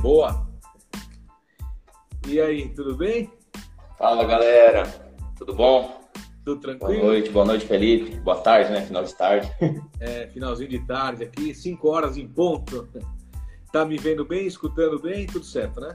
Boa. 0.00 0.46
E 2.26 2.40
aí, 2.40 2.68
tudo 2.70 2.96
bem? 2.96 3.30
Fala, 3.98 4.24
galera. 4.24 4.84
Tudo 5.38 5.54
bom? 5.54 6.00
Tudo 6.44 6.60
tranquilo? 6.60 7.00
Boa 7.00 7.12
noite, 7.12 7.30
boa 7.30 7.44
noite, 7.44 7.66
Felipe. 7.66 8.16
Boa 8.20 8.40
tarde, 8.40 8.70
né? 8.70 8.82
Final 8.82 9.04
de 9.04 9.14
tarde. 9.14 9.50
É, 9.98 10.26
finalzinho 10.28 10.68
de 10.68 10.78
tarde 10.86 11.24
aqui, 11.24 11.54
5 11.54 11.88
horas 11.88 12.16
em 12.18 12.28
ponto. 12.28 12.86
Tá 13.72 13.84
me 13.84 13.96
vendo 13.96 14.24
bem, 14.24 14.46
escutando 14.46 15.00
bem, 15.00 15.26
tudo 15.26 15.44
certo, 15.44 15.80
né? 15.80 15.92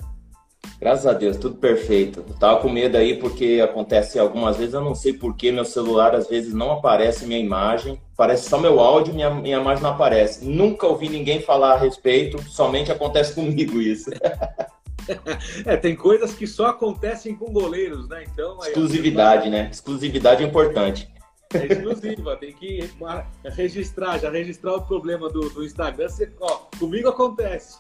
Graças 0.82 1.06
a 1.06 1.14
Deus, 1.14 1.38
tudo 1.38 1.58
perfeito. 1.58 2.26
Eu 2.28 2.34
tava 2.34 2.60
com 2.60 2.68
medo 2.68 2.98
aí 2.98 3.16
porque 3.20 3.62
acontece 3.64 4.18
algumas 4.18 4.58
vezes, 4.58 4.74
eu 4.74 4.82
não 4.82 4.96
sei 4.96 5.14
porquê, 5.14 5.52
meu 5.52 5.64
celular 5.64 6.16
às 6.16 6.28
vezes 6.28 6.56
não 6.56 6.72
aparece 6.72 7.28
minha 7.28 7.40
imagem, 7.40 8.02
aparece 8.14 8.50
só 8.50 8.58
meu 8.58 8.80
áudio, 8.80 9.14
minha, 9.14 9.30
minha 9.30 9.60
imagem 9.60 9.84
não 9.84 9.92
aparece. 9.92 10.44
Nunca 10.44 10.88
ouvi 10.88 11.08
ninguém 11.08 11.40
falar 11.40 11.74
a 11.74 11.78
respeito, 11.78 12.42
somente 12.50 12.92
acontece 12.92 13.36
comigo 13.36 13.80
isso. 13.80 14.10
é, 15.68 15.78
tem 15.78 15.96
coisas 15.96 16.34
que 16.34 16.48
só 16.48 16.70
acontecem 16.70 17.36
com 17.36 17.54
goleiros, 17.54 18.10
né? 18.10 18.26
Então, 18.34 18.58
Exclusividade, 18.64 19.52
né? 19.52 19.70
Exclusividade 19.72 20.44
é 20.44 20.48
importante. 20.48 21.08
É 21.54 21.68
exclusiva, 21.68 22.36
tem 22.38 22.54
que 22.54 22.90
registrar, 23.56 24.18
já 24.18 24.32
registrar 24.32 24.74
o 24.74 24.82
problema 24.82 25.30
do, 25.30 25.48
do 25.52 25.64
Instagram. 25.64 26.10
Você, 26.10 26.32
ó, 26.40 26.62
comigo 26.80 27.08
acontece. 27.08 27.78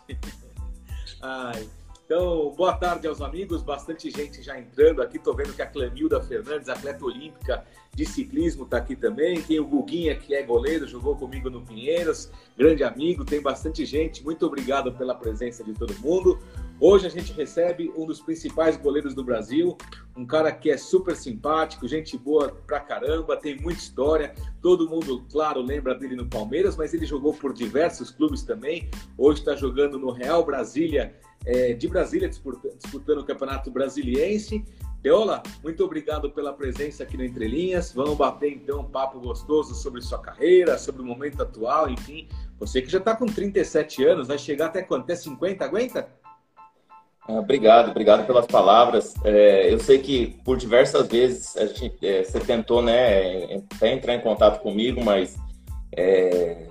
Ai. 1.20 1.68
Então, 2.14 2.54
boa 2.58 2.74
tarde 2.74 3.08
aos 3.08 3.22
amigos, 3.22 3.64
bastante 3.64 4.12
gente 4.12 4.44
já 4.44 4.60
entrando 4.60 5.02
aqui. 5.02 5.18
Tô 5.18 5.34
vendo 5.34 5.54
que 5.54 5.62
a 5.62 5.66
Clemilda 5.66 6.20
Fernandes, 6.20 6.68
atleta 6.68 7.06
olímpica 7.06 7.64
de 7.96 8.06
ciclismo, 8.06 8.66
tá 8.66 8.80
aqui 8.80 8.98
também. 8.98 9.42
Tem 9.42 9.62
o 9.62 9.66
Guguinha, 9.66 10.14
que 10.14 10.36
é 10.36 10.44
goleiro, 10.44 10.86
jogou 10.86 11.16
comigo 11.16 11.50
no 11.50 11.62
Pinheiros, 11.62 12.30
grande 12.58 12.84
amigo. 12.84 13.24
Tem 13.24 13.42
bastante 13.42 13.86
gente. 13.86 14.26
Muito 14.26 14.46
obrigado 14.46 14.92
pela 14.92 15.16
presença 15.16 15.64
de 15.64 15.72
todo 15.72 15.98
mundo. 16.00 16.38
Hoje 16.82 17.08
a 17.08 17.10
gente 17.10 17.32
recebe 17.32 17.90
um 17.96 18.06
dos 18.06 18.20
principais 18.20 18.76
goleiros 18.76 19.14
do 19.14 19.24
Brasil, 19.24 19.78
um 20.18 20.26
cara 20.26 20.52
que 20.52 20.70
é 20.70 20.76
super 20.76 21.16
simpático, 21.16 21.88
gente 21.88 22.18
boa 22.18 22.50
pra 22.68 22.82
caramba, 22.82 23.38
tem 23.38 23.56
muita 23.56 23.80
história. 23.80 24.36
Todo 24.62 24.90
mundo, 24.90 25.24
claro, 25.32 25.62
lembra 25.62 25.96
dele 25.96 26.18
no 26.18 26.28
Palmeiras, 26.28 26.76
mas 26.76 26.94
ele 26.94 27.06
jogou 27.06 27.34
por 27.34 27.54
diversos 27.54 28.12
clubes 28.12 28.44
também. 28.44 28.90
Hoje 29.18 29.40
está 29.40 29.56
jogando 29.56 29.98
no 29.98 30.12
Real 30.12 30.44
Brasília 30.44 31.16
é, 31.46 31.74
de 31.74 31.88
Brasília, 31.88 32.30
disputando, 32.30 33.20
o 33.20 33.26
Campeonato 33.26 33.72
Brasiliense. 33.72 34.64
Deola, 35.02 35.42
muito 35.64 35.84
obrigado 35.84 36.30
pela 36.30 36.54
presença 36.54 37.04
aqui 37.04 37.18
no 37.18 37.24
Entre 37.24 37.48
Linhas. 37.48 37.92
Vamos 37.92 38.16
bater 38.16 38.52
então 38.52 38.82
um 38.82 38.86
papo 38.86 39.20
gostoso 39.20 39.74
sobre 39.74 40.02
sua 40.02 40.20
carreira, 40.20 40.78
sobre 40.78 41.02
o 41.02 41.06
momento 41.06 41.42
atual, 41.42 41.90
enfim. 41.90 42.28
Você 42.60 42.82
que 42.82 42.92
já 42.92 43.00
está 43.00 43.16
com 43.16 43.26
37 43.26 44.04
anos, 44.06 44.28
vai 44.28 44.38
chegar 44.38 44.68
até 44.68 44.84
quanto? 44.84 45.04
Até 45.04 45.16
50, 45.16 45.66
aguenta? 45.66 46.08
Ah, 47.28 47.34
obrigado, 47.34 47.90
obrigado 47.90 48.28
pelas 48.28 48.46
palavras. 48.46 49.16
É, 49.24 49.74
eu 49.74 49.80
sei 49.80 49.98
que 50.00 50.40
por 50.46 50.58
diversas 50.58 51.08
vezes 51.08 51.58
a 51.58 51.66
gente, 51.66 52.06
é, 52.06 52.24
você 52.24 52.40
tentou 52.40 52.84
né, 52.84 53.64
até 53.76 53.94
entrar 53.94 54.14
em 54.14 54.22
contato 54.22 54.62
comigo, 54.62 55.04
mas 55.04 55.36
é, 55.96 56.68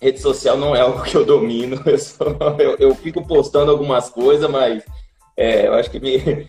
rede 0.00 0.20
social 0.20 0.56
não 0.56 0.74
é 0.74 0.80
algo 0.82 1.02
que 1.02 1.16
eu 1.16 1.24
domino. 1.24 1.80
Eu, 1.84 1.98
só, 1.98 2.24
eu, 2.58 2.76
eu 2.78 2.94
fico 2.94 3.26
postando 3.26 3.70
algumas 3.70 4.08
coisas, 4.08 4.48
mas 4.50 4.84
é, 5.36 5.66
eu 5.66 5.74
acho 5.74 5.90
que 5.90 6.00
me, 6.00 6.48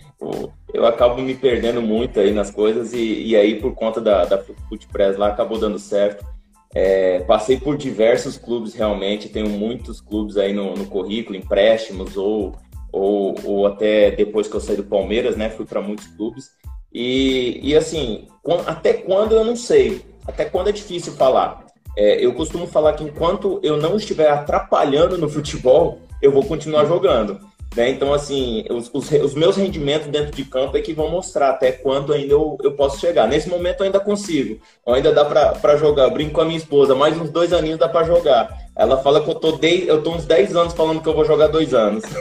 eu, 0.73 0.85
acabo 0.85 1.21
me 1.21 1.35
perdendo 1.35 1.81
muito 1.81 2.19
aí 2.19 2.31
nas 2.31 2.49
coisas 2.49 2.91
e, 2.91 3.27
e 3.27 3.35
aí 3.35 3.59
por 3.59 3.73
conta 3.75 4.01
da, 4.01 4.25
da 4.25 4.37
Footpress 4.37 5.17
lá 5.17 5.27
acabou 5.27 5.59
dando 5.59 5.77
certo. 5.77 6.25
É, 6.73 7.19
passei 7.21 7.59
por 7.59 7.77
diversos 7.77 8.37
clubes 8.37 8.73
realmente, 8.73 9.29
tenho 9.29 9.49
muitos 9.49 9.99
clubes 10.01 10.37
aí 10.37 10.53
no, 10.53 10.75
no 10.75 10.85
currículo, 10.85 11.35
empréstimos 11.35 12.15
ou, 12.15 12.55
ou, 12.91 13.35
ou, 13.43 13.67
até 13.67 14.11
depois 14.11 14.47
que 14.47 14.55
eu 14.55 14.59
saí 14.59 14.75
do 14.75 14.83
Palmeiras, 14.83 15.35
né, 15.35 15.49
fui 15.49 15.65
para 15.65 15.81
muitos 15.81 16.07
clubes. 16.07 16.51
E, 16.93 17.59
e 17.61 17.75
assim, 17.75 18.27
até 18.65 18.93
quando 18.93 19.33
eu 19.33 19.43
não 19.43 19.55
sei, 19.55 20.03
até 20.27 20.45
quando 20.45 20.69
é 20.69 20.71
difícil 20.71 21.13
falar. 21.13 21.65
É, 21.97 22.23
eu 22.23 22.33
costumo 22.33 22.67
falar 22.67 22.93
que 22.93 23.03
enquanto 23.03 23.59
eu 23.63 23.77
não 23.77 23.97
estiver 23.97 24.29
atrapalhando 24.29 25.17
no 25.17 25.29
futebol, 25.29 25.99
eu 26.21 26.31
vou 26.31 26.43
continuar 26.43 26.85
jogando. 26.85 27.39
Né? 27.75 27.89
Então, 27.91 28.13
assim, 28.13 28.65
os, 28.69 28.89
os, 28.93 29.11
os, 29.11 29.35
meus 29.35 29.55
rendimentos 29.55 30.07
dentro 30.07 30.31
de 30.31 30.43
campo 30.43 30.75
é 30.75 30.81
que 30.81 30.93
vão 30.93 31.09
mostrar 31.09 31.51
até 31.51 31.71
quando 31.71 32.11
ainda 32.11 32.33
eu, 32.33 32.57
eu 32.63 32.71
posso 32.71 32.99
chegar. 32.99 33.27
Nesse 33.27 33.47
momento 33.47 33.81
eu 33.81 33.85
ainda 33.85 33.99
consigo, 33.99 34.59
ainda 34.87 35.13
dá 35.13 35.23
para 35.23 35.77
jogar. 35.77 36.03
Eu 36.03 36.11
brinco 36.11 36.33
com 36.33 36.41
a 36.41 36.45
minha 36.45 36.57
esposa, 36.57 36.95
mais 36.95 37.15
uns 37.15 37.29
dois 37.29 37.53
aninhos 37.53 37.77
dá 37.77 37.87
para 37.87 38.05
jogar. 38.05 38.49
Ela 38.75 38.97
fala 38.97 39.21
que 39.21 39.29
eu 39.29 39.35
tô, 39.35 39.51
de, 39.51 39.87
eu 39.87 40.01
tô 40.01 40.11
uns 40.11 40.25
10 40.25 40.55
anos 40.55 40.73
falando 40.73 41.01
que 41.01 41.09
eu 41.09 41.13
vou 41.13 41.25
jogar 41.25 41.47
dois 41.47 41.73
anos. 41.73 42.03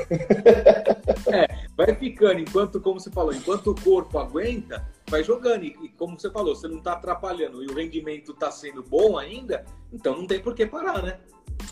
É, 1.30 1.46
vai 1.76 1.94
ficando, 1.94 2.40
enquanto, 2.40 2.80
como 2.80 2.98
você 2.98 3.10
falou, 3.10 3.34
enquanto 3.34 3.70
o 3.70 3.74
corpo 3.74 4.18
aguenta, 4.18 4.82
vai 5.08 5.24
jogando. 5.24 5.64
E, 5.64 5.76
e 5.82 5.88
como 5.90 6.18
você 6.18 6.30
falou, 6.30 6.54
você 6.54 6.68
não 6.68 6.78
está 6.78 6.92
atrapalhando 6.92 7.62
e 7.62 7.66
o 7.66 7.74
rendimento 7.74 8.32
está 8.32 8.50
sendo 8.50 8.82
bom 8.82 9.18
ainda, 9.18 9.64
então 9.92 10.16
não 10.16 10.26
tem 10.26 10.40
por 10.40 10.54
que 10.54 10.66
parar, 10.66 11.02
né? 11.02 11.18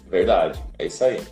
Verdade, 0.09 0.63
é 0.79 0.87
isso 0.87 1.05
aí. 1.05 1.23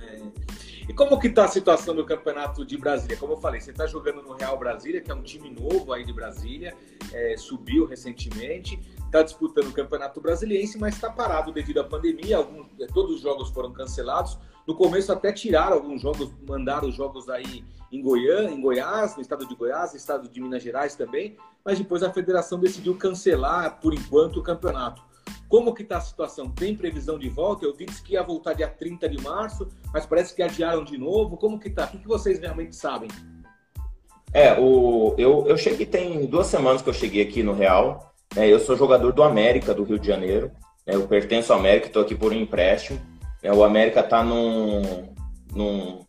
É. 0.00 0.56
E 0.88 0.92
como 0.92 1.18
que 1.18 1.26
está 1.26 1.44
a 1.44 1.48
situação 1.48 1.96
do 1.96 2.04
campeonato 2.04 2.64
de 2.64 2.78
Brasília? 2.78 3.16
Como 3.16 3.32
eu 3.32 3.36
falei, 3.38 3.60
você 3.60 3.72
está 3.72 3.86
jogando 3.86 4.22
no 4.22 4.34
Real 4.34 4.56
Brasília, 4.56 5.00
que 5.00 5.10
é 5.10 5.14
um 5.14 5.22
time 5.22 5.50
novo 5.50 5.92
aí 5.92 6.04
de 6.04 6.12
Brasília, 6.12 6.76
é, 7.12 7.36
subiu 7.36 7.86
recentemente, 7.86 8.78
está 9.04 9.20
disputando 9.22 9.66
o 9.66 9.72
campeonato 9.72 10.20
brasiliense, 10.20 10.78
mas 10.78 10.94
está 10.94 11.10
parado 11.10 11.52
devido 11.52 11.80
à 11.80 11.84
pandemia. 11.84 12.36
Alguns, 12.36 12.68
todos 12.94 13.16
os 13.16 13.20
jogos 13.20 13.50
foram 13.50 13.72
cancelados. 13.72 14.38
No 14.66 14.74
começo 14.74 15.12
até 15.12 15.32
tiraram 15.32 15.74
alguns 15.74 16.02
jogos, 16.02 16.30
mandaram 16.46 16.88
os 16.88 16.94
jogos 16.94 17.28
aí 17.28 17.64
em 17.92 18.02
Goiânia, 18.02 18.50
em 18.50 18.60
Goiás, 18.60 19.14
no 19.14 19.22
estado 19.22 19.46
de 19.46 19.54
Goiás, 19.54 19.92
no 19.92 19.96
estado 19.96 20.28
de 20.28 20.40
Minas 20.40 20.62
Gerais 20.62 20.96
também, 20.96 21.36
mas 21.64 21.78
depois 21.78 22.02
a 22.02 22.12
federação 22.12 22.58
decidiu 22.58 22.96
cancelar 22.96 23.80
por 23.80 23.94
enquanto 23.94 24.38
o 24.38 24.42
campeonato. 24.42 25.02
Como 25.48 25.72
que 25.72 25.82
está 25.82 25.98
a 25.98 26.00
situação? 26.00 26.50
Tem 26.50 26.74
previsão 26.74 27.18
de 27.18 27.28
volta? 27.28 27.64
Eu 27.64 27.72
disse 27.72 28.02
que 28.02 28.14
ia 28.14 28.22
voltar 28.22 28.54
dia 28.54 28.68
30 28.68 29.08
de 29.08 29.22
março, 29.22 29.68
mas 29.92 30.04
parece 30.04 30.34
que 30.34 30.42
adiaram 30.42 30.84
de 30.84 30.98
novo. 30.98 31.36
Como 31.36 31.58
que 31.58 31.70
tá? 31.70 31.84
O 31.84 31.88
que, 31.88 31.98
que 31.98 32.08
vocês 32.08 32.38
realmente 32.40 32.74
sabem? 32.74 33.08
É, 34.32 34.58
o, 34.58 35.14
eu, 35.16 35.46
eu 35.46 35.56
cheguei, 35.56 35.86
tem 35.86 36.26
duas 36.26 36.48
semanas 36.48 36.82
que 36.82 36.88
eu 36.88 36.92
cheguei 36.92 37.22
aqui 37.22 37.42
no 37.42 37.52
Real. 37.52 38.12
Né, 38.34 38.48
eu 38.48 38.58
sou 38.58 38.76
jogador 38.76 39.12
do 39.12 39.22
América, 39.22 39.72
do 39.72 39.84
Rio 39.84 39.98
de 39.98 40.06
Janeiro. 40.06 40.50
Né, 40.84 40.96
eu 40.96 41.06
pertenço 41.06 41.52
ao 41.52 41.58
América, 41.60 41.86
estou 41.86 42.02
aqui 42.02 42.14
por 42.14 42.32
um 42.32 42.36
empréstimo. 42.36 43.00
É, 43.46 43.52
o 43.52 43.62
América 43.62 44.00
está 44.00 44.24
num, 44.24 44.82
num, 45.54 46.00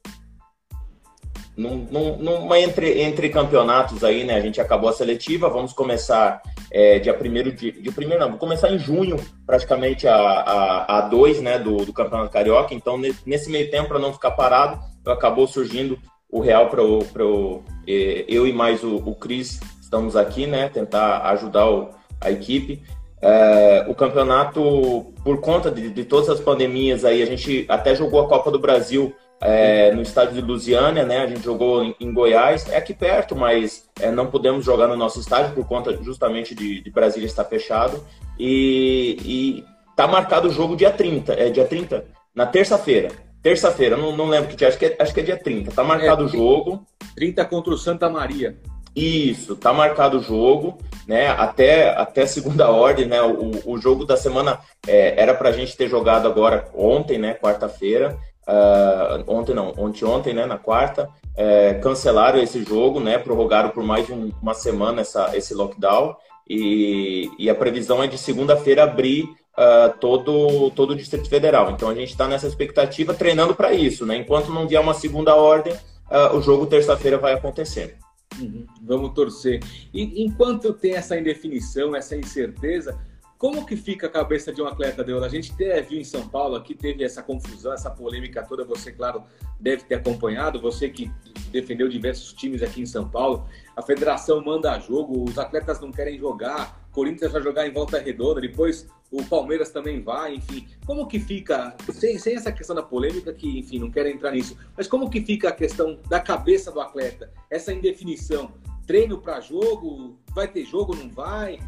num, 1.56 1.88
num, 1.92 2.18
numa 2.18 2.60
entre, 2.60 3.00
entre 3.04 3.30
campeonatos 3.30 4.04
aí, 4.04 4.24
né? 4.24 4.34
A 4.34 4.42
gente 4.42 4.60
acabou 4.60 4.90
a 4.90 4.94
seletiva, 4.94 5.48
vamos 5.48 5.72
começar 5.72 6.42
é, 6.72 6.98
dia 6.98 7.14
primeiro 7.14 7.52
de, 7.52 7.72
de 7.72 7.92
primeiro 7.92 8.24
não, 8.24 8.32
vou 8.32 8.40
começar 8.40 8.72
em 8.72 8.80
junho, 8.80 9.18
praticamente 9.46 10.08
a, 10.08 10.16
a, 10.16 10.98
a 10.98 11.02
dois, 11.02 11.40
né, 11.40 11.60
do, 11.60 11.78
do 11.78 11.94
Campeonato 11.94 12.32
Carioca. 12.32 12.74
Então, 12.74 13.00
nesse 13.24 13.52
meio 13.52 13.70
tempo, 13.70 13.90
para 13.90 14.00
não 14.00 14.12
ficar 14.12 14.32
parado, 14.32 14.80
acabou 15.06 15.46
surgindo 15.46 16.00
o 16.32 16.40
Real 16.40 16.70
para 16.70 16.84
o 16.84 17.64
eu 17.86 18.48
e 18.48 18.52
mais 18.52 18.84
o, 18.84 18.96
o 18.96 19.14
Cris 19.14 19.60
estamos 19.80 20.16
aqui, 20.16 20.48
né, 20.48 20.70
tentar 20.70 21.20
ajudar 21.30 21.70
o, 21.70 21.90
a 22.20 22.32
equipe. 22.32 22.82
É, 23.22 23.86
o 23.88 23.96
campeonato, 23.96 25.14
por 25.24 25.42
conta 25.42 25.72
de, 25.72 25.90
de, 25.90 26.06
todas 26.06 26.30
as 26.30 26.40
pandemias 26.40 27.04
aí, 27.04 27.22
a 27.22 27.26
gente 27.26 27.66
até 27.68 27.96
jogou 27.96 28.22
a 28.22 28.28
Copa 28.28 28.52
do 28.52 28.60
Brasil 28.60 29.16
é, 29.42 29.92
no 29.92 30.02
estádio 30.02 30.36
de 30.36 30.42
Lusiânia, 30.42 31.04
né? 31.04 31.20
A 31.20 31.28
gente 31.28 31.44
jogou 31.44 31.84
em, 31.84 31.96
em 32.00 32.14
Goiás, 32.14 32.70
é 32.70 32.78
aqui 32.78 32.94
perto, 32.94 33.36
mas 33.36 33.90
é, 34.00 34.12
não 34.12 34.28
podemos 34.28 34.64
jogar 34.64 34.88
no 34.88 34.96
nosso 34.96 35.20
estádio 35.20 35.54
por 35.54 35.68
conta 35.68 35.98
justamente 36.04 36.54
de, 36.54 36.82
de 36.82 36.92
Brasília 36.92 37.26
estar 37.26 37.46
fechado. 37.46 38.04
E, 38.40 39.18
e 39.24 39.66
tá 39.96 40.08
marcado 40.08 40.48
o 40.48 40.52
jogo 40.52 40.76
dia 40.76 40.92
30, 40.92 41.34
é 41.34 41.50
dia 41.50 41.66
30? 41.66 42.06
Na 42.36 42.46
terça-feira. 42.46 43.10
Terça-feira, 43.42 43.96
não, 43.96 44.16
não 44.16 44.28
lembro 44.28 44.50
que 44.50 44.56
dia, 44.56 44.68
acho 44.68 44.78
que, 44.78 44.86
é, 44.86 44.96
acho 45.00 45.14
que 45.14 45.20
é 45.20 45.24
dia 45.24 45.38
30. 45.38 45.72
Tá 45.72 45.84
marcado 45.84 46.24
é, 46.24 46.26
o 46.26 46.30
jogo. 46.30 46.86
30 47.16 47.46
contra 47.46 47.74
o 47.74 47.78
Santa 47.78 48.10
Maria. 48.10 48.58
Isso, 48.98 49.56
tá 49.56 49.72
marcado 49.72 50.18
o 50.18 50.24
jogo, 50.24 50.80
né? 51.08 51.28
Até, 51.28 51.90
até 51.90 52.26
segunda 52.26 52.68
ordem, 52.74 53.06
né? 53.06 53.22
O, 53.22 53.52
o 53.74 53.78
jogo 53.78 54.04
da 54.04 54.18
semana 54.18 54.60
é, 54.88 55.22
era 55.22 55.36
pra 55.36 55.52
gente 55.52 55.78
ter 55.78 55.88
jogado 55.88 56.28
agora 56.28 56.68
ontem, 56.74 57.20
né? 57.20 57.36
Quarta-feira. 57.36 58.18
Uh, 58.48 59.24
ontem 59.28 59.54
não, 59.54 59.72
ontem 59.78 60.04
ontem, 60.04 60.34
né? 60.34 60.48
Na 60.48 60.58
quarta. 60.58 61.08
É, 61.36 61.76
cancelaram 61.76 62.40
esse 62.40 62.64
jogo, 62.64 63.00
né? 63.00 63.20
Prorrogaram 63.20 63.70
por 63.70 63.84
mais 63.84 64.08
de 64.08 64.14
um, 64.14 64.32
uma 64.42 64.56
semana 64.56 65.02
essa, 65.02 65.38
esse 65.38 65.54
lockdown. 65.54 66.16
E, 66.50 67.30
e 67.38 67.52
a 67.52 67.56
previsão 67.56 68.02
é 68.02 68.08
de 68.08 68.18
segunda-feira 68.18 68.84
abrir 68.84 69.26
uh, 69.26 69.96
todo, 70.00 70.72
todo 70.72 70.92
o 70.92 70.96
Distrito 70.96 71.30
Federal. 71.30 71.70
Então 71.70 71.88
a 71.88 71.94
gente 71.94 72.10
está 72.10 72.28
nessa 72.28 72.48
expectativa, 72.48 73.14
treinando 73.14 73.54
para 73.54 73.74
isso, 73.74 74.08
né? 74.08 74.16
Enquanto 74.16 74.52
não 74.52 74.68
vier 74.68 74.82
uma 74.82 74.96
segunda 74.96 75.36
ordem, 75.36 75.74
uh, 75.74 76.36
o 76.36 76.42
jogo 76.42 76.66
terça-feira 76.66 77.20
vai 77.20 77.34
acontecer. 77.34 77.96
Uhum. 78.40 78.66
Vamos 78.82 79.14
torcer. 79.14 79.60
E 79.94 80.24
enquanto 80.24 80.74
tem 80.74 80.94
essa 80.94 81.18
indefinição, 81.18 81.96
essa 81.96 82.16
incerteza, 82.16 83.00
Como 83.38 83.68
que 83.68 83.76
fica 83.76 84.08
a 84.08 84.10
cabeça 84.10 84.52
de 84.52 84.64
um 84.64 84.66
atleta, 84.66 85.04
Deus? 85.04 85.22
A 85.22 85.30
gente 85.30 85.54
viu 85.88 86.00
em 86.00 86.04
São 86.04 86.28
Paulo, 86.28 86.56
aqui 86.56 86.74
teve 86.74 87.04
essa 87.04 87.22
confusão, 87.22 87.72
essa 87.72 87.92
polêmica 87.92 88.44
toda, 88.44 88.66
você, 88.66 88.92
claro, 88.92 89.24
deve 89.60 89.84
ter 89.84 89.96
acompanhado, 89.96 90.60
você 90.60 90.90
que 90.90 91.12
defendeu 91.52 91.88
diversos 91.88 92.34
times 92.34 92.64
aqui 92.64 92.82
em 92.82 92.86
São 92.88 93.08
Paulo, 93.08 93.48
a 93.76 93.82
federação 93.84 94.44
manda 94.44 94.80
jogo, 94.80 95.24
os 95.24 95.38
atletas 95.38 95.80
não 95.80 95.92
querem 95.92 96.18
jogar, 96.18 96.87
Corinthians 96.98 97.32
vai 97.32 97.44
jogar 97.44 97.68
em 97.68 97.72
volta 97.72 98.00
redonda, 98.00 98.42
depois 98.42 98.88
o 99.12 99.24
Palmeiras 99.24 99.70
também 99.70 100.02
vai, 100.02 100.34
enfim. 100.34 100.68
Como 100.84 101.08
que 101.08 101.20
fica, 101.20 101.76
sem, 101.94 102.18
sem 102.18 102.36
essa 102.36 102.52
questão 102.52 102.76
da 102.76 102.82
polêmica, 102.82 103.32
que, 103.32 103.60
enfim, 103.60 103.78
não 103.78 103.92
quero 103.92 104.10
entrar 104.10 104.32
nisso, 104.32 104.58
mas 104.76 104.88
como 104.88 105.08
que 105.08 105.22
fica 105.22 105.50
a 105.50 105.52
questão 105.52 106.00
da 106.10 106.20
cabeça 106.20 106.72
do 106.72 106.82
atleta, 106.82 107.32
essa 107.52 107.72
indefinição? 107.72 108.52
Treino 108.88 109.22
para 109.22 109.40
jogo, 109.40 110.18
vai 110.34 110.48
ter 110.48 110.66
jogo, 110.66 110.96
não 110.96 111.08
vai? 111.08 111.60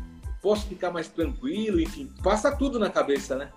Posso 0.41 0.65
ficar 0.65 0.89
mais 0.89 1.07
tranquilo, 1.07 1.79
enfim, 1.79 2.09
passa 2.23 2.51
tudo 2.51 2.79
na 2.79 2.89
cabeça, 2.89 3.35
né? 3.35 3.51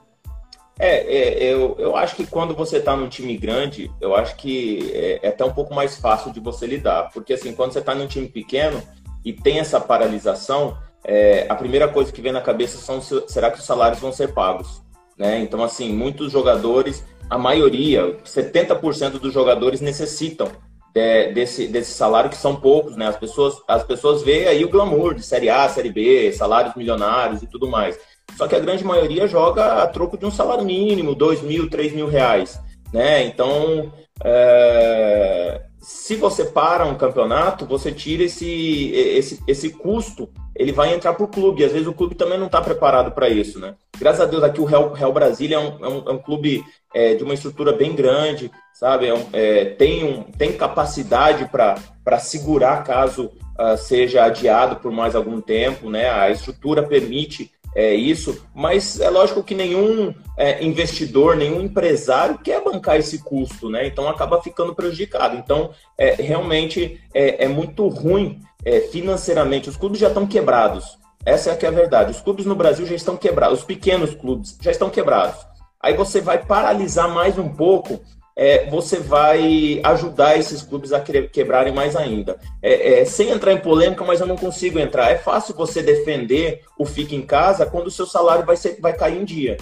É, 0.79 0.97
é, 0.99 1.55
eu, 1.55 1.75
eu 1.79 1.97
acho 1.97 2.17
que 2.17 2.27
quando 2.27 2.55
você 2.55 2.77
está 2.77 2.95
num 2.95 3.09
time 3.09 3.35
grande, 3.39 3.91
eu 3.99 4.15
acho 4.15 4.37
que 4.37 4.91
é, 4.93 5.21
é, 5.23 5.29
até 5.31 5.43
um 5.43 5.55
pouco 5.55 5.73
mais 5.73 5.97
fácil 5.97 6.33
de 6.33 6.41
você 6.41 6.67
lidar. 6.67 7.11
Porque, 7.15 7.33
assim, 7.33 7.55
quando 7.55 7.73
você 7.73 7.79
está 7.79 7.95
num 7.95 8.07
time 8.07 8.29
pequeno 8.29 8.83
e 9.25 9.33
tem 9.33 9.59
essa 9.59 9.81
paralisação, 9.81 10.77
é, 11.05 11.47
a 11.49 11.55
primeira 11.55 11.89
coisa 11.89 12.13
que 12.13 12.23
vem 12.23 12.33
na 12.33 12.41
cabeça 12.41 12.79
são 12.79 13.01
será 13.27 13.51
que 13.51 13.59
os 13.59 13.65
salários 13.65 14.01
vão 14.01 14.13
ser 14.13 14.33
pagos? 14.33 14.83
Né? 15.19 15.41
Então, 15.41 15.63
assim, 15.63 15.93
muitos 15.93 16.33
jogadores, 16.33 17.05
a 17.29 17.39
maioria, 17.39 18.17
70% 18.25 19.19
dos 19.19 19.33
jogadores 19.33 19.81
necessitam 19.81 20.49
de, 20.95 21.33
desse, 21.33 21.67
desse 21.67 21.93
salário, 21.93 22.31
que 22.31 22.37
são 22.37 22.55
poucos, 22.57 22.97
né? 22.97 23.07
As 23.07 23.17
pessoas, 23.17 23.57
as 23.67 23.83
pessoas 23.83 24.23
veem 24.23 24.47
aí 24.47 24.65
o 24.65 24.69
glamour 24.69 25.15
de 25.15 25.23
Série 25.23 25.49
A, 25.49 25.69
Série 25.69 25.91
B, 25.91 26.33
salários 26.33 26.75
milionários 26.75 27.43
e 27.43 27.47
tudo 27.47 27.67
mais. 27.67 27.99
Só 28.37 28.47
que 28.47 28.55
a 28.55 28.61
grande 28.61 28.85
maioria 28.85 29.27
joga 29.27 29.83
a 29.83 29.87
troco 29.87 30.17
de 30.17 30.27
um 30.27 30.31
salário 30.31 30.65
mínimo, 30.65 31.15
dois 31.15 31.43
mil, 31.43 31.69
três 31.69 31.93
mil 31.93 32.07
reais, 32.07 32.61
né? 32.93 33.25
Então, 33.25 33.93
é... 34.23 35.63
se 35.81 36.15
você 36.17 36.45
para 36.45 36.85
um 36.85 36.95
campeonato, 36.95 37.67
você 37.67 37.91
tira 37.91 38.25
esse, 38.25 38.91
esse, 38.93 39.43
esse 39.47 39.71
custo, 39.71 40.29
ele 40.55 40.73
vai 40.73 40.95
entrar 40.95 41.15
para 41.15 41.25
o 41.25 41.29
clube. 41.29 41.65
Às 41.65 41.73
vezes 41.73 41.87
o 41.87 41.93
clube 41.93 42.15
também 42.15 42.39
não 42.39 42.47
está 42.47 42.61
preparado 42.61 43.13
para 43.13 43.29
isso, 43.29 43.59
né? 43.59 43.75
Graças 43.99 44.21
a 44.21 44.27
Deus 44.27 44.43
aqui 44.43 44.61
o 44.61 44.65
Real, 44.65 44.93
Real 44.93 45.13
Brasília 45.13 45.57
é 45.57 45.59
um, 45.59 45.85
é 45.85 45.89
um, 45.89 46.09
é 46.09 46.13
um 46.13 46.19
clube 46.19 46.65
é, 46.95 47.15
de 47.15 47.23
uma 47.25 47.35
estrutura 47.35 47.73
bem 47.73 47.95
grande, 47.95 48.51
sabe? 48.73 49.07
É 49.07 49.15
é, 49.33 49.65
tem, 49.65 50.05
um, 50.05 50.23
tem 50.23 50.53
capacidade 50.53 51.49
para 51.49 52.19
segurar 52.19 52.85
caso 52.85 53.31
uh, 53.59 53.77
seja 53.77 54.25
adiado 54.25 54.77
por 54.77 54.91
mais 54.91 55.15
algum 55.15 55.41
tempo, 55.41 55.89
né? 55.89 56.11
A 56.11 56.31
estrutura 56.31 56.83
permite 56.83 57.51
é, 57.75 57.95
isso, 57.95 58.45
mas 58.55 59.01
é 59.01 59.09
lógico 59.09 59.43
que 59.43 59.55
nenhum 59.55 60.15
é, 60.37 60.63
investidor, 60.63 61.37
nenhum 61.37 61.61
empresário 61.61 62.39
quer 62.39 62.63
bancar 62.63 62.97
esse 62.97 63.19
custo, 63.19 63.71
né? 63.71 63.87
Então 63.87 64.09
acaba 64.09 64.43
ficando 64.43 64.75
prejudicado. 64.75 65.37
Então, 65.37 65.71
é, 65.97 66.15
realmente 66.15 67.01
é, 67.15 67.45
é 67.45 67.49
muito 67.49 67.89
ruim 67.89 68.41
é, 68.65 68.81
financeiramente. 68.81 69.69
Os 69.69 69.77
clubes 69.77 70.01
já 70.01 70.09
estão 70.09 70.27
quebrados. 70.27 70.99
Essa 71.25 71.51
é, 71.51 71.57
que 71.57 71.65
é 71.65 71.69
a 71.69 71.73
verdade. 71.73 72.11
Os 72.11 72.21
clubes 72.21 72.47
no 72.47 72.55
Brasil 72.55 72.87
já 72.87 72.95
estão 72.95 73.17
quebrados. 73.17 73.61
Os 73.61 73.65
pequenos 73.65 74.15
clubes 74.15 74.57
já 74.61 74.71
estão 74.71 74.91
quebrados. 74.91 75.47
Aí 75.81 75.95
você 75.95 76.21
vai 76.21 76.45
paralisar 76.45 77.09
mais 77.09 77.39
um 77.39 77.49
pouco 77.49 78.01
é, 78.37 78.69
você 78.71 78.99
vai 78.99 79.81
ajudar 79.85 80.39
esses 80.39 80.63
clubes 80.63 80.93
a 80.93 81.01
quebrarem 81.01 81.73
mais 81.73 81.95
ainda. 81.95 82.39
É, 82.63 83.01
é, 83.01 83.05
sem 83.05 83.31
entrar 83.31 83.53
em 83.53 83.59
polêmica, 83.59 84.05
mas 84.05 84.21
eu 84.21 84.27
não 84.27 84.37
consigo 84.37 84.79
entrar. 84.79 85.11
É 85.11 85.19
fácil 85.19 85.55
você 85.55 85.83
defender 85.83 86.63
o 86.79 86.85
fica 86.85 87.15
em 87.15 87.23
casa 87.23 87.67
quando 87.67 87.89
o 87.89 87.91
seu 87.91 88.07
salário 88.07 88.45
vai, 88.45 88.57
ser, 88.57 88.79
vai 88.81 88.95
cair 88.95 89.21
em 89.21 89.25
dia. 89.25 89.57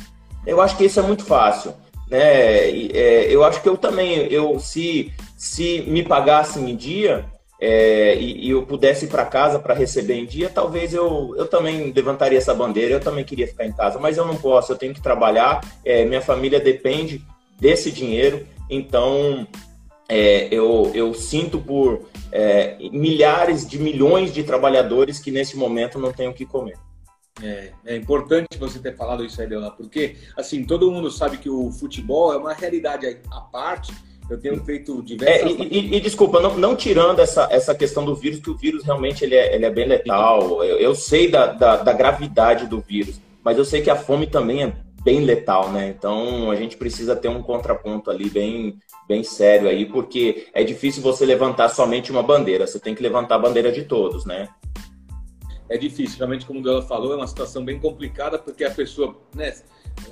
Eu 0.46 0.60
acho 0.60 0.76
que 0.76 0.84
isso 0.84 1.00
é 1.00 1.02
muito 1.02 1.24
fácil. 1.24 1.74
Né? 2.08 2.20
É, 2.20 3.26
eu 3.28 3.44
acho 3.44 3.60
que 3.60 3.68
eu 3.68 3.76
também, 3.76 4.26
eu 4.32 4.58
se, 4.58 5.12
se 5.36 5.82
me 5.86 6.02
pagassem 6.02 6.70
em 6.70 6.76
dia 6.76 7.24
é, 7.60 8.16
e, 8.16 8.46
e, 8.46 8.50
eu 8.50 8.64
pudesse 8.64 9.04
ir 9.04 9.08
para 9.08 9.26
casa 9.26 9.58
para 9.58 9.74
receber 9.74 10.14
em 10.14 10.24
dia, 10.24 10.48
talvez 10.48 10.94
eu, 10.94 11.34
eu 11.36 11.46
também 11.46 11.92
levantaria 11.92 12.38
essa 12.38 12.54
bandeira, 12.54 12.94
eu 12.94 13.00
também 13.00 13.24
queria 13.24 13.46
ficar 13.46 13.66
em 13.66 13.72
casa, 13.72 13.98
mas 13.98 14.16
eu 14.16 14.26
não 14.26 14.36
posso, 14.36 14.72
eu 14.72 14.78
tenho 14.78 14.94
que 14.94 15.02
trabalhar, 15.02 15.60
é, 15.84 16.04
minha 16.04 16.22
família 16.22 16.58
depende 16.58 17.22
desse 17.58 17.92
dinheiro, 17.92 18.46
então, 18.70 19.46
é, 20.08 20.48
eu, 20.50 20.90
eu 20.94 21.12
sinto 21.12 21.58
por 21.58 22.08
é, 22.32 22.78
milhares 22.90 23.68
de 23.68 23.78
milhões 23.78 24.32
de 24.32 24.42
trabalhadores 24.42 25.18
que 25.18 25.30
nesse 25.30 25.56
momento 25.56 25.98
não 25.98 26.12
têm 26.12 26.28
o 26.28 26.34
que 26.34 26.46
comer. 26.46 26.78
É, 27.42 27.72
é, 27.86 27.96
importante 27.96 28.58
você 28.58 28.78
ter 28.78 28.96
falado 28.96 29.24
isso 29.24 29.40
aí, 29.40 29.46
Leonardo, 29.46 29.76
porque 29.76 30.16
assim 30.36 30.64
todo 30.64 30.90
mundo 30.90 31.10
sabe 31.10 31.38
que 31.38 31.48
o 31.48 31.70
futebol 31.70 32.32
é 32.32 32.36
uma 32.36 32.52
realidade 32.52 33.06
à 33.30 33.40
parte. 33.40 33.92
Eu 34.30 34.38
tenho 34.38 34.64
feito 34.64 35.02
diversas. 35.02 35.42
É, 35.42 35.62
e, 35.64 35.66
e, 35.68 35.96
e, 35.96 36.00
desculpa, 36.00 36.40
não, 36.40 36.56
não, 36.56 36.76
tirando 36.76 37.18
essa, 37.18 37.48
essa 37.50 37.74
questão 37.74 38.04
do 38.04 38.14
vírus, 38.14 38.38
que 38.38 38.48
o 38.48 38.56
vírus 38.56 38.84
realmente 38.84 39.24
ele 39.24 39.34
é, 39.34 39.54
ele 39.54 39.66
é 39.66 39.70
bem 39.70 39.88
letal. 39.88 40.62
Eu, 40.62 40.78
eu 40.78 40.94
sei 40.94 41.28
da, 41.28 41.46
da, 41.46 41.76
da 41.76 41.92
gravidade 41.92 42.68
do 42.68 42.80
vírus, 42.80 43.20
mas 43.42 43.58
eu 43.58 43.64
sei 43.64 43.82
que 43.82 43.90
a 43.90 43.96
fome 43.96 44.28
também 44.28 44.62
é 44.62 44.72
bem 45.02 45.20
letal, 45.24 45.72
né? 45.72 45.88
Então 45.88 46.50
a 46.50 46.54
gente 46.54 46.76
precisa 46.76 47.16
ter 47.16 47.28
um 47.28 47.42
contraponto 47.42 48.08
ali 48.08 48.30
bem, 48.30 48.78
bem 49.08 49.24
sério 49.24 49.68
aí, 49.68 49.84
porque 49.84 50.46
é 50.54 50.62
difícil 50.62 51.02
você 51.02 51.26
levantar 51.26 51.68
somente 51.68 52.12
uma 52.12 52.22
bandeira, 52.22 52.66
você 52.66 52.78
tem 52.78 52.94
que 52.94 53.02
levantar 53.02 53.34
a 53.34 53.40
bandeira 53.40 53.72
de 53.72 53.82
todos, 53.82 54.24
né? 54.24 54.48
É 55.68 55.76
difícil, 55.76 56.18
realmente, 56.18 56.46
como 56.46 56.66
ela 56.68 56.82
falou, 56.82 57.12
é 57.12 57.16
uma 57.16 57.26
situação 57.26 57.64
bem 57.64 57.78
complicada, 57.78 58.38
porque 58.38 58.64
a 58.64 58.70
pessoa, 58.70 59.16
né? 59.34 59.54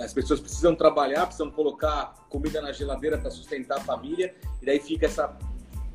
As 0.00 0.12
pessoas 0.12 0.40
precisam 0.40 0.74
trabalhar, 0.74 1.26
precisam 1.26 1.50
colocar 1.50 2.14
comida 2.28 2.60
na 2.60 2.72
geladeira 2.72 3.18
para 3.18 3.30
sustentar 3.30 3.78
a 3.78 3.80
família, 3.80 4.34
e 4.62 4.66
daí 4.66 4.78
fica 4.78 5.06
essa 5.06 5.36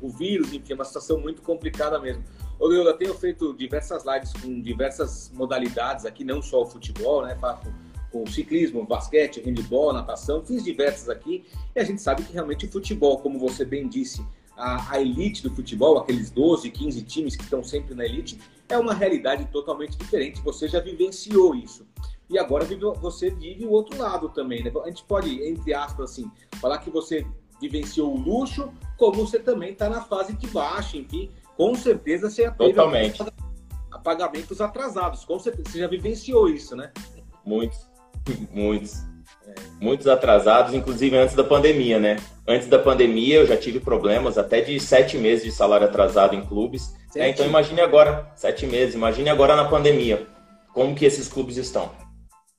o 0.00 0.08
vírus, 0.10 0.52
enfim, 0.52 0.72
é 0.72 0.74
uma 0.74 0.84
situação 0.84 1.18
muito 1.18 1.40
complicada 1.40 1.98
mesmo. 1.98 2.22
Ô, 2.58 2.70
eu 2.70 2.92
tenho 2.94 3.14
feito 3.14 3.54
diversas 3.54 4.04
lives 4.04 4.32
com 4.34 4.60
diversas 4.60 5.30
modalidades 5.32 6.04
aqui, 6.04 6.24
não 6.24 6.42
só 6.42 6.62
o 6.62 6.66
futebol, 6.66 7.24
né? 7.24 7.36
Faço 7.40 7.72
com 8.12 8.24
ciclismo, 8.26 8.84
basquete, 8.84 9.42
handebol, 9.44 9.92
natação, 9.92 10.44
fiz 10.44 10.62
diversas 10.62 11.08
aqui, 11.08 11.44
e 11.74 11.80
a 11.80 11.84
gente 11.84 12.00
sabe 12.00 12.22
que 12.22 12.32
realmente 12.32 12.66
o 12.66 12.70
futebol, 12.70 13.18
como 13.18 13.40
você 13.40 13.64
bem 13.64 13.88
disse, 13.88 14.24
a, 14.56 14.92
a, 14.92 15.00
elite 15.00 15.42
do 15.42 15.52
futebol, 15.52 15.98
aqueles 15.98 16.30
12, 16.30 16.70
15 16.70 17.02
times 17.02 17.34
que 17.34 17.42
estão 17.42 17.64
sempre 17.64 17.92
na 17.92 18.04
elite, 18.04 18.38
é 18.68 18.78
uma 18.78 18.94
realidade 18.94 19.46
totalmente 19.46 19.96
diferente. 19.96 20.40
Você 20.42 20.68
já 20.68 20.78
vivenciou 20.78 21.56
isso. 21.56 21.84
E 22.34 22.38
agora 22.38 22.66
você 23.00 23.30
vive 23.30 23.64
o 23.64 23.70
outro 23.70 23.96
lado 23.96 24.28
também. 24.28 24.64
Né? 24.64 24.72
A 24.82 24.88
gente 24.88 25.04
pode, 25.04 25.40
entre 25.40 25.72
aspas, 25.72 26.10
assim, 26.10 26.28
falar 26.60 26.78
que 26.78 26.90
você 26.90 27.24
vivenciou 27.60 28.12
o 28.12 28.18
luxo, 28.18 28.72
como 28.98 29.24
você 29.24 29.38
também 29.38 29.70
está 29.70 29.88
na 29.88 30.00
fase 30.00 30.32
de 30.32 30.48
baixa, 30.48 30.96
enfim. 30.96 31.30
Com 31.56 31.76
certeza 31.76 32.28
você 32.28 32.50
Totalmente. 32.50 33.22
pagamentos 34.02 34.60
atrasados. 34.60 35.24
Com 35.24 35.38
certeza, 35.38 35.70
você 35.70 35.78
já 35.78 35.86
vivenciou 35.86 36.48
isso, 36.48 36.74
né? 36.74 36.90
Muitos. 37.46 37.88
Muitos. 38.50 39.04
Muitos 39.80 40.08
atrasados, 40.08 40.74
inclusive 40.74 41.16
antes 41.16 41.36
da 41.36 41.44
pandemia, 41.44 42.00
né? 42.00 42.16
Antes 42.48 42.66
da 42.66 42.80
pandemia 42.80 43.36
eu 43.36 43.46
já 43.46 43.56
tive 43.56 43.78
problemas 43.78 44.36
até 44.36 44.60
de 44.60 44.80
sete 44.80 45.16
meses 45.18 45.44
de 45.44 45.52
salário 45.52 45.86
atrasado 45.86 46.34
em 46.34 46.44
clubes. 46.44 46.96
É, 47.14 47.28
então 47.28 47.46
imagine 47.46 47.80
agora, 47.80 48.28
sete 48.34 48.66
meses, 48.66 48.96
imagine 48.96 49.30
agora 49.30 49.54
na 49.54 49.66
pandemia, 49.66 50.26
como 50.72 50.96
que 50.96 51.04
esses 51.04 51.28
clubes 51.28 51.56
estão. 51.56 51.92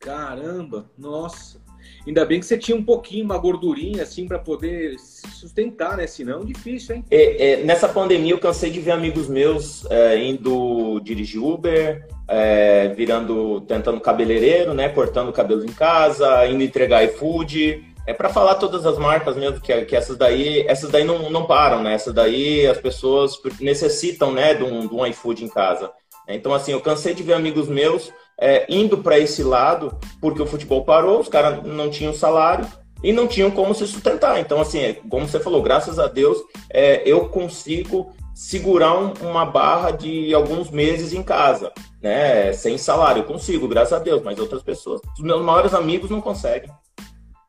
Caramba, 0.06 0.86
nossa. 0.96 1.60
Ainda 2.06 2.24
bem 2.24 2.40
que 2.40 2.46
você 2.46 2.56
tinha 2.56 2.78
um 2.78 2.84
pouquinho, 2.86 3.26
uma 3.26 3.40
gordurinha 3.40 4.04
assim 4.04 4.28
para 4.28 4.38
poder 4.38 5.00
sustentar, 5.00 5.98
né? 5.98 6.06
Senão 6.06 6.46
difícil, 6.46 6.98
hein? 6.98 7.06
É, 7.10 7.54
é, 7.54 7.64
nessa 7.64 7.90
pandemia 7.90 8.34
eu 8.34 8.38
cansei 8.38 8.70
de 8.70 8.80
ver 8.80 8.92
amigos 8.92 9.28
meus 9.28 9.84
é, 9.90 10.24
indo 10.24 11.00
dirigir 11.00 11.42
Uber, 11.44 12.08
é, 12.28 12.90
virando, 12.90 13.62
tentando 13.62 14.00
cabeleireiro, 14.00 14.76
né? 14.76 14.90
Cortando 14.90 15.34
cabelo 15.34 15.66
em 15.66 15.74
casa, 15.74 16.46
indo 16.46 16.62
entregar 16.62 17.04
iFood. 17.06 17.84
É 18.06 18.14
para 18.14 18.30
falar 18.30 18.56
todas 18.56 18.86
as 18.86 19.00
marcas 19.00 19.36
mesmo, 19.36 19.60
que, 19.60 19.86
que 19.86 19.96
essas 19.96 20.16
daí, 20.16 20.64
essas 20.68 20.92
daí 20.92 21.04
não, 21.04 21.32
não 21.32 21.48
param, 21.48 21.82
né? 21.82 21.96
Essas 21.96 22.14
daí 22.14 22.68
as 22.68 22.78
pessoas 22.78 23.42
necessitam, 23.60 24.32
né, 24.32 24.54
de 24.54 24.64
um, 24.64 24.88
de 24.88 24.94
um 24.94 25.04
iFood 25.08 25.44
em 25.44 25.50
casa. 25.50 25.92
Então, 26.28 26.54
assim, 26.54 26.72
eu 26.72 26.82
cansei 26.82 27.16
de 27.16 27.24
ver 27.24 27.34
amigos 27.34 27.68
meus 27.68 28.12
é, 28.40 28.66
indo 28.70 28.98
para 28.98 29.20
esse 29.20 29.44
lado, 29.44 29.98
porque 30.20 30.42
o 30.42 30.46
futebol 30.46 30.84
parou, 30.84 31.20
os 31.20 31.30
caras 31.30 31.64
não 31.64 31.90
tinham 31.90 32.14
salário 32.14 32.68
e 33.04 33.14
não 33.14 33.28
tinham 33.28 33.52
como 33.52 33.74
se 33.74 33.86
sustentar. 33.88 34.40
Então, 34.40 34.60
assim, 34.60 34.80
é, 34.80 34.94
como 34.94 35.28
você 35.28 35.40
falou, 35.40 35.62
graças 35.62 36.00
a 36.00 36.08
Deus, 36.08 36.38
é, 36.70 37.02
eu 37.06 37.30
consigo 37.30 38.14
segurar 38.34 38.98
um, 38.98 39.14
uma 39.22 39.46
barra 39.46 39.92
de 39.92 40.34
alguns 40.34 40.70
meses 40.70 41.14
em 41.14 41.24
casa, 41.24 41.72
né? 42.02 42.52
Sem 42.52 42.78
salário. 42.78 43.22
Eu 43.22 43.26
consigo, 43.26 43.68
graças 43.68 43.94
a 43.94 44.00
Deus, 44.00 44.22
mas 44.24 44.40
outras 44.40 44.62
pessoas, 44.62 45.02
os 45.18 45.24
meus 45.24 45.42
maiores 45.42 45.74
amigos 45.74 46.10
não 46.10 46.20
conseguem. 46.20 46.70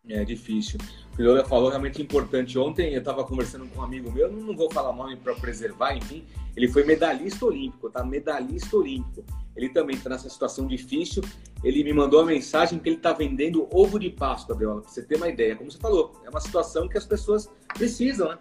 É 0.08 0.24
difícil. 0.24 0.78
O 1.18 1.22
o 1.22 1.44
falou 1.46 1.70
realmente 1.70 2.02
importante. 2.02 2.58
Ontem 2.58 2.92
eu 2.92 2.98
estava 2.98 3.24
conversando 3.24 3.66
com 3.68 3.80
um 3.80 3.82
amigo 3.82 4.12
meu, 4.12 4.30
não 4.30 4.54
vou 4.54 4.70
falar 4.70 4.92
nome 4.92 5.16
para 5.16 5.34
preservar, 5.34 5.96
enfim. 5.96 6.24
Ele 6.54 6.68
foi 6.68 6.84
medalhista 6.84 7.46
olímpico, 7.46 7.88
tá? 7.88 8.04
Medalhista 8.04 8.76
olímpico. 8.76 9.24
Ele 9.56 9.70
também 9.70 9.96
está 9.96 10.10
nessa 10.10 10.28
situação 10.28 10.66
difícil. 10.66 11.22
Ele 11.64 11.82
me 11.82 11.92
mandou 11.92 12.20
uma 12.20 12.26
mensagem 12.26 12.78
que 12.78 12.88
ele 12.90 12.96
está 12.96 13.14
vendendo 13.14 13.66
ovo 13.70 13.98
de 13.98 14.10
Páscoa, 14.10 14.54
Gabriela, 14.54 14.82
para 14.82 14.90
você 14.90 15.02
ter 15.02 15.16
uma 15.16 15.28
ideia. 15.28 15.56
Como 15.56 15.70
você 15.70 15.78
falou, 15.78 16.12
é 16.22 16.28
uma 16.28 16.40
situação 16.40 16.86
que 16.86 16.98
as 16.98 17.06
pessoas 17.06 17.48
precisam, 17.74 18.28
né? 18.28 18.38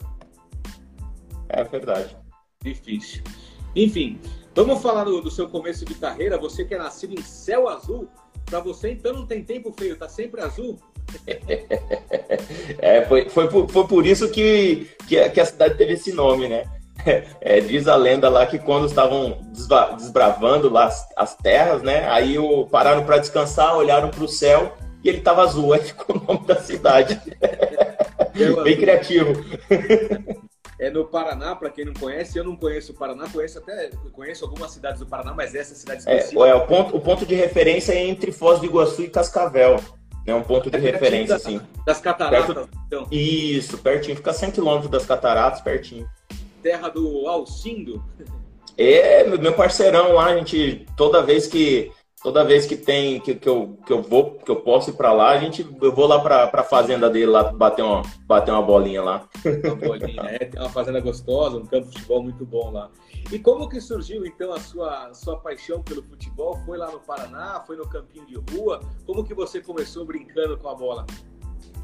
É 1.47 1.63
verdade. 1.63 2.17
Difícil. 2.61 3.23
Enfim, 3.73 4.19
vamos 4.53 4.81
falar 4.81 5.05
do, 5.05 5.21
do 5.21 5.31
seu 5.31 5.47
começo 5.47 5.85
de 5.85 5.95
carreira. 5.95 6.37
Você 6.37 6.65
que 6.65 6.73
é 6.73 6.77
nascido 6.77 7.13
em 7.13 7.21
céu 7.21 7.69
azul, 7.69 8.09
para 8.45 8.59
você 8.59 8.91
então 8.91 9.13
não 9.13 9.25
tem 9.25 9.43
tempo 9.43 9.73
feio, 9.77 9.97
tá 9.97 10.07
sempre 10.07 10.41
azul. 10.41 10.79
é, 12.79 13.05
foi, 13.05 13.29
foi, 13.29 13.47
por, 13.47 13.69
foi 13.69 13.87
por 13.87 14.05
isso 14.05 14.29
que, 14.29 14.89
que, 15.07 15.19
a, 15.19 15.29
que 15.29 15.39
a 15.39 15.45
cidade 15.45 15.77
teve 15.77 15.93
esse 15.93 16.11
nome, 16.13 16.47
né? 16.47 16.65
É, 17.39 17.59
diz 17.59 17.87
a 17.87 17.95
lenda 17.95 18.27
lá 18.29 18.47
que 18.47 18.57
quando 18.57 18.87
estavam 18.87 19.37
desbravando 19.95 20.69
lá 20.69 20.85
as, 20.85 21.05
as 21.15 21.35
terras, 21.35 21.83
né? 21.83 22.09
Aí 22.09 22.39
o, 22.39 22.65
pararam 22.65 23.03
para 23.03 23.19
descansar, 23.19 23.77
olharam 23.77 24.09
para 24.09 24.23
o 24.23 24.27
céu 24.27 24.75
e 25.03 25.09
ele 25.09 25.19
estava 25.19 25.43
azul. 25.43 25.73
Aí 25.73 25.81
ficou 25.81 26.15
o 26.15 26.33
nome 26.33 26.47
da 26.47 26.55
cidade. 26.55 27.21
Bem 28.63 28.77
criativo. 28.77 29.33
É 30.79 30.89
no 30.89 31.05
Paraná, 31.05 31.55
para 31.55 31.69
quem 31.69 31.85
não 31.85 31.93
conhece, 31.93 32.37
eu 32.37 32.43
não 32.43 32.55
conheço 32.55 32.91
o 32.91 32.95
Paraná, 32.95 33.27
conheço 33.31 33.59
até 33.59 33.89
conheço 34.11 34.43
algumas 34.43 34.71
cidades 34.71 34.99
do 34.99 35.05
Paraná, 35.05 35.33
mas 35.33 35.55
essa 35.55 35.73
cidade 35.73 36.03
é, 36.05 36.15
específica. 36.17 36.45
É, 36.45 36.49
é 36.49 36.55
o, 36.55 36.67
ponto, 36.67 36.97
o 36.97 36.99
ponto 36.99 37.25
de 37.25 37.33
referência 37.33 37.93
é 37.93 38.05
entre 38.05 38.31
Foz 38.31 38.59
do 38.59 38.65
Iguaçu 38.65 39.03
e 39.03 39.09
Cascavel. 39.09 39.79
É 40.25 40.33
um 40.33 40.41
ponto 40.41 40.69
de 40.71 40.77
é 40.77 40.79
referência, 40.79 41.35
assim. 41.35 41.61
Das 41.85 42.01
cataratas, 42.01 42.53
Perto... 42.53 42.69
então. 42.87 43.07
Isso, 43.11 43.77
pertinho. 43.77 44.17
Fica 44.17 44.33
100 44.33 44.51
km 44.51 44.87
das 44.89 45.05
cataratas, 45.05 45.61
pertinho. 45.61 46.09
Terra 46.63 46.89
do 46.89 47.27
Alcindo. 47.27 48.03
É, 48.77 49.23
meu 49.37 49.53
parceirão 49.53 50.11
lá, 50.11 50.25
a 50.25 50.37
gente, 50.37 50.85
toda 50.97 51.23
vez 51.23 51.47
que 51.47 51.93
toda 52.25 52.43
vez 52.43 52.65
que 52.65 52.75
tem 52.75 53.19
que, 53.19 53.35
que, 53.35 53.47
eu, 53.47 53.77
que 53.85 53.93
eu 53.93 54.01
vou, 54.01 54.31
que 54.31 54.49
eu 54.49 54.55
posso 54.55 54.89
ir 54.89 54.93
para 54.93 55.13
lá, 55.13 55.29
a 55.29 55.37
gente 55.37 55.63
eu 55.79 55.93
vou 55.93 56.07
lá 56.07 56.19
para 56.19 56.49
a 56.51 56.63
fazenda 56.63 57.07
dele 57.07 57.27
lá 57.27 57.53
bater 57.53 57.83
uma 57.83 58.01
bater 58.25 58.49
uma 58.49 58.63
bolinha 58.63 59.03
lá. 59.03 59.29
Uma 59.63 59.75
bolinha, 59.75 60.23
é, 60.23 60.39
tem 60.39 60.59
uma 60.59 60.71
fazenda 60.71 60.99
gostosa, 60.99 61.55
um 61.55 61.67
campo 61.67 61.87
de 61.87 61.93
futebol 61.93 62.23
muito 62.23 62.43
bom 62.43 62.71
lá. 62.71 62.89
E 63.31 63.37
como 63.37 63.69
que 63.69 63.79
surgiu 63.79 64.25
então 64.25 64.51
a 64.51 64.59
sua 64.59 65.13
sua 65.13 65.37
paixão 65.37 65.83
pelo 65.83 66.01
futebol? 66.01 66.59
Foi 66.65 66.79
lá 66.79 66.89
no 66.89 66.99
Paraná, 66.99 67.63
foi 67.67 67.77
no 67.77 67.87
campinho 67.87 68.25
de 68.25 68.55
rua? 68.55 68.81
Como 69.05 69.23
que 69.23 69.35
você 69.35 69.61
começou 69.61 70.03
brincando 70.03 70.57
com 70.57 70.67
a 70.67 70.73
bola? 70.73 71.05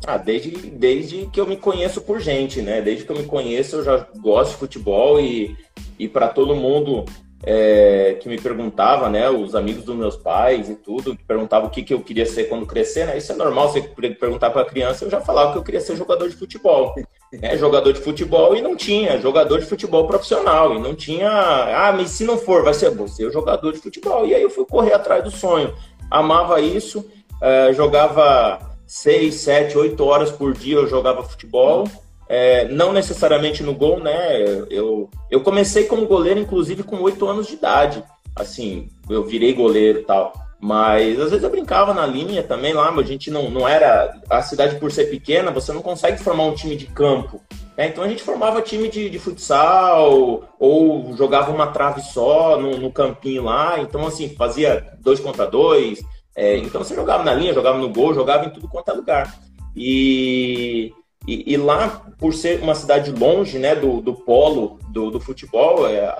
Ah, 0.07 0.17
desde, 0.17 0.49
desde 0.71 1.27
que 1.27 1.39
eu 1.39 1.45
me 1.45 1.55
conheço 1.55 2.01
por 2.01 2.19
gente, 2.19 2.63
né? 2.63 2.81
Desde 2.81 3.05
que 3.05 3.11
eu 3.11 3.17
me 3.17 3.25
conheço, 3.25 3.75
eu 3.75 3.83
já 3.83 4.07
gosto 4.19 4.53
de 4.53 4.57
futebol 4.57 5.21
e, 5.21 5.55
e 5.99 6.09
para 6.09 6.29
todo 6.29 6.55
mundo 6.55 7.05
é, 7.43 8.17
que 8.21 8.29
me 8.29 8.39
perguntava, 8.39 9.09
né, 9.09 9.29
os 9.29 9.55
amigos 9.55 9.83
dos 9.83 9.95
meus 9.95 10.15
pais 10.15 10.69
e 10.69 10.75
tudo, 10.75 11.15
que 11.15 11.23
perguntavam 11.23 11.67
o 11.67 11.71
que, 11.71 11.81
que 11.81 11.93
eu 11.93 12.01
queria 12.01 12.25
ser 12.25 12.45
quando 12.45 12.65
crescer, 12.65 13.05
né? 13.05 13.17
Isso 13.17 13.31
é 13.31 13.35
normal, 13.35 13.69
você 13.69 13.81
perguntar 13.81 14.51
para 14.51 14.61
a 14.61 14.65
criança, 14.65 15.05
eu 15.05 15.09
já 15.09 15.19
falava 15.19 15.51
que 15.51 15.57
eu 15.57 15.63
queria 15.63 15.81
ser 15.81 15.95
jogador 15.95 16.29
de 16.29 16.35
futebol. 16.35 16.93
Né? 16.95 17.55
Jogador 17.57 17.93
de 17.93 18.01
futebol 18.01 18.55
e 18.57 18.61
não 18.61 18.75
tinha, 18.75 19.17
jogador 19.17 19.57
de 19.59 19.65
futebol 19.65 20.05
profissional, 20.05 20.75
e 20.75 20.79
não 20.79 20.93
tinha, 20.93 21.29
ah, 21.29 21.93
mas 21.93 22.09
se 22.09 22.25
não 22.25 22.37
for, 22.37 22.61
vai 22.61 22.73
ser 22.73 22.89
você 22.91 23.25
o 23.25 23.31
jogador 23.31 23.71
de 23.71 23.79
futebol. 23.79 24.27
E 24.27 24.35
aí 24.35 24.41
eu 24.41 24.49
fui 24.49 24.65
correr 24.65 24.93
atrás 24.93 25.23
do 25.23 25.31
sonho. 25.31 25.73
Amava 26.09 26.59
isso, 26.59 27.09
é, 27.41 27.71
jogava 27.71 28.59
seis, 28.85 29.35
sete, 29.35 29.77
oito 29.77 30.03
horas 30.03 30.29
por 30.29 30.53
dia 30.53 30.75
eu 30.75 30.87
jogava 30.87 31.23
futebol 31.23 31.87
é, 32.33 32.65
não 32.69 32.93
necessariamente 32.93 33.61
no 33.61 33.75
gol, 33.75 33.99
né? 33.99 34.41
Eu, 34.69 35.09
eu 35.29 35.41
comecei 35.41 35.83
como 35.83 36.07
goleiro, 36.07 36.39
inclusive, 36.39 36.81
com 36.81 37.01
oito 37.01 37.27
anos 37.27 37.45
de 37.45 37.55
idade. 37.55 38.01
Assim, 38.33 38.87
eu 39.09 39.25
virei 39.25 39.51
goleiro 39.51 39.99
e 39.99 40.03
tal. 40.03 40.31
Mas 40.57 41.19
às 41.19 41.31
vezes 41.31 41.43
eu 41.43 41.49
brincava 41.49 41.93
na 41.93 42.05
linha 42.05 42.41
também 42.41 42.71
lá, 42.71 42.89
mas 42.89 43.05
a 43.05 43.09
gente 43.09 43.29
não, 43.29 43.49
não 43.49 43.67
era. 43.67 44.17
A 44.29 44.41
cidade, 44.41 44.77
por 44.77 44.93
ser 44.93 45.09
pequena, 45.09 45.51
você 45.51 45.73
não 45.73 45.81
consegue 45.81 46.23
formar 46.23 46.45
um 46.45 46.55
time 46.55 46.77
de 46.77 46.85
campo. 46.85 47.41
Né? 47.77 47.89
Então 47.89 48.01
a 48.01 48.07
gente 48.07 48.23
formava 48.23 48.61
time 48.61 48.87
de, 48.87 49.09
de 49.09 49.19
futsal, 49.19 50.55
ou 50.57 51.13
jogava 51.17 51.51
uma 51.51 51.67
trave 51.67 51.99
só 52.01 52.57
no, 52.57 52.77
no 52.77 52.93
campinho 52.93 53.43
lá. 53.43 53.77
Então, 53.81 54.07
assim, 54.07 54.33
fazia 54.37 54.93
dois 55.01 55.19
contra 55.19 55.45
dois. 55.45 55.99
É, 56.33 56.55
então 56.55 56.81
você 56.81 56.95
jogava 56.95 57.25
na 57.25 57.33
linha, 57.33 57.53
jogava 57.53 57.77
no 57.77 57.89
gol, 57.89 58.13
jogava 58.13 58.45
em 58.45 58.51
tudo 58.51 58.69
quanto 58.69 58.89
é 58.89 58.93
lugar. 58.93 59.37
E 59.75 60.93
e, 61.27 61.53
e, 61.53 61.57
lá, 61.57 62.03
por 62.17 62.33
ser 62.33 62.61
uma 62.61 62.73
cidade 62.73 63.11
longe 63.11 63.59
né, 63.59 63.75
do, 63.75 64.01
do 64.01 64.13
polo 64.13 64.79
do, 64.89 65.11
do 65.11 65.19
futebol, 65.19 65.87
é, 65.87 66.13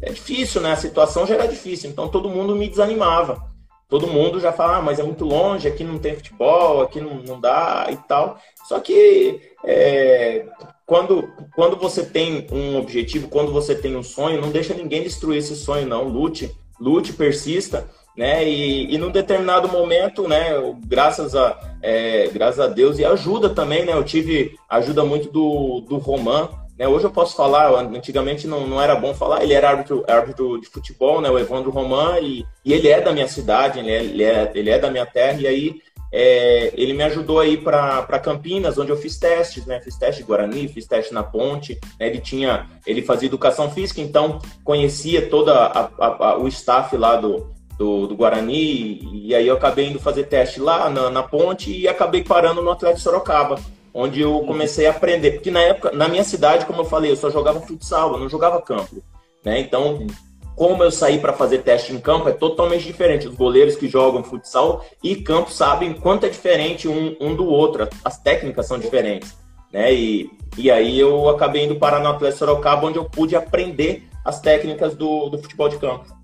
é 0.00 0.12
difícil, 0.12 0.60
né? 0.60 0.72
A 0.72 0.76
situação 0.76 1.26
já 1.26 1.34
era 1.34 1.48
difícil, 1.48 1.90
então 1.90 2.08
todo 2.08 2.28
mundo 2.28 2.54
me 2.54 2.68
desanimava. 2.68 3.50
Todo 3.88 4.06
mundo 4.06 4.40
já 4.40 4.52
fala, 4.52 4.78
ah, 4.78 4.82
mas 4.82 4.98
é 4.98 5.02
muito 5.02 5.24
longe, 5.24 5.68
aqui 5.68 5.84
não 5.84 5.98
tem 5.98 6.14
futebol, 6.14 6.80
aqui 6.80 7.00
não, 7.00 7.16
não 7.16 7.38
dá 7.38 7.88
e 7.90 7.96
tal. 8.08 8.38
Só 8.66 8.80
que 8.80 9.40
é, 9.64 10.46
quando, 10.86 11.28
quando 11.54 11.76
você 11.76 12.02
tem 12.04 12.46
um 12.50 12.78
objetivo, 12.78 13.28
quando 13.28 13.52
você 13.52 13.74
tem 13.74 13.94
um 13.94 14.02
sonho, 14.02 14.40
não 14.40 14.50
deixa 14.50 14.72
ninguém 14.72 15.02
destruir 15.02 15.38
esse 15.38 15.54
sonho, 15.56 15.86
não. 15.86 16.04
Lute, 16.04 16.50
lute, 16.80 17.12
persista 17.12 17.86
né? 18.16 18.48
E, 18.48 18.94
e 18.94 18.98
num 18.98 19.10
determinado 19.10 19.68
momento, 19.68 20.28
né? 20.28 20.50
Graças 20.86 21.34
a, 21.34 21.58
é, 21.82 22.28
graças 22.28 22.60
a 22.60 22.66
Deus 22.66 22.98
e 22.98 23.04
ajuda 23.04 23.50
também, 23.50 23.84
né? 23.84 23.92
Eu 23.92 24.04
tive 24.04 24.56
ajuda 24.68 25.04
muito 25.04 25.30
do, 25.30 25.80
do 25.88 25.98
Roman, 25.98 26.48
né? 26.78 26.86
Hoje 26.88 27.04
eu 27.04 27.10
posso 27.10 27.36
falar, 27.36 27.70
antigamente 27.80 28.46
não, 28.46 28.66
não 28.66 28.80
era 28.80 28.94
bom 28.94 29.14
falar, 29.14 29.42
ele 29.42 29.54
era 29.54 29.70
árbitro, 29.70 30.04
árbitro 30.08 30.60
de 30.60 30.68
futebol, 30.68 31.20
né? 31.20 31.30
O 31.30 31.38
Evandro 31.38 31.70
Roman, 31.70 32.18
e, 32.20 32.44
e 32.64 32.72
ele 32.72 32.88
é 32.88 33.00
da 33.00 33.12
minha 33.12 33.28
cidade, 33.28 33.78
ele 33.78 33.90
é, 33.90 34.02
ele 34.02 34.24
é, 34.24 34.52
ele 34.54 34.70
é 34.70 34.78
da 34.78 34.90
minha 34.90 35.06
terra, 35.06 35.40
e 35.40 35.46
aí 35.46 35.82
é, 36.12 36.70
ele 36.76 36.92
me 36.92 37.02
ajudou 37.04 37.40
aí 37.40 37.56
para 37.56 38.18
Campinas, 38.18 38.76
onde 38.76 38.90
eu 38.90 38.96
fiz 38.98 39.16
testes, 39.18 39.64
né? 39.64 39.80
Fiz 39.80 39.96
teste 39.96 40.22
Guarani, 40.22 40.68
fiz 40.68 40.86
teste 40.86 41.14
na 41.14 41.22
Ponte. 41.22 41.80
Né? 41.98 42.08
Ele 42.08 42.20
tinha, 42.20 42.66
ele 42.86 43.00
fazia 43.00 43.28
educação 43.28 43.70
física, 43.70 44.02
então 44.02 44.38
conhecia 44.62 45.30
toda 45.30 45.54
a, 45.54 45.90
a, 45.98 46.06
a, 46.06 46.38
o 46.38 46.46
staff 46.48 46.94
lá 46.98 47.16
do, 47.16 47.50
do, 47.78 48.06
do, 48.06 48.14
Guarani, 48.14 49.00
e 49.12 49.34
aí 49.34 49.46
eu 49.46 49.56
acabei 49.56 49.88
indo 49.88 49.98
fazer 49.98 50.24
teste 50.24 50.60
lá 50.60 50.88
na, 50.88 51.10
na 51.10 51.22
ponte 51.22 51.74
e 51.76 51.88
acabei 51.88 52.22
parando 52.22 52.62
no 52.62 52.70
Atlético 52.70 53.00
Sorocaba, 53.00 53.58
onde 53.92 54.20
eu 54.20 54.40
comecei 54.40 54.86
a 54.86 54.90
aprender, 54.90 55.32
porque 55.32 55.50
na 55.50 55.60
época, 55.60 55.90
na 55.92 56.08
minha 56.08 56.24
cidade, 56.24 56.66
como 56.66 56.80
eu 56.80 56.84
falei, 56.84 57.10
eu 57.10 57.16
só 57.16 57.30
jogava 57.30 57.60
futsal, 57.60 58.12
eu 58.12 58.18
não 58.18 58.28
jogava 58.28 58.60
campo, 58.60 59.02
né? 59.44 59.60
Então, 59.60 60.06
como 60.54 60.82
eu 60.82 60.90
saí 60.90 61.18
para 61.18 61.32
fazer 61.32 61.58
teste 61.58 61.92
em 61.92 62.00
campo 62.00 62.28
é 62.28 62.32
totalmente 62.32 62.84
diferente. 62.84 63.26
Os 63.26 63.34
goleiros 63.34 63.74
que 63.74 63.88
jogam 63.88 64.22
futsal 64.22 64.84
e 65.02 65.16
campo 65.16 65.50
sabem 65.50 65.94
quanto 65.94 66.26
é 66.26 66.28
diferente 66.28 66.86
um, 66.88 67.16
um 67.20 67.34
do 67.34 67.46
outro, 67.46 67.88
as 68.04 68.18
técnicas 68.18 68.66
são 68.66 68.78
diferentes, 68.78 69.36
né? 69.72 69.92
E, 69.92 70.30
e 70.56 70.70
aí 70.70 70.98
eu 70.98 71.28
acabei 71.28 71.64
indo 71.64 71.76
parar 71.76 72.00
no 72.00 72.08
Atlético 72.10 72.38
Sorocaba, 72.38 72.86
onde 72.86 72.98
eu 72.98 73.04
pude 73.04 73.34
aprender 73.34 74.04
as 74.24 74.40
técnicas 74.40 74.94
do, 74.94 75.30
do 75.30 75.38
futebol 75.38 75.68
de 75.68 75.78
campo. 75.78 76.21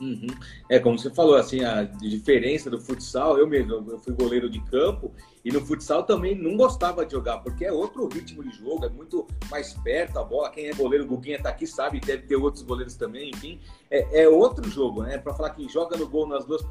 Uhum. 0.00 0.26
É 0.68 0.78
como 0.78 0.98
você 0.98 1.10
falou, 1.10 1.36
assim, 1.36 1.64
a 1.64 1.84
diferença 1.84 2.68
do 2.68 2.78
futsal, 2.78 3.38
eu 3.38 3.46
mesmo, 3.46 3.72
eu 3.90 3.98
fui 3.98 4.12
goleiro 4.12 4.48
de 4.50 4.60
campo 4.60 5.12
e 5.42 5.50
no 5.50 5.64
futsal 5.64 6.02
também 6.02 6.34
não 6.34 6.56
gostava 6.56 7.06
de 7.06 7.12
jogar, 7.12 7.38
porque 7.38 7.64
é 7.64 7.72
outro 7.72 8.06
ritmo 8.08 8.42
de 8.44 8.50
jogo, 8.50 8.84
é 8.84 8.88
muito 8.90 9.26
mais 9.50 9.72
perto 9.74 10.18
a 10.18 10.24
bola. 10.24 10.50
Quem 10.50 10.66
é 10.66 10.74
goleiro, 10.74 11.04
o 11.04 11.06
Guguinha 11.06 11.42
tá 11.42 11.48
aqui, 11.48 11.66
sabe, 11.66 12.00
deve 12.00 12.24
ter 12.24 12.36
outros 12.36 12.62
goleiros 12.62 12.94
também, 12.94 13.30
enfim. 13.30 13.58
É, 13.90 14.24
é 14.24 14.28
outro 14.28 14.68
jogo, 14.68 15.02
né? 15.02 15.16
Para 15.16 15.32
falar 15.32 15.50
que 15.50 15.66
joga 15.68 15.96
no 15.96 16.08
gol 16.08 16.26
nas 16.26 16.44
duas 16.44 16.62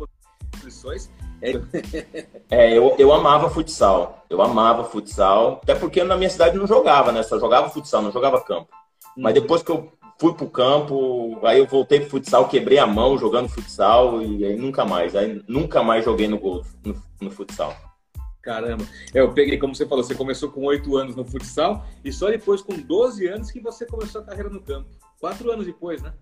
posições. 0.52 1.10
É, 1.42 1.52
é 2.52 2.78
eu, 2.78 2.96
eu 3.00 3.12
amava 3.12 3.50
futsal. 3.50 4.24
Eu 4.30 4.42
amava 4.42 4.84
futsal, 4.84 5.62
até 5.64 5.74
porque 5.74 6.04
na 6.04 6.16
minha 6.16 6.30
cidade 6.30 6.58
não 6.58 6.68
jogava, 6.68 7.12
né? 7.12 7.24
Só 7.24 7.40
jogava 7.40 7.70
futsal, 7.70 8.04
não 8.04 8.12
jogava 8.12 8.42
campo. 8.42 8.70
Mas 9.18 9.34
uhum. 9.34 9.42
depois 9.42 9.64
que 9.64 9.72
eu 9.72 9.92
fui 10.18 10.34
pro 10.34 10.50
campo, 10.50 11.40
aí 11.44 11.60
eu 11.60 11.66
voltei 11.66 12.00
pro 12.00 12.10
futsal, 12.10 12.48
quebrei 12.48 12.78
a 12.78 12.88
mão 12.88 13.18
jogando 13.18 13.50
futsal 13.50 14.22
e 14.22 14.46
aí 14.46 14.56
nunca 14.56 14.86
mais, 14.86 15.16
aí 15.16 15.42
nunca 15.48 15.84
mais 15.84 16.06
joguei 16.06 16.28
no 16.28 16.40
gol 16.40 16.64
no, 16.84 16.96
no 17.22 17.32
futsal. 17.32 17.76
Caramba, 18.42 18.86
é, 19.14 19.22
eu 19.22 19.34
peguei, 19.34 19.58
como 19.58 19.74
você 19.74 19.88
falou, 19.88 20.04
você 20.04 20.14
começou 20.14 20.50
com 20.52 20.64
oito 20.66 20.96
anos 20.96 21.16
no 21.16 21.26
futsal 21.26 21.84
e 22.04 22.12
só 22.12 22.30
depois 22.30 22.62
com 22.62 22.76
12 22.76 23.28
anos 23.28 23.52
que 23.52 23.60
você 23.60 23.86
começou 23.86 24.22
a 24.22 24.24
carreira 24.24 24.50
no 24.50 24.62
campo. 24.62 24.88
Quatro 25.20 25.52
anos 25.52 25.66
depois, 25.66 26.02
né? 26.02 26.14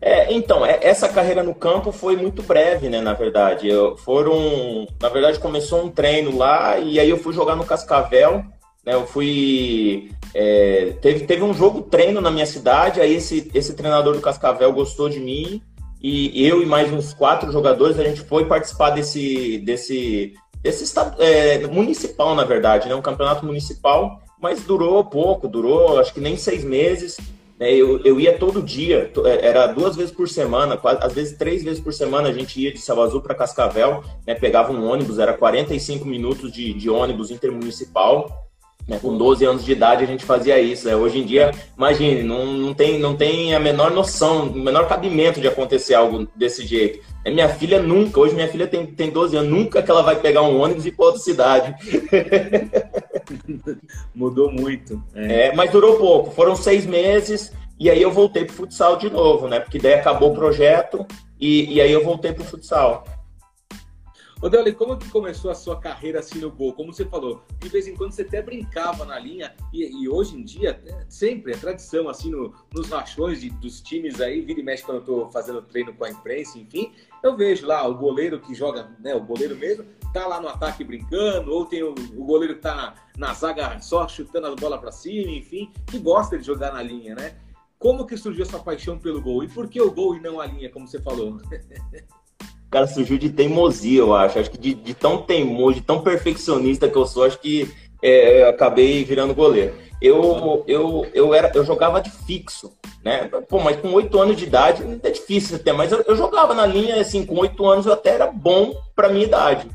É, 0.00 0.32
então, 0.32 0.66
é, 0.66 0.80
essa 0.82 1.08
carreira 1.08 1.44
no 1.44 1.54
campo 1.54 1.92
foi 1.92 2.16
muito 2.16 2.42
breve, 2.42 2.88
né, 2.88 3.00
na 3.00 3.12
verdade. 3.12 3.68
Eu, 3.68 3.96
foram, 3.96 4.88
na 5.00 5.08
verdade, 5.08 5.38
começou 5.38 5.84
um 5.84 5.90
treino 5.90 6.36
lá 6.36 6.78
e 6.78 6.98
aí 6.98 7.08
eu 7.08 7.16
fui 7.16 7.32
jogar 7.32 7.54
no 7.54 7.64
Cascavel, 7.64 8.44
eu 8.84 9.06
fui 9.06 10.10
é, 10.34 10.94
teve, 11.00 11.26
teve 11.26 11.42
um 11.42 11.54
jogo 11.54 11.82
treino 11.82 12.20
na 12.20 12.30
minha 12.30 12.46
cidade, 12.46 13.00
aí 13.00 13.14
esse, 13.14 13.50
esse 13.54 13.74
treinador 13.74 14.14
do 14.14 14.20
Cascavel 14.20 14.72
gostou 14.72 15.08
de 15.08 15.20
mim, 15.20 15.62
e 16.02 16.44
eu 16.44 16.60
e 16.60 16.66
mais 16.66 16.92
uns 16.92 17.14
quatro 17.14 17.52
jogadores, 17.52 17.96
a 17.96 18.02
gente 18.02 18.22
foi 18.22 18.44
participar 18.46 18.90
desse, 18.90 19.58
desse, 19.58 20.34
esse 20.64 20.82
estado, 20.82 21.22
é, 21.22 21.64
municipal, 21.68 22.34
na 22.34 22.42
verdade, 22.42 22.88
né? 22.88 22.94
Um 22.96 23.02
campeonato 23.02 23.46
municipal, 23.46 24.20
mas 24.40 24.64
durou 24.64 25.04
pouco, 25.04 25.46
durou 25.46 26.00
acho 26.00 26.12
que 26.12 26.20
nem 26.20 26.36
seis 26.36 26.64
meses. 26.64 27.18
Né? 27.56 27.72
Eu, 27.72 28.00
eu 28.04 28.18
ia 28.18 28.36
todo 28.36 28.60
dia, 28.60 29.12
é, 29.24 29.46
era 29.46 29.68
duas 29.68 29.94
vezes 29.94 30.10
por 30.12 30.28
semana, 30.28 30.76
quase, 30.76 30.98
às 31.04 31.12
vezes 31.12 31.38
três 31.38 31.62
vezes 31.62 31.80
por 31.80 31.92
semana 31.92 32.30
a 32.30 32.32
gente 32.32 32.60
ia 32.60 32.72
de 32.72 32.80
Azul 32.90 33.20
para 33.20 33.36
Cascavel, 33.36 34.02
né? 34.26 34.34
pegava 34.34 34.72
um 34.72 34.84
ônibus, 34.84 35.20
era 35.20 35.32
45 35.32 36.04
minutos 36.04 36.50
de, 36.50 36.74
de 36.74 36.90
ônibus 36.90 37.30
intermunicipal. 37.30 38.41
Né? 38.86 38.98
Com 39.00 39.16
12 39.16 39.44
anos 39.44 39.64
de 39.64 39.72
idade 39.72 40.04
a 40.04 40.06
gente 40.06 40.24
fazia 40.24 40.58
isso. 40.60 40.86
Né? 40.86 40.96
Hoje 40.96 41.18
em 41.18 41.24
dia, 41.24 41.50
imagine, 41.76 42.22
não, 42.22 42.46
não, 42.46 42.74
tem, 42.74 42.98
não 42.98 43.16
tem 43.16 43.54
a 43.54 43.60
menor 43.60 43.90
noção, 43.90 44.46
o 44.46 44.58
menor 44.58 44.88
cabimento 44.88 45.40
de 45.40 45.48
acontecer 45.48 45.94
algo 45.94 46.26
desse 46.34 46.66
jeito. 46.66 47.00
É 47.24 47.30
minha 47.30 47.48
filha 47.48 47.80
nunca, 47.80 48.18
hoje 48.18 48.34
minha 48.34 48.48
filha 48.48 48.66
tem, 48.66 48.84
tem 48.84 49.10
12 49.10 49.36
anos, 49.36 49.50
nunca 49.50 49.82
que 49.82 49.90
ela 49.90 50.02
vai 50.02 50.16
pegar 50.16 50.42
um 50.42 50.60
ônibus 50.60 50.84
e 50.84 50.88
ir 50.88 50.92
para 50.92 51.06
outra 51.06 51.20
cidade. 51.20 51.74
Mudou 54.14 54.50
muito. 54.50 55.02
É. 55.14 55.48
é. 55.48 55.54
mas 55.54 55.70
durou 55.70 55.96
pouco, 55.96 56.30
foram 56.32 56.56
seis 56.56 56.84
meses 56.84 57.52
e 57.78 57.90
aí 57.90 58.02
eu 58.02 58.10
voltei 58.10 58.44
pro 58.44 58.54
futsal 58.54 58.96
de 58.96 59.10
novo, 59.10 59.48
né? 59.48 59.60
Porque 59.60 59.78
daí 59.78 59.94
acabou 59.94 60.30
o 60.30 60.34
projeto 60.34 61.06
e, 61.40 61.74
e 61.74 61.80
aí 61.80 61.90
eu 61.90 62.04
voltei 62.04 62.32
pro 62.32 62.44
futsal. 62.44 63.04
Ô, 64.42 64.48
Deli, 64.48 64.72
como 64.72 64.96
que 64.96 65.08
começou 65.08 65.52
a 65.52 65.54
sua 65.54 65.78
carreira 65.78 66.18
assim 66.18 66.40
no 66.40 66.50
gol? 66.50 66.72
Como 66.72 66.92
você 66.92 67.04
falou, 67.04 67.44
de 67.60 67.68
vez 67.68 67.86
em 67.86 67.94
quando 67.94 68.10
você 68.10 68.22
até 68.22 68.42
brincava 68.42 69.04
na 69.04 69.16
linha 69.16 69.54
e, 69.72 70.02
e 70.02 70.08
hoje 70.08 70.36
em 70.36 70.42
dia, 70.42 70.82
é, 70.84 71.06
sempre 71.08 71.52
é 71.52 71.56
tradição 71.56 72.08
assim 72.08 72.28
no, 72.28 72.52
nos 72.74 72.88
rachões 72.88 73.40
de, 73.40 73.50
dos 73.50 73.80
times 73.80 74.20
aí, 74.20 74.40
vira 74.40 74.58
e 74.58 74.64
mexe 74.64 74.82
quando 74.82 74.98
eu 74.98 75.04
tô 75.04 75.30
fazendo 75.30 75.62
treino 75.62 75.94
com 75.94 76.04
a 76.04 76.10
imprensa, 76.10 76.58
enfim, 76.58 76.92
eu 77.22 77.36
vejo 77.36 77.68
lá 77.68 77.86
o 77.86 77.94
goleiro 77.94 78.40
que 78.40 78.52
joga, 78.52 78.90
né, 78.98 79.14
o 79.14 79.22
goleiro 79.22 79.54
mesmo, 79.54 79.84
tá 80.12 80.26
lá 80.26 80.40
no 80.40 80.48
ataque 80.48 80.82
brincando, 80.82 81.52
ou 81.52 81.64
tem 81.64 81.84
o, 81.84 81.94
o 82.16 82.24
goleiro 82.24 82.56
que 82.56 82.62
tá 82.62 82.74
na, 82.74 82.94
na 83.16 83.34
zaga 83.34 83.78
só 83.80 84.08
chutando 84.08 84.48
a 84.48 84.56
bola 84.56 84.76
para 84.76 84.90
cima, 84.90 85.30
enfim, 85.30 85.70
que 85.86 86.00
gosta 86.00 86.36
de 86.36 86.44
jogar 86.44 86.72
na 86.72 86.82
linha, 86.82 87.14
né? 87.14 87.36
Como 87.78 88.04
que 88.04 88.16
surgiu 88.16 88.42
essa 88.42 88.58
paixão 88.58 88.98
pelo 88.98 89.22
gol? 89.22 89.44
E 89.44 89.48
por 89.48 89.68
que 89.68 89.80
o 89.80 89.90
gol 89.92 90.16
e 90.16 90.20
não 90.20 90.40
a 90.40 90.46
linha, 90.46 90.68
como 90.68 90.88
você 90.88 91.00
falou? 91.00 91.40
cara 92.72 92.86
surgiu 92.86 93.18
de 93.18 93.28
teimosia, 93.28 94.00
eu 94.00 94.14
acho. 94.16 94.38
Acho 94.38 94.50
que 94.50 94.58
de, 94.58 94.74
de 94.74 94.94
tão 94.94 95.18
teimoso, 95.18 95.74
de 95.74 95.82
tão 95.82 96.00
perfeccionista 96.00 96.88
que 96.88 96.96
eu 96.96 97.06
sou, 97.06 97.24
acho 97.24 97.38
que 97.38 97.70
é, 98.02 98.48
acabei 98.48 99.04
virando 99.04 99.34
goleiro. 99.34 99.74
Eu, 100.00 100.64
eu, 100.66 101.06
eu, 101.14 101.32
era, 101.32 101.52
eu 101.54 101.64
jogava 101.64 102.00
de 102.00 102.10
fixo, 102.10 102.72
né? 103.04 103.30
Pô, 103.48 103.60
mas 103.60 103.76
com 103.76 103.92
oito 103.92 104.18
anos 104.18 104.36
de 104.36 104.44
idade 104.44 104.82
é 105.00 105.10
difícil 105.10 105.56
até, 105.56 105.72
mas 105.72 105.92
eu, 105.92 106.02
eu 106.08 106.16
jogava 106.16 106.54
na 106.54 106.66
linha, 106.66 107.00
assim, 107.00 107.24
com 107.24 107.38
oito 107.38 107.64
anos 107.64 107.86
eu 107.86 107.92
até 107.92 108.10
era 108.10 108.26
bom 108.26 108.74
para 108.96 109.10
minha 109.10 109.26
idade. 109.26 109.68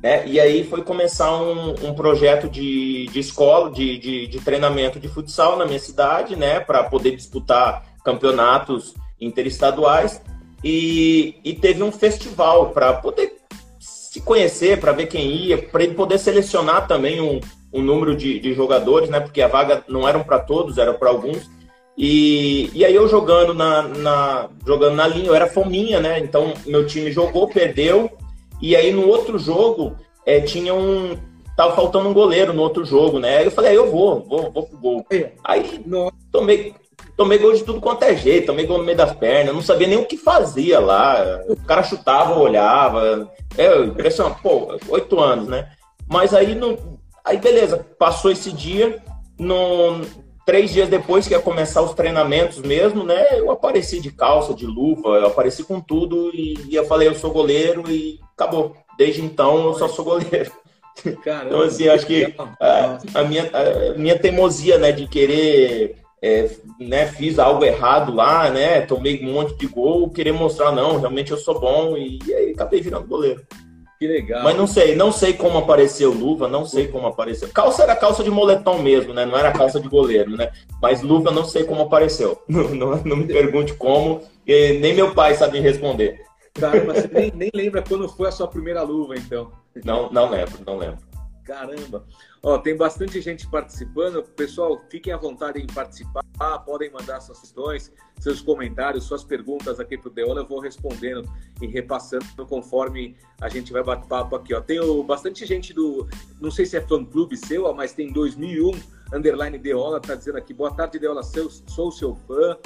Né? 0.00 0.26
E 0.26 0.38
aí 0.38 0.64
foi 0.64 0.82
começar 0.82 1.32
um, 1.40 1.70
um 1.88 1.94
projeto 1.94 2.48
de, 2.48 3.06
de 3.06 3.18
escola, 3.18 3.70
de, 3.70 3.98
de, 3.98 4.26
de 4.26 4.40
treinamento 4.40 5.00
de 5.00 5.08
futsal 5.08 5.56
na 5.56 5.64
minha 5.64 5.78
cidade, 5.78 6.36
né? 6.36 6.60
Para 6.60 6.84
poder 6.84 7.16
disputar 7.16 7.84
campeonatos 8.04 8.94
interestaduais. 9.20 10.20
E, 10.62 11.36
e 11.44 11.54
teve 11.54 11.82
um 11.82 11.90
festival 11.90 12.70
para 12.70 12.92
poder 12.94 13.38
se 13.78 14.20
conhecer, 14.20 14.78
para 14.78 14.92
ver 14.92 15.06
quem 15.06 15.26
ia, 15.26 15.58
para 15.58 15.82
ele 15.82 15.94
poder 15.94 16.18
selecionar 16.18 16.86
também 16.86 17.20
um, 17.20 17.40
um 17.72 17.80
número 17.82 18.14
de, 18.14 18.38
de 18.38 18.52
jogadores, 18.52 19.08
né? 19.08 19.20
Porque 19.20 19.40
a 19.40 19.48
vaga 19.48 19.82
não 19.88 20.06
era 20.06 20.18
para 20.20 20.38
todos, 20.38 20.78
era 20.78 20.92
para 20.92 21.08
alguns. 21.08 21.50
E, 21.96 22.70
e 22.74 22.84
aí 22.84 22.94
eu 22.94 23.08
jogando 23.08 23.54
na, 23.54 23.82
na, 23.82 24.48
jogando 24.66 24.96
na 24.96 25.06
linha, 25.06 25.28
eu 25.28 25.34
era 25.34 25.46
fominha, 25.46 26.00
né? 26.00 26.18
Então 26.20 26.54
meu 26.66 26.86
time 26.86 27.10
jogou, 27.10 27.48
perdeu. 27.48 28.10
E 28.60 28.76
aí 28.76 28.92
no 28.92 29.08
outro 29.08 29.38
jogo 29.38 29.96
é, 30.26 30.40
tinha 30.40 30.74
um. 30.74 31.16
Tava 31.56 31.74
faltando 31.74 32.08
um 32.08 32.14
goleiro 32.14 32.52
no 32.52 32.62
outro 32.62 32.84
jogo, 32.84 33.18
né? 33.18 33.38
Aí 33.38 33.44
eu 33.44 33.50
falei, 33.50 33.70
aí 33.70 33.76
eu 33.76 33.90
vou, 33.90 34.20
vou, 34.20 34.50
vou 34.50 34.66
pro 34.66 34.78
gol. 34.78 35.06
Aí 35.44 35.84
tomei, 36.30 36.74
Tomei 37.16 37.38
gol 37.38 37.52
de 37.52 37.62
tudo 37.62 37.80
quanto 37.80 38.04
é 38.04 38.16
jeito, 38.16 38.46
tomei 38.46 38.66
gol 38.66 38.78
no 38.78 38.84
meio 38.84 38.96
das 38.96 39.14
pernas, 39.14 39.54
não 39.54 39.62
sabia 39.62 39.86
nem 39.86 39.98
o 39.98 40.06
que 40.06 40.16
fazia 40.16 40.80
lá. 40.80 41.40
O 41.48 41.56
cara 41.56 41.82
chutava, 41.82 42.38
olhava. 42.38 43.30
É 43.56 43.78
impressionante, 43.80 44.40
pô, 44.42 44.78
oito 44.88 45.20
anos, 45.20 45.46
né? 45.46 45.70
Mas 46.08 46.34
aí, 46.34 46.54
no, 46.54 46.78
aí 47.24 47.36
beleza, 47.36 47.86
passou 47.98 48.30
esse 48.30 48.50
dia, 48.50 49.02
no, 49.38 50.00
três 50.44 50.72
dias 50.72 50.88
depois 50.88 51.26
que 51.26 51.34
ia 51.34 51.40
começar 51.40 51.82
os 51.82 51.94
treinamentos 51.94 52.58
mesmo, 52.58 53.04
né? 53.04 53.38
Eu 53.38 53.50
apareci 53.50 54.00
de 54.00 54.10
calça, 54.10 54.54
de 54.54 54.66
luva, 54.66 55.10
eu 55.10 55.26
apareci 55.26 55.64
com 55.64 55.80
tudo 55.80 56.30
e, 56.34 56.54
e 56.68 56.74
eu 56.74 56.84
falei, 56.86 57.08
eu 57.08 57.14
sou 57.14 57.30
goleiro 57.30 57.90
e 57.90 58.18
acabou. 58.34 58.76
Desde 58.98 59.22
então 59.22 59.66
eu 59.66 59.74
só 59.74 59.88
sou 59.88 60.04
goleiro. 60.04 60.50
Caramba, 61.24 61.46
então, 61.46 61.62
assim, 61.62 61.88
acho 61.88 62.06
que 62.06 62.34
a, 62.60 62.98
a, 63.14 63.24
minha, 63.24 63.50
a 63.52 63.98
minha 63.98 64.18
teimosia, 64.18 64.78
né, 64.78 64.92
de 64.92 65.06
querer 65.06 66.01
é, 66.22 66.48
né, 66.78 67.06
fiz 67.06 67.38
algo 67.38 67.64
errado 67.64 68.14
lá, 68.14 68.48
né, 68.48 68.82
tomei 68.82 69.24
um 69.26 69.32
monte 69.32 69.56
de 69.56 69.66
gol, 69.66 70.08
querer 70.08 70.32
mostrar, 70.32 70.70
não, 70.70 71.00
realmente 71.00 71.32
eu 71.32 71.36
sou 71.36 71.58
bom, 71.58 71.96
e, 71.96 72.20
e 72.24 72.32
aí 72.32 72.50
acabei 72.52 72.80
virando 72.80 73.08
goleiro. 73.08 73.42
Que 73.98 74.06
legal. 74.08 74.42
Mas 74.42 74.56
não 74.56 74.66
sei, 74.66 74.96
não 74.96 75.12
sei 75.12 75.32
como 75.32 75.58
apareceu 75.58 76.12
luva, 76.12 76.48
não 76.48 76.66
sei 76.66 76.88
como 76.88 77.06
apareceu. 77.06 77.48
Calça 77.54 77.84
era 77.84 77.94
calça 77.94 78.24
de 78.24 78.32
moletom 78.32 78.78
mesmo, 78.82 79.14
né? 79.14 79.24
Não 79.24 79.38
era 79.38 79.52
calça 79.52 79.78
de 79.78 79.88
goleiro, 79.88 80.36
né? 80.36 80.50
Mas 80.80 81.02
luva 81.02 81.30
não 81.30 81.44
sei 81.44 81.62
como 81.62 81.82
apareceu. 81.82 82.42
Não, 82.48 82.68
não, 82.70 82.96
não 83.04 83.16
me 83.16 83.26
pergunte 83.28 83.74
como, 83.74 84.20
nem 84.44 84.92
meu 84.92 85.14
pai 85.14 85.34
sabe 85.36 85.60
responder. 85.60 86.20
Caramba, 86.52 86.94
você 86.94 87.08
nem, 87.12 87.32
nem 87.32 87.50
lembra 87.54 87.80
quando 87.80 88.08
foi 88.08 88.28
a 88.28 88.32
sua 88.32 88.48
primeira 88.48 88.82
luva, 88.82 89.14
então. 89.14 89.52
Não, 89.84 90.10
não 90.10 90.28
lembro, 90.28 90.58
não 90.66 90.76
lembro. 90.76 90.98
Caramba! 91.44 92.06
Ó, 92.42 92.58
tem 92.58 92.76
bastante 92.76 93.20
gente 93.20 93.48
participando. 93.48 94.22
Pessoal, 94.22 94.80
fiquem 94.88 95.12
à 95.12 95.16
vontade 95.16 95.60
em 95.60 95.66
participar. 95.66 96.22
Podem 96.64 96.90
mandar 96.90 97.20
suas 97.20 97.40
questões, 97.40 97.92
seus 98.18 98.40
comentários, 98.40 99.04
suas 99.04 99.22
perguntas 99.22 99.78
aqui 99.78 99.96
para 99.96 100.08
o 100.08 100.12
Deola. 100.12 100.40
Eu 100.40 100.46
vou 100.46 100.60
respondendo 100.60 101.28
e 101.60 101.66
repassando 101.66 102.24
conforme 102.48 103.16
a 103.40 103.48
gente 103.48 103.72
vai 103.72 103.82
bater 103.82 104.08
papo 104.08 104.36
aqui. 104.36 104.54
Ó. 104.54 104.60
Tem 104.60 104.78
bastante 105.04 105.44
gente 105.46 105.72
do. 105.72 106.08
Não 106.40 106.50
sei 106.50 106.66
se 106.66 106.76
é 106.76 106.80
fã 106.80 107.04
clube 107.04 107.36
seu, 107.36 107.72
mas 107.74 107.92
tem 107.92 108.12
2001 108.12 108.72
underline 109.12 109.58
Deola. 109.58 110.00
Tá 110.00 110.14
dizendo 110.14 110.38
aqui. 110.38 110.54
Boa 110.54 110.72
tarde, 110.72 110.98
Deola. 110.98 111.22
Sou, 111.22 111.50
sou 111.50 111.92
seu 111.92 112.14
fã. 112.14 112.56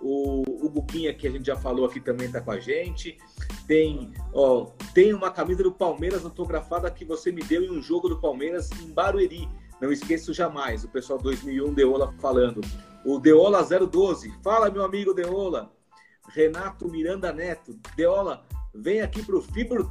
O, 0.00 0.66
o 0.66 0.68
Buquinha, 0.68 1.12
que 1.14 1.26
a 1.26 1.30
gente 1.30 1.46
já 1.46 1.56
falou 1.56 1.86
aqui, 1.86 2.00
também 2.00 2.26
está 2.26 2.40
com 2.40 2.50
a 2.50 2.60
gente. 2.60 3.18
Tem, 3.66 4.12
ó, 4.32 4.66
tem 4.94 5.12
uma 5.12 5.30
camisa 5.30 5.62
do 5.62 5.72
Palmeiras 5.72 6.24
autografada 6.24 6.90
que 6.90 7.04
você 7.04 7.32
me 7.32 7.42
deu 7.42 7.62
em 7.62 7.70
um 7.70 7.82
jogo 7.82 8.08
do 8.08 8.20
Palmeiras 8.20 8.70
em 8.80 8.92
Barueri. 8.92 9.48
Não 9.80 9.92
esqueço 9.92 10.32
jamais. 10.32 10.84
O 10.84 10.88
pessoal 10.88 11.18
2001 11.18 11.74
Deola 11.74 12.14
falando. 12.20 12.60
O 13.04 13.18
Deola 13.18 13.62
012. 13.62 14.32
Fala, 14.42 14.70
meu 14.70 14.84
amigo 14.84 15.12
Deola. 15.12 15.72
Renato 16.28 16.88
Miranda 16.88 17.32
Neto. 17.32 17.78
Deola, 17.96 18.46
vem 18.74 19.00
aqui 19.00 19.22
para 19.22 19.36
o 19.36 19.42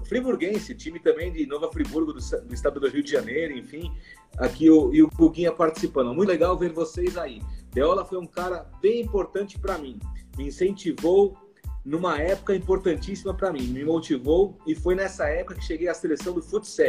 Friburguense, 0.05 0.75
time 0.75 0.99
também 0.99 1.31
de 1.31 1.45
Nova 1.45 1.71
Friburgo, 1.71 2.13
do, 2.13 2.19
do, 2.19 2.53
estado 2.53 2.79
do 2.79 2.89
Rio 2.89 3.03
de 3.03 3.11
Janeiro, 3.11 3.57
enfim. 3.57 3.91
Aqui 4.37 4.69
o, 4.69 4.93
e 4.93 5.01
o 5.01 5.07
Buguinha 5.07 5.51
participando. 5.51 6.13
Muito 6.13 6.29
legal 6.29 6.57
ver 6.57 6.71
vocês 6.71 7.17
aí. 7.17 7.41
Deola 7.71 8.05
foi 8.05 8.17
um 8.17 8.27
cara 8.27 8.69
bem 8.81 9.01
importante 9.01 9.59
para 9.59 9.77
mim. 9.77 9.99
Me 10.37 10.47
incentivou 10.47 11.37
numa 11.85 12.19
época 12.19 12.55
importantíssima 12.55 13.33
para 13.33 13.51
mim, 13.51 13.63
me 13.63 13.83
motivou 13.83 14.57
e 14.65 14.73
foi 14.73 14.95
nessa 14.95 15.27
época 15.27 15.55
que 15.55 15.63
cheguei 15.63 15.87
à 15.87 15.93
seleção 15.93 16.33
do 16.33 16.41
futsal. 16.41 16.85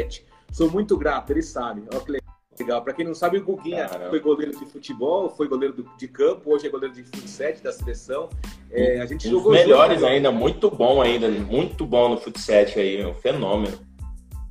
Sou 0.51 0.71
muito 0.71 0.97
grato, 0.97 1.33
ele 1.33 1.43
sabe. 1.43 1.83
Olha 1.93 2.01
que 2.01 2.63
legal. 2.63 2.83
Para 2.83 2.95
quem 2.95 3.05
não 3.05 3.15
sabe, 3.15 3.37
o 3.39 3.45
Guguinha 3.45 3.87
Caramba. 3.87 4.11
foi 4.11 4.21
goleiro 4.21 4.59
de 4.59 4.65
futebol, 4.67 5.29
foi 5.29 5.47
goleiro 5.47 5.87
de 5.99 6.09
campo, 6.09 6.55
hoje 6.55 6.67
é 6.67 6.71
goleiro 6.71 6.95
de 6.95 7.03
futsal 7.03 7.53
da 7.63 7.73
seleção. 7.73 8.31
É, 8.71 9.01
a 9.01 9.07
gente 9.07 9.29
um 9.29 9.33
jogou 9.33 9.53
melhores 9.53 10.01
junto, 10.01 10.11
ainda, 10.11 10.33
muito 10.33 10.71
bom 10.71 11.03
ainda, 11.03 11.29
muito 11.29 11.85
bom 11.85 12.09
no 12.09 12.17
futsal 12.17 12.65
aí, 12.77 13.05
um 13.05 13.15
fenômeno. 13.15 13.79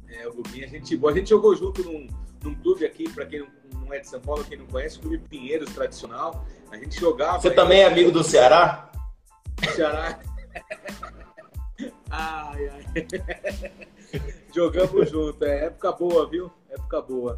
É, 0.07 0.27
o 0.27 0.33
Guguinha, 0.33 0.65
a 0.65 0.69
gente, 0.69 0.99
a 1.03 1.11
gente 1.11 1.29
jogou 1.29 1.55
junto 1.55 1.83
num, 1.83 2.07
num 2.43 2.53
clube 2.55 2.85
aqui, 2.85 3.09
para 3.09 3.25
quem 3.25 3.39
não 3.39 3.47
não 3.85 3.93
é 3.93 3.99
de 3.99 4.07
São 4.07 4.19
Paulo, 4.19 4.43
quem 4.43 4.57
não 4.57 4.65
conhece, 4.65 4.97
o 4.97 5.01
Clube 5.01 5.19
Pinheiros 5.29 5.71
tradicional. 5.73 6.45
A 6.71 6.77
gente 6.77 6.99
jogava. 6.99 7.39
Você 7.39 7.51
também 7.51 7.81
é 7.81 7.85
amigo 7.85 8.11
do 8.11 8.23
Ceará? 8.23 8.91
Ceará. 9.75 10.19
Ai, 12.09 12.69
ai. 12.69 12.83
Jogamos 14.53 15.09
junto. 15.09 15.43
É 15.43 15.65
época 15.65 15.91
boa, 15.91 16.29
viu? 16.29 16.51
Época 16.69 17.01
boa. 17.01 17.37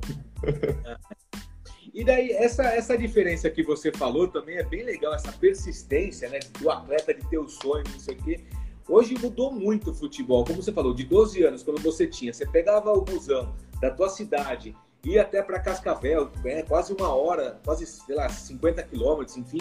E 1.94 2.04
daí, 2.04 2.32
essa, 2.32 2.64
essa 2.64 2.98
diferença 2.98 3.50
que 3.50 3.64
você 3.64 3.92
falou 3.92 4.28
também 4.28 4.58
é 4.58 4.64
bem 4.64 4.84
legal, 4.84 5.16
essa 5.16 5.32
persistência, 5.32 6.30
né? 6.30 6.40
Do 6.60 6.70
atleta 6.70 7.14
de 7.14 7.28
ter 7.28 7.40
o 7.40 7.50
sonho, 7.50 7.84
não 7.92 8.00
sei 8.00 8.16
o 8.16 8.24
quê. 8.24 8.46
Hoje 8.88 9.16
mudou 9.20 9.52
muito 9.52 9.92
o 9.92 9.94
futebol. 9.96 10.46
Como 10.46 10.62
você 10.62 10.72
falou, 10.72 10.94
de 10.94 11.04
12 11.04 11.44
anos, 11.44 11.64
quando 11.64 11.82
você 11.82 12.06
tinha, 12.06 12.32
você 12.32 12.46
pegava 12.46 12.92
o 12.94 13.02
busão 13.02 13.56
da 13.82 13.90
tua 13.90 14.10
cidade 14.10 14.76
ir 15.04 15.20
até 15.20 15.42
para 15.42 15.60
Cascavel, 15.60 16.30
é 16.44 16.62
quase 16.64 16.94
uma 16.94 17.14
hora, 17.14 17.60
quase, 17.64 17.86
sei 17.86 18.16
lá, 18.16 18.28
50 18.28 18.84
quilômetros, 18.84 19.38
enfim. 19.38 19.60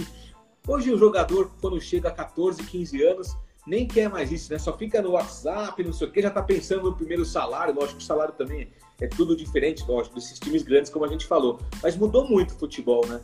Hoje 0.67 0.93
o 0.93 0.99
jogador, 0.99 1.53
quando 1.61 1.81
chega 1.81 2.09
a 2.09 2.13
14, 2.13 2.63
15 2.65 3.03
anos, 3.05 3.37
nem 3.67 3.87
quer 3.87 4.09
mais 4.09 4.31
isso, 4.31 4.53
né? 4.53 4.59
Só 4.59 4.77
fica 4.77 5.03
no 5.03 5.13
WhatsApp, 5.13 5.83
não 5.83 5.93
sei 5.93 6.07
o 6.07 6.11
que, 6.11 6.23
já 6.23 6.31
tá 6.31 6.43
pensando 6.43 6.85
no 6.85 6.97
primeiro 6.97 7.25
salário. 7.25 7.75
Lógico 7.75 7.99
que 7.99 8.05
o 8.05 8.07
salário 8.07 8.35
também 8.35 8.71
é 9.01 9.09
tudo 9.09 9.37
diferente, 9.37 9.85
lógico, 9.87 10.15
desses 10.15 10.39
times 10.39 10.63
grandes, 10.63 10.91
como 10.91 11.05
a 11.05 11.09
gente 11.09 11.27
falou. 11.27 11.59
Mas 11.83 11.97
mudou 11.97 12.29
muito 12.29 12.53
o 12.53 12.59
futebol, 12.59 13.05
né? 13.07 13.21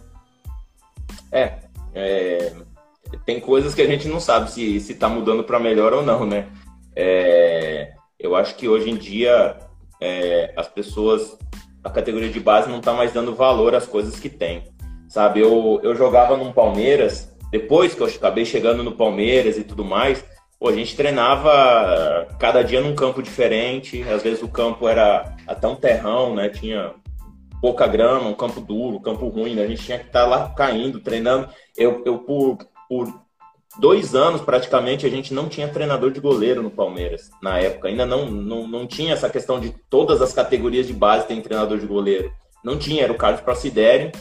É, 1.31 1.59
é 1.94 2.52
tem 3.24 3.40
coisas 3.40 3.74
que 3.74 3.83
a 3.83 3.87
gente 3.87 4.09
não 4.09 4.18
sabe 4.18 4.50
se, 4.50 4.81
se 4.81 4.94
tá 4.94 5.09
mudando 5.09 5.44
para 5.44 5.61
melhor 5.61 5.92
ou 5.92 6.02
não, 6.02 6.26
né? 6.26 6.48
É, 6.96 7.92
eu 8.18 8.35
acho 8.35 8.57
que 8.57 8.68
hoje 8.68 8.90
em 8.90 8.96
dia 8.96 9.59
é, 10.00 10.52
as 10.57 10.68
pessoas, 10.68 11.37
a 11.85 11.90
categoria 11.90 12.31
de 12.31 12.40
base 12.40 12.70
não 12.70 12.81
tá 12.81 12.92
mais 12.92 13.12
dando 13.12 13.35
valor 13.35 13.74
às 13.74 13.87
coisas 13.87 14.18
que 14.18 14.28
tem. 14.28 14.72
Sabe, 15.09 15.40
eu, 15.40 15.78
eu 15.83 15.94
jogava 15.94 16.37
num 16.37 16.52
Palmeiras, 16.52 17.31
depois 17.50 17.94
que 17.94 18.00
eu 18.00 18.07
acabei 18.07 18.46
chegando 18.46 18.83
no 18.83 18.92
Palmeiras 18.92 19.59
e 19.59 19.64
tudo 19.64 19.85
mais, 19.85 20.24
Pô, 20.62 20.68
a 20.68 20.72
gente 20.72 20.94
treinava 20.94 22.29
cada 22.38 22.62
dia 22.62 22.81
num 22.81 22.94
campo 22.94 23.20
diferente, 23.20 24.01
às 24.05 24.22
vezes 24.22 24.44
o 24.44 24.48
campo 24.48 24.87
era 24.87 25.35
até 25.44 25.66
um 25.66 25.75
terrão, 25.75 26.37
né? 26.37 26.48
Tinha 26.51 26.94
pouca 27.61 27.85
grama, 27.85 28.29
um 28.29 28.35
campo 28.35 28.61
duro, 28.61 28.98
um 28.98 29.03
campo 29.03 29.27
ruim, 29.27 29.57
né? 29.57 29.64
A 29.64 29.66
gente 29.66 29.83
tinha 29.83 29.98
que 29.98 30.07
estar 30.07 30.25
lá 30.25 30.51
caindo, 30.51 31.01
treinando. 31.01 31.48
Eu, 31.77 32.05
eu 32.07 32.18
por, 32.18 32.59
por 32.88 33.12
dois 33.81 34.14
anos, 34.14 34.40
praticamente, 34.40 35.05
a 35.05 35.11
gente 35.11 35.35
não 35.35 35.48
tinha 35.48 35.66
treinador 35.66 36.12
de 36.12 36.20
goleiro 36.20 36.62
no 36.62 36.70
Palmeiras, 36.70 37.29
na 37.42 37.59
época. 37.59 37.88
Ainda 37.88 38.07
não, 38.07 38.31
não, 38.31 38.68
não 38.68 38.87
tinha 38.87 39.14
essa 39.14 39.29
questão 39.29 39.59
de 39.59 39.70
todas 39.90 40.22
as 40.22 40.33
categorias 40.33 40.87
de 40.87 40.92
base 40.92 41.27
tem 41.27 41.42
treinador 41.42 41.77
de 41.81 41.87
goleiro. 41.87 42.33
Não 42.62 42.79
tinha, 42.79 43.03
era 43.03 43.12
o 43.12 43.18
Carlos 43.18 43.40
Pracideri, 43.40 44.12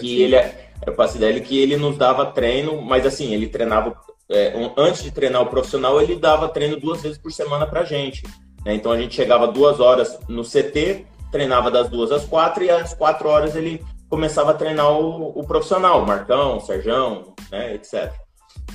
que 0.00 0.22
ele 0.22 0.36
é, 0.36 0.70
era 0.80 0.90
o 0.90 0.96
Pracideri 0.96 1.42
que 1.42 1.58
ele 1.58 1.76
nos 1.76 1.98
dava 1.98 2.24
treino, 2.24 2.80
mas 2.80 3.04
assim, 3.04 3.34
ele 3.34 3.46
treinava 3.46 3.94
é, 4.30 4.56
um, 4.56 4.70
antes 4.76 5.02
de 5.02 5.10
treinar 5.10 5.42
o 5.42 5.46
profissional, 5.46 6.00
ele 6.00 6.16
dava 6.16 6.48
treino 6.48 6.78
duas 6.78 7.02
vezes 7.02 7.18
por 7.18 7.32
semana 7.32 7.66
para 7.66 7.84
gente. 7.84 8.22
Né? 8.64 8.74
Então 8.74 8.92
a 8.92 8.98
gente 8.98 9.14
chegava 9.14 9.48
duas 9.48 9.80
horas 9.80 10.18
no 10.28 10.42
CT, 10.42 11.04
treinava 11.32 11.70
das 11.70 11.88
duas 11.88 12.12
às 12.12 12.24
quatro, 12.24 12.64
e 12.64 12.70
às 12.70 12.94
quatro 12.94 13.28
horas 13.28 13.56
ele 13.56 13.84
começava 14.08 14.52
a 14.52 14.54
treinar 14.54 14.90
o, 14.90 15.38
o 15.38 15.44
profissional, 15.44 16.02
o 16.02 16.06
Marcão, 16.06 16.56
o 16.56 16.60
Serjão, 16.60 17.34
né, 17.50 17.74
etc. 17.74 18.12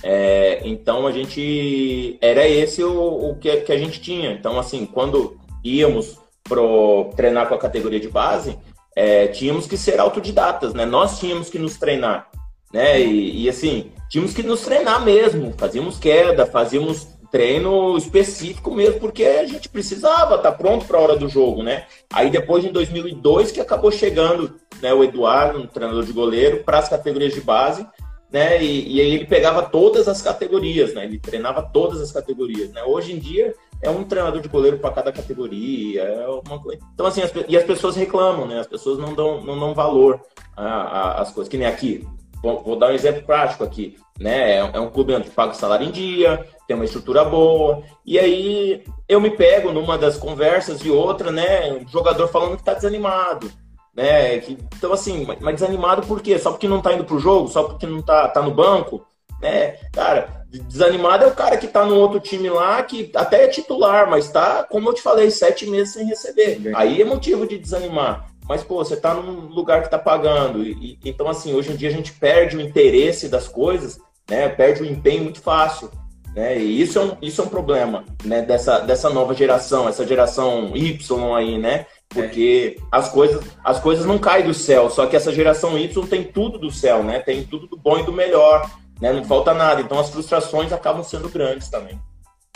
É, 0.03 0.61
então 0.63 1.07
a 1.07 1.11
gente 1.11 2.17
era 2.21 2.47
esse 2.47 2.83
o, 2.83 3.29
o 3.29 3.35
que, 3.37 3.57
que, 3.57 3.71
a 3.71 3.77
gente 3.77 4.01
tinha. 4.01 4.31
Então, 4.31 4.59
assim, 4.59 4.85
quando 4.85 5.37
íamos 5.63 6.19
pro 6.43 7.11
treinar 7.15 7.47
com 7.47 7.55
a 7.55 7.59
categoria 7.59 7.99
de 7.99 8.09
base, 8.09 8.57
é, 8.95 9.27
tínhamos 9.27 9.67
que 9.67 9.77
ser 9.77 9.99
autodidatas, 9.99 10.73
né? 10.73 10.85
Nós 10.85 11.19
tínhamos 11.19 11.49
que 11.49 11.59
nos 11.59 11.77
treinar, 11.77 12.29
né? 12.71 12.99
E, 13.01 13.43
e 13.43 13.49
assim, 13.49 13.91
tínhamos 14.09 14.33
que 14.33 14.43
nos 14.43 14.61
treinar 14.61 15.03
mesmo, 15.03 15.53
fazíamos 15.57 15.97
queda, 15.97 16.45
fazíamos 16.45 17.07
treino 17.31 17.97
específico 17.97 18.73
mesmo, 18.73 18.99
porque 18.99 19.25
a 19.25 19.45
gente 19.45 19.67
precisava 19.67 20.35
estar 20.35 20.51
tá 20.51 20.57
pronto 20.57 20.85
para 20.85 20.97
a 20.97 21.01
hora 21.01 21.15
do 21.17 21.27
jogo, 21.27 21.63
né? 21.63 21.85
Aí 22.13 22.29
depois, 22.29 22.63
em 22.63 22.71
2002, 22.71 23.51
que 23.51 23.59
acabou 23.59 23.91
chegando 23.91 24.55
né, 24.81 24.93
o 24.93 25.03
Eduardo, 25.03 25.59
um 25.59 25.67
treinador 25.67 26.05
de 26.05 26.13
goleiro, 26.13 26.63
para 26.63 26.79
as 26.79 26.87
categorias 26.87 27.33
de 27.33 27.41
base, 27.41 27.85
né? 28.31 28.63
E, 28.63 28.95
e, 28.95 29.01
aí 29.01 29.13
ele 29.15 29.25
pegava 29.25 29.63
todas 29.63 30.07
as 30.07 30.21
categorias, 30.21 30.93
né? 30.93 31.05
Ele 31.05 31.19
treinava 31.19 31.61
todas 31.61 32.01
as 32.01 32.11
categorias, 32.11 32.71
né? 32.71 32.83
Hoje 32.83 33.13
em 33.13 33.19
dia 33.19 33.53
é 33.81 33.89
um 33.89 34.03
treinador 34.03 34.41
de 34.41 34.47
goleiro 34.47 34.79
para 34.79 34.91
cada 34.91 35.11
categoria, 35.11 36.03
é 36.03 36.27
uma 36.47 36.59
coisa. 36.59 36.81
Então 36.93 37.05
assim, 37.05 37.21
as, 37.21 37.31
e 37.47 37.57
as 37.57 37.63
pessoas 37.63 37.95
reclamam, 37.95 38.47
né? 38.47 38.59
As 38.59 38.67
pessoas 38.67 38.97
não 38.97 39.13
dão, 39.13 39.41
não 39.41 39.59
dão 39.59 39.73
valor 39.73 40.21
às 40.55 41.31
coisas, 41.31 41.49
que 41.49 41.57
nem 41.57 41.67
aqui. 41.67 42.07
Vou, 42.45 42.63
vou 42.63 42.75
dar 42.75 42.91
um 42.91 42.93
exemplo 42.93 43.23
prático 43.23 43.63
aqui 43.63 43.97
né? 44.19 44.53
É, 44.53 44.57
é 44.73 44.79
um 44.79 44.89
clube 44.89 45.13
onde 45.13 45.29
paga 45.29 45.51
o 45.51 45.55
salário 45.55 45.87
em 45.87 45.91
dia, 45.91 46.45
tem 46.67 46.75
uma 46.75 46.85
estrutura 46.85 47.23
boa. 47.23 47.83
E 48.05 48.17
aí 48.17 48.83
eu 49.07 49.19
me 49.19 49.29
pego 49.29 49.71
numa 49.71 49.97
das 49.97 50.17
conversas 50.17 50.81
e 50.81 50.89
outra, 50.89 51.31
né? 51.31 51.71
Um 51.73 51.87
jogador 51.87 52.27
falando 52.27 52.57
que 52.57 52.63
tá 52.63 52.73
desanimado. 52.73 53.51
Né? 53.93 54.39
Que, 54.39 54.57
então, 54.75 54.91
assim, 54.91 55.25
mas 55.39 55.55
desanimado 55.55 56.05
por 56.05 56.21
quê? 56.21 56.37
Só 56.37 56.51
porque 56.51 56.67
não 56.67 56.81
tá 56.81 56.93
indo 56.93 57.05
pro 57.05 57.19
jogo? 57.19 57.47
Só 57.47 57.63
porque 57.63 57.87
não 57.87 58.01
tá, 58.01 58.27
tá 58.27 58.41
no 58.41 58.51
banco? 58.51 59.05
Né? 59.41 59.77
Cara, 59.91 60.45
desanimado 60.49 61.23
é 61.23 61.27
o 61.27 61.35
cara 61.35 61.57
que 61.57 61.67
tá 61.67 61.85
no 61.85 61.95
outro 61.95 62.19
time 62.19 62.49
lá, 62.49 62.81
que 62.83 63.11
até 63.15 63.45
é 63.45 63.47
titular, 63.47 64.09
mas 64.09 64.29
tá, 64.29 64.63
como 64.63 64.89
eu 64.89 64.93
te 64.93 65.01
falei, 65.01 65.29
sete 65.31 65.65
meses 65.65 65.93
sem 65.93 66.05
receber. 66.07 66.71
Aí 66.75 67.01
é 67.01 67.05
motivo 67.05 67.47
de 67.47 67.57
desanimar. 67.57 68.27
Mas, 68.47 68.63
pô, 68.63 68.83
você 68.83 68.95
tá 68.95 69.13
num 69.13 69.47
lugar 69.47 69.83
que 69.83 69.89
tá 69.89 69.97
pagando. 69.97 70.63
E, 70.63 70.99
e, 71.03 71.09
então, 71.09 71.27
assim, 71.27 71.53
hoje 71.53 71.71
em 71.71 71.75
dia 71.75 71.89
a 71.89 71.93
gente 71.93 72.13
perde 72.13 72.57
o 72.57 72.61
interesse 72.61 73.27
das 73.27 73.47
coisas, 73.47 73.99
né? 74.29 74.49
Perde 74.49 74.83
o 74.83 74.85
empenho 74.85 75.23
muito 75.23 75.41
fácil. 75.41 75.89
Né? 76.35 76.57
E 76.57 76.81
isso 76.81 76.99
é 76.99 77.01
um, 77.01 77.17
isso 77.21 77.41
é 77.41 77.45
um 77.45 77.49
problema 77.49 78.03
né? 78.25 78.41
dessa, 78.41 78.79
dessa 78.79 79.09
nova 79.09 79.33
geração, 79.33 79.87
essa 79.87 80.05
geração 80.05 80.75
Y 80.75 81.33
aí, 81.33 81.57
né? 81.57 81.85
Porque 82.09 82.75
é. 82.77 82.83
as, 82.91 83.07
coisas, 83.07 83.41
as 83.63 83.79
coisas 83.79 84.05
não 84.05 84.19
caem 84.19 84.45
do 84.45 84.53
céu, 84.53 84.89
só 84.89 85.07
que 85.07 85.15
essa 85.15 85.31
geração 85.31 85.77
Y 85.77 86.05
tem 86.07 86.25
tudo 86.25 86.59
do 86.59 86.69
céu, 86.69 87.03
né? 87.03 87.19
Tem 87.19 87.43
tudo 87.45 87.67
do 87.67 87.77
bom 87.77 87.99
e 87.99 88.03
do 88.03 88.11
melhor, 88.11 88.69
né? 88.99 89.13
Não 89.13 89.23
falta 89.23 89.53
nada. 89.53 89.79
Então 89.79 89.97
as 89.97 90.09
frustrações 90.09 90.73
acabam 90.73 91.03
sendo 91.03 91.29
grandes 91.29 91.69
também. 91.69 91.97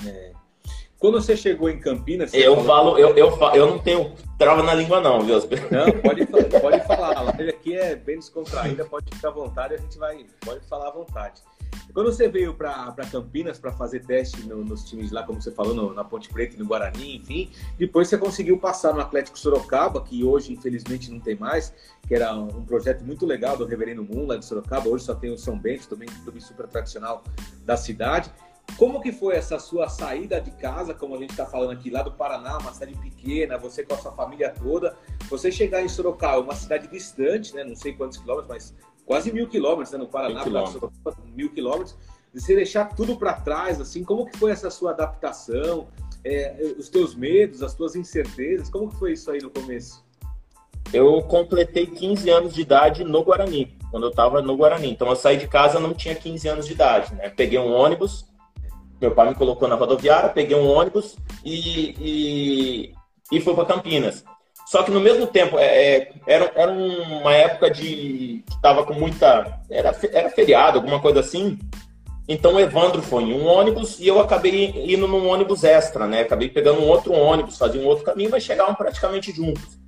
É. 0.05 0.31
Quando 0.99 1.21
você 1.21 1.37
chegou 1.37 1.69
em 1.69 1.79
Campinas. 1.79 2.33
Eu 2.33 2.57
falou... 2.57 2.65
falo, 2.65 2.97
eu, 2.99 3.15
eu, 3.15 3.31
falo, 3.37 3.55
eu 3.55 3.67
não 3.67 3.79
tenho 3.79 4.13
trava 4.37 4.61
na 4.61 4.73
língua, 4.73 4.99
não, 4.99 5.21
viu? 5.21 5.37
Não, 5.71 5.91
pode, 6.01 6.25
pode 6.25 6.85
falar. 6.85 7.17
A 7.17 7.21
live 7.21 7.49
aqui 7.49 7.75
é 7.75 7.95
bem 7.95 8.17
descontraída, 8.17 8.83
pode 8.83 9.13
ficar 9.15 9.29
à 9.29 9.31
vontade, 9.31 9.75
a 9.75 9.77
gente 9.77 9.97
vai. 9.97 10.25
Pode 10.43 10.65
falar 10.67 10.89
à 10.89 10.91
vontade. 10.91 11.41
Quando 11.93 12.11
você 12.11 12.27
veio 12.27 12.53
para 12.53 12.93
Campinas 13.11 13.57
para 13.57 13.71
fazer 13.71 14.05
teste 14.05 14.41
no, 14.47 14.63
nos 14.63 14.83
times 14.83 15.11
lá, 15.11 15.23
como 15.23 15.41
você 15.41 15.51
falou, 15.51 15.73
no, 15.73 15.93
na 15.93 16.03
Ponte 16.03 16.29
Preta 16.29 16.55
e 16.55 16.59
no 16.59 16.65
Guarani, 16.65 17.17
enfim, 17.17 17.49
depois 17.77 18.07
você 18.07 18.17
conseguiu 18.17 18.57
passar 18.59 18.93
no 18.93 19.01
Atlético 19.01 19.39
Sorocaba, 19.39 20.01
que 20.01 20.23
hoje 20.23 20.53
infelizmente 20.53 21.09
não 21.11 21.19
tem 21.19 21.35
mais, 21.35 21.73
que 22.07 22.13
era 22.13 22.33
um 22.33 22.63
projeto 22.65 23.03
muito 23.03 23.25
legal 23.25 23.57
do 23.57 23.65
Reverendo 23.65 24.03
Moon 24.03 24.27
lá 24.27 24.37
de 24.37 24.45
Sorocaba, 24.45 24.87
hoje 24.87 25.05
só 25.05 25.15
tem 25.15 25.31
o 25.31 25.37
São 25.37 25.57
Bento, 25.57 25.87
também 25.87 26.07
um 26.09 26.23
clube 26.23 26.41
super 26.41 26.67
tradicional 26.67 27.23
da 27.65 27.75
cidade. 27.75 28.31
Como 28.77 29.01
que 29.01 29.11
foi 29.11 29.35
essa 29.35 29.59
sua 29.59 29.89
saída 29.89 30.39
de 30.39 30.51
casa, 30.51 30.93
como 30.93 31.15
a 31.15 31.17
gente 31.17 31.31
está 31.31 31.45
falando 31.45 31.71
aqui, 31.71 31.89
lá 31.89 32.01
do 32.01 32.11
Paraná, 32.11 32.57
uma 32.57 32.73
cidade 32.73 32.95
pequena, 32.95 33.57
você 33.57 33.83
com 33.83 33.93
a 33.93 33.97
sua 33.97 34.11
família 34.11 34.53
toda, 34.61 34.95
você 35.29 35.51
chegar 35.51 35.81
em 35.81 35.87
Sorocaba, 35.87 36.39
uma 36.39 36.55
cidade 36.55 36.87
distante, 36.87 37.53
né, 37.53 37.63
não 37.63 37.75
sei 37.75 37.93
quantos 37.93 38.17
quilômetros, 38.17 38.47
mas 38.47 38.75
quase 39.05 39.31
mil 39.33 39.47
quilômetros, 39.47 39.91
né, 39.91 39.97
no 39.97 40.07
Paraná, 40.07 40.35
mil 40.35 40.43
quilômetros. 40.43 40.91
mil 41.35 41.49
quilômetros, 41.51 41.97
você 42.33 42.55
deixar 42.55 42.85
tudo 42.95 43.17
para 43.17 43.33
trás, 43.33 43.81
assim, 43.81 44.03
como 44.03 44.25
que 44.25 44.37
foi 44.37 44.51
essa 44.51 44.69
sua 44.69 44.91
adaptação, 44.91 45.87
é, 46.23 46.73
os 46.77 46.89
teus 46.89 47.15
medos, 47.15 47.63
as 47.63 47.73
tuas 47.73 47.95
incertezas, 47.95 48.69
como 48.69 48.89
que 48.89 48.95
foi 48.97 49.13
isso 49.13 49.31
aí 49.31 49.41
no 49.41 49.49
começo? 49.49 50.03
Eu 50.93 51.21
completei 51.23 51.85
15 51.85 52.29
anos 52.29 52.53
de 52.53 52.61
idade 52.61 53.03
no 53.03 53.23
Guarani, 53.23 53.77
quando 53.91 54.03
eu 54.03 54.09
estava 54.09 54.41
no 54.41 54.57
Guarani. 54.57 54.91
Então 54.91 55.07
eu 55.07 55.15
saí 55.15 55.37
de 55.37 55.47
casa, 55.47 55.79
não 55.79 55.93
tinha 55.93 56.15
15 56.15 56.47
anos 56.47 56.65
de 56.65 56.73
idade, 56.73 57.13
né? 57.13 57.29
Peguei 57.29 57.59
um 57.59 57.71
ônibus, 57.71 58.25
meu 58.99 59.11
pai 59.11 59.29
me 59.29 59.35
colocou 59.35 59.67
na 59.67 59.75
rodoviária, 59.75 60.29
peguei 60.29 60.55
um 60.55 60.67
ônibus 60.67 61.15
e, 61.43 61.95
e, 61.99 62.93
e 63.31 63.41
fui 63.41 63.53
para 63.53 63.65
Campinas. 63.65 64.23
Só 64.69 64.83
que 64.83 64.91
no 64.91 64.99
mesmo 64.99 65.25
tempo, 65.25 65.57
é, 65.57 65.65
é, 65.65 66.11
era, 66.27 66.51
era 66.55 66.71
uma 66.71 67.33
época 67.33 67.71
de. 67.71 68.43
que 68.47 68.61
tava 68.61 68.85
com 68.85 68.93
muita. 68.93 69.59
Era, 69.69 69.95
era 70.13 70.29
feriado, 70.29 70.77
alguma 70.77 70.99
coisa 70.99 71.21
assim. 71.21 71.57
Então 72.27 72.53
o 72.53 72.59
Evandro 72.59 73.01
foi 73.01 73.23
em 73.23 73.33
um 73.33 73.47
ônibus 73.47 73.99
e 73.99 74.07
eu 74.07 74.19
acabei 74.19 74.93
indo 74.93 75.07
num 75.07 75.27
ônibus 75.27 75.63
extra, 75.63 76.05
né? 76.05 76.21
Acabei 76.21 76.47
pegando 76.47 76.81
um 76.81 76.87
outro 76.87 77.11
ônibus, 77.11 77.57
fazia 77.57 77.81
um 77.81 77.87
outro 77.87 78.05
caminho, 78.05 78.29
mas 78.29 78.43
chegavam 78.43 78.75
praticamente 78.75 79.31
juntos. 79.31 79.79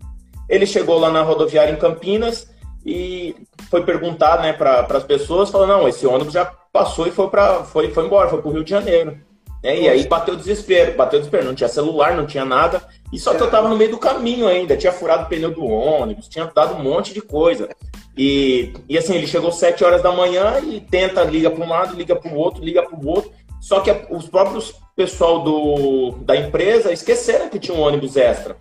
Ele 0.50 0.65
chegou 0.65 0.97
lá 0.97 1.12
na 1.12 1.21
rodoviária 1.21 1.71
em 1.71 1.78
Campinas 1.78 2.50
e 2.84 3.36
foi 3.69 3.84
perguntar 3.86 4.41
né, 4.41 4.52
para 4.54 4.88
as 4.89 5.04
pessoas, 5.04 5.52
falou, 5.52 5.67
não, 5.67 5.88
esse 5.88 6.08
ônibus 6.08 6.34
já 6.34 6.52
passou 6.71 7.07
e 7.07 7.12
foi, 7.12 7.29
pra, 7.29 7.63
foi, 7.63 7.91
foi 7.91 8.05
embora, 8.05 8.29
foi 8.29 8.41
para 8.41 8.49
o 8.49 8.53
Rio 8.53 8.63
de 8.63 8.69
Janeiro. 8.69 9.17
Né? 9.63 9.81
E 9.81 9.89
aí 9.89 10.07
bateu 10.07 10.36
desespero, 10.36 10.95
bateu 10.95 11.19
desespero, 11.19 11.45
não 11.45 11.55
tinha 11.55 11.69
celular, 11.69 12.15
não 12.15 12.25
tinha 12.25 12.45
nada. 12.45 12.81
E 13.12 13.19
só 13.19 13.34
que 13.34 13.41
eu 13.41 13.49
tava 13.49 13.69
no 13.69 13.77
meio 13.77 13.91
do 13.91 13.97
caminho 13.97 14.47
ainda, 14.47 14.77
tinha 14.77 14.91
furado 14.91 15.23
o 15.23 15.29
pneu 15.29 15.51
do 15.51 15.65
ônibus, 15.65 16.27
tinha 16.27 16.45
dado 16.53 16.75
um 16.75 16.84
monte 16.84 17.13
de 17.13 17.21
coisa. 17.21 17.69
E, 18.17 18.73
e 18.89 18.97
assim, 18.97 19.15
ele 19.15 19.27
chegou 19.27 19.51
7 19.51 19.84
horas 19.84 20.01
da 20.01 20.12
manhã 20.12 20.60
e 20.60 20.81
tenta, 20.81 21.23
liga 21.23 21.49
para 21.49 21.63
um 21.63 21.69
lado, 21.69 21.95
liga 21.95 22.15
para 22.15 22.31
o 22.31 22.36
outro, 22.36 22.63
liga 22.63 22.84
para 22.84 22.97
o 22.97 23.07
outro. 23.07 23.31
Só 23.60 23.79
que 23.79 23.91
os 24.10 24.27
próprios 24.27 24.73
pessoal 24.95 25.43
do, 25.43 26.12
da 26.21 26.36
empresa 26.36 26.91
esqueceram 26.91 27.47
que 27.47 27.60
tinha 27.60 27.77
um 27.77 27.81
ônibus 27.81 28.17
extra. 28.17 28.57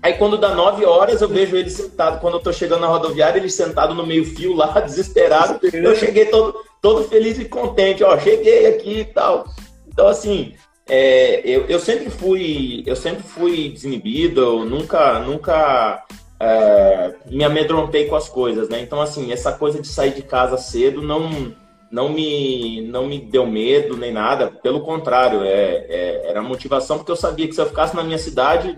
Aí 0.00 0.14
quando 0.14 0.38
dá 0.38 0.54
9 0.54 0.84
horas, 0.84 1.20
eu 1.20 1.28
vejo 1.28 1.56
ele 1.56 1.70
sentado. 1.70 2.20
Quando 2.20 2.34
eu 2.34 2.40
tô 2.40 2.52
chegando 2.52 2.82
na 2.82 2.86
rodoviária, 2.86 3.38
ele 3.38 3.50
sentado 3.50 3.94
no 3.94 4.06
meio-fio 4.06 4.54
lá, 4.54 4.78
desesperado. 4.80 5.58
Eu 5.72 5.96
cheguei 5.96 6.26
todo, 6.26 6.54
todo 6.80 7.08
feliz 7.08 7.38
e 7.38 7.44
contente, 7.44 8.04
ó, 8.04 8.18
cheguei 8.18 8.66
aqui 8.66 9.00
e 9.00 9.04
tal. 9.04 9.46
Então, 9.86 10.06
assim, 10.06 10.54
é, 10.88 11.40
eu, 11.44 11.66
eu 11.66 11.78
sempre 11.78 12.08
fui 12.08 12.82
eu 12.86 12.96
sempre 12.96 13.22
fui 13.22 13.68
desinibido, 13.68 14.40
eu 14.40 14.64
nunca, 14.64 15.18
nunca 15.18 16.04
é, 16.40 17.14
me 17.30 17.44
amedrontei 17.44 18.06
com 18.06 18.16
as 18.16 18.28
coisas, 18.28 18.68
né? 18.68 18.80
Então, 18.80 19.00
assim, 19.00 19.32
essa 19.32 19.52
coisa 19.52 19.80
de 19.80 19.88
sair 19.88 20.12
de 20.14 20.22
casa 20.22 20.56
cedo 20.56 21.02
não, 21.02 21.54
não 21.90 22.08
me, 22.08 22.82
não 22.82 23.06
me 23.06 23.18
deu 23.18 23.46
medo 23.46 23.96
nem 23.96 24.12
nada, 24.12 24.48
pelo 24.48 24.80
contrário, 24.80 25.42
é, 25.42 25.86
é, 25.88 26.30
era 26.30 26.42
motivação 26.42 26.98
porque 26.98 27.12
eu 27.12 27.16
sabia 27.16 27.48
que 27.48 27.54
se 27.54 27.60
eu 27.60 27.66
ficasse 27.66 27.96
na 27.96 28.04
minha 28.04 28.18
cidade, 28.18 28.76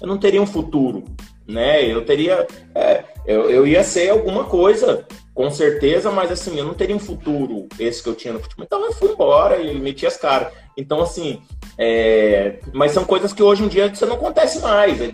eu 0.00 0.08
não 0.08 0.18
teria 0.18 0.40
um 0.40 0.46
futuro, 0.46 1.04
né? 1.46 1.84
Eu 1.84 2.04
teria, 2.04 2.46
é, 2.74 3.04
eu, 3.26 3.50
eu 3.50 3.66
ia 3.66 3.84
ser 3.84 4.10
alguma 4.10 4.44
coisa, 4.44 5.06
com 5.34 5.50
certeza, 5.50 6.10
mas 6.10 6.30
assim, 6.30 6.58
eu 6.58 6.64
não 6.64 6.74
teria 6.74 6.94
um 6.94 7.00
futuro 7.00 7.66
esse 7.78 8.02
que 8.02 8.08
eu 8.08 8.14
tinha 8.14 8.34
no 8.34 8.40
futebol. 8.40 8.64
Então 8.64 8.84
eu 8.84 8.92
fui 8.92 9.10
embora 9.10 9.58
e 9.58 9.78
meti 9.78 10.06
as 10.06 10.16
caras. 10.16 10.52
Então, 10.76 11.00
assim, 11.00 11.42
é... 11.78 12.58
mas 12.72 12.92
são 12.92 13.04
coisas 13.04 13.32
que 13.32 13.42
hoje 13.42 13.64
em 13.64 13.68
dia 13.68 13.94
você 13.94 14.04
não 14.04 14.16
acontece 14.16 14.60
mais. 14.60 15.00
É 15.00 15.12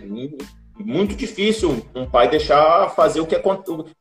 muito 0.78 1.14
difícil 1.14 1.84
um 1.94 2.06
pai 2.06 2.28
deixar 2.28 2.90
fazer 2.90 3.20
o 3.20 3.26
que 3.26 3.40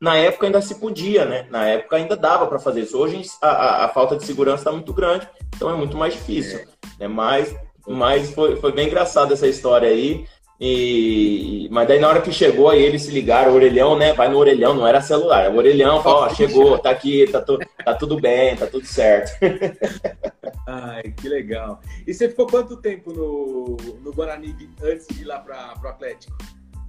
na 0.00 0.16
época 0.16 0.46
ainda 0.46 0.60
se 0.60 0.76
podia, 0.76 1.24
né? 1.24 1.46
Na 1.50 1.66
época 1.66 1.96
ainda 1.96 2.16
dava 2.16 2.46
para 2.46 2.58
fazer 2.58 2.82
isso. 2.82 2.96
Hoje 2.96 3.20
a, 3.42 3.48
a, 3.48 3.84
a, 3.84 3.88
falta 3.88 4.16
de 4.16 4.24
segurança 4.24 4.62
está 4.62 4.72
muito 4.72 4.92
grande, 4.92 5.28
então 5.56 5.70
é 5.70 5.74
muito 5.74 5.96
mais 5.96 6.14
difícil. 6.14 6.58
É. 6.58 6.66
Né? 7.00 7.08
Mas, 7.08 7.54
mas 7.86 8.32
foi, 8.32 8.56
foi 8.56 8.72
bem 8.72 8.86
engraçado 8.86 9.32
essa 9.32 9.46
história 9.46 9.88
aí. 9.88 10.24
E, 10.60 11.68
mas 11.70 11.86
daí 11.86 12.00
na 12.00 12.08
hora 12.08 12.20
que 12.20 12.32
chegou, 12.32 12.68
aí 12.68 12.82
eles 12.82 13.02
se 13.02 13.12
ligaram, 13.12 13.52
o 13.52 13.54
orelhão, 13.54 13.96
né? 13.96 14.12
Vai 14.12 14.28
no 14.28 14.38
orelhão, 14.38 14.74
não 14.74 14.86
era 14.86 15.00
celular. 15.00 15.50
O 15.50 15.56
orelhão 15.56 16.02
falou, 16.02 16.22
ó, 16.22 16.28
chegou, 16.34 16.76
tá 16.78 16.90
aqui, 16.90 17.28
tá, 17.30 17.40
tu, 17.40 17.58
tá 17.84 17.94
tudo 17.94 18.20
bem, 18.20 18.56
tá 18.56 18.66
tudo 18.66 18.84
certo. 18.84 19.30
Ai, 20.66 21.02
que 21.16 21.28
legal. 21.28 21.80
E 22.06 22.12
você 22.12 22.28
ficou 22.28 22.46
quanto 22.46 22.76
tempo 22.76 23.12
no, 23.12 23.76
no 24.02 24.12
Guarani 24.12 24.54
antes 24.82 25.06
de 25.08 25.22
ir 25.22 25.24
lá 25.24 25.38
para 25.38 25.74
o 25.82 25.88
Atlético? 25.88 26.36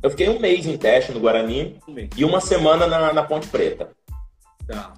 Eu 0.01 0.10
fiquei 0.10 0.29
um 0.29 0.39
mês 0.39 0.65
em 0.65 0.77
teste 0.77 1.12
no 1.12 1.19
Guarani 1.19 1.77
um 1.88 1.95
e 2.15 2.25
uma 2.25 2.41
semana 2.41 2.88
na, 2.88 3.13
na 3.13 3.23
Ponte 3.23 3.47
Preta. 3.47 3.91
Tá. 4.65 4.93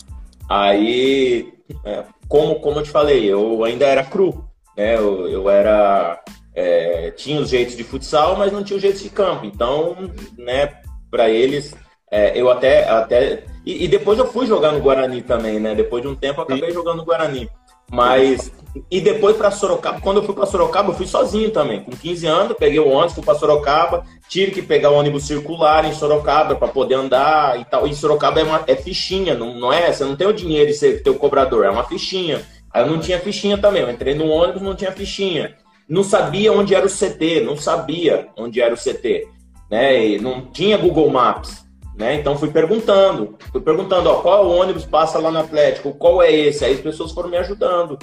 Aí, 0.48 1.54
é, 1.84 2.04
como, 2.28 2.60
como 2.60 2.80
eu 2.80 2.84
te 2.84 2.90
falei, 2.90 3.26
eu 3.26 3.64
ainda 3.64 3.86
era 3.86 4.04
cru. 4.04 4.46
Né? 4.78 4.96
Eu, 4.96 5.28
eu 5.28 5.50
era. 5.50 6.24
É, 6.54 7.12
tinha 7.12 7.40
os 7.40 7.50
jeitos 7.50 7.78
de 7.78 7.84
futsal, 7.84 8.36
mas 8.36 8.52
não 8.52 8.64
tinha 8.64 8.76
os 8.76 8.82
jeitos 8.82 9.02
de 9.02 9.10
campo. 9.10 9.46
Então, 9.46 9.96
né, 10.38 10.74
para 11.10 11.30
eles, 11.30 11.74
é, 12.12 12.34
eu 12.36 12.52
até. 12.52 12.90
até 12.90 13.44
e, 13.66 13.86
e, 13.86 13.88
depois 13.88 14.20
eu 14.20 14.28
fui 14.28 14.46
jogar 14.46 14.74
no 14.74 14.82
Guarani 14.82 15.22
também, 15.22 15.60
né? 15.60 15.74
Depois 15.74 16.02
de 16.02 16.10
um 16.10 16.16
tempo 16.16 16.42
eu 16.42 16.44
acabei 16.44 16.70
Sim. 16.70 16.76
jogando 16.76 16.98
no 16.98 17.06
Guarani. 17.06 17.50
Mas. 17.90 18.52
E 18.90 19.02
depois 19.02 19.36
para 19.36 19.52
Sorocaba, 19.52 20.00
quando 20.00 20.18
eu 20.18 20.24
fui 20.24 20.34
para 20.34 20.46
Sorocaba, 20.46 20.92
eu 20.92 20.96
fui 20.96 21.06
sozinho 21.06 21.52
também. 21.52 21.82
Com 21.84 21.92
15 21.92 22.26
anos, 22.26 22.58
peguei 22.58 22.80
o 22.80 22.88
ônibus, 22.88 23.14
fui 23.16 23.24
para 23.24 23.36
Sorocaba, 23.36 24.06
tive 24.30 24.52
que 24.52 24.62
pegar 24.62 24.92
o 24.92 24.96
ônibus 24.96 25.26
circular 25.26 25.84
em 25.84 25.94
Sorocaba 25.94 26.56
para 26.56 26.70
poder 26.70 26.96
andar 26.96 27.60
e 27.60 27.66
tal. 27.66 27.86
E 27.86 27.94
Sorocaba 27.94 28.40
é, 28.40 28.44
uma, 28.44 28.64
é 28.68 28.76
fichinha, 28.76 29.36
não, 29.36 29.54
não 29.56 29.74
é? 29.74 29.92
Você 29.92 30.06
não 30.06 30.16
tem 30.16 30.26
o 30.26 30.34
dinheiro 30.34 30.68
de 30.68 30.74
ser 30.74 31.04
o 31.06 31.16
cobrador, 31.16 31.66
é 31.66 31.70
uma 31.70 31.84
fichinha. 31.84 32.42
Aí 32.74 32.84
eu 32.84 32.88
não 32.88 33.00
tinha 33.00 33.20
fichinha 33.20 33.58
também, 33.58 33.82
eu 33.82 33.92
entrei 33.92 34.16
no 34.16 34.30
ônibus, 34.30 34.62
não 34.62 34.74
tinha 34.74 34.92
fichinha. 34.94 35.54
Não 35.92 36.06
sabia 36.06 36.54
onde 36.54 36.74
era 36.74 36.86
o 36.86 36.90
CT, 36.90 37.42
não 37.42 37.58
sabia 37.58 38.30
onde 38.38 38.62
era 38.62 38.74
o 38.74 38.78
CT. 38.78 39.28
Né? 39.70 40.08
E 40.08 40.20
não 40.22 40.46
tinha 40.46 40.78
Google 40.78 41.10
Maps. 41.10 41.66
Né? 41.98 42.16
Então 42.16 42.38
fui 42.38 42.50
perguntando, 42.50 43.38
fui 43.52 43.60
perguntando, 43.60 44.10
ó, 44.10 44.22
qual 44.22 44.50
ônibus 44.50 44.86
passa 44.86 45.20
lá 45.20 45.30
no 45.30 45.40
Atlético, 45.40 45.94
qual 45.94 46.24
é 46.24 46.32
esse? 46.32 46.64
Aí 46.64 46.76
as 46.76 46.80
pessoas 46.80 47.12
foram 47.12 47.30
me 47.30 47.36
ajudando. 47.36 48.00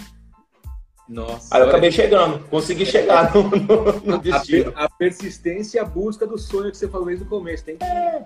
Nossa. 1.09 1.57
Aí 1.57 1.62
eu 1.62 1.68
acabei 1.70 1.90
chegando, 1.90 2.46
consegui 2.51 2.85
chegar 2.85 3.35
no, 3.35 3.44
no, 3.44 4.01
no 4.05 4.18
destino. 4.18 4.70
A, 4.77 4.85
a, 4.85 4.90
persistência 4.90 5.79
e 5.79 5.81
a 5.81 5.85
busca 5.87 6.27
do 6.27 6.37
sonho 6.37 6.70
que 6.70 6.77
você 6.77 6.88
falou 6.88 7.07
desde 7.07 7.24
o 7.24 7.29
começo. 7.29 7.64
Tem 7.64 7.79
que. 7.79 7.85
É. 7.85 8.22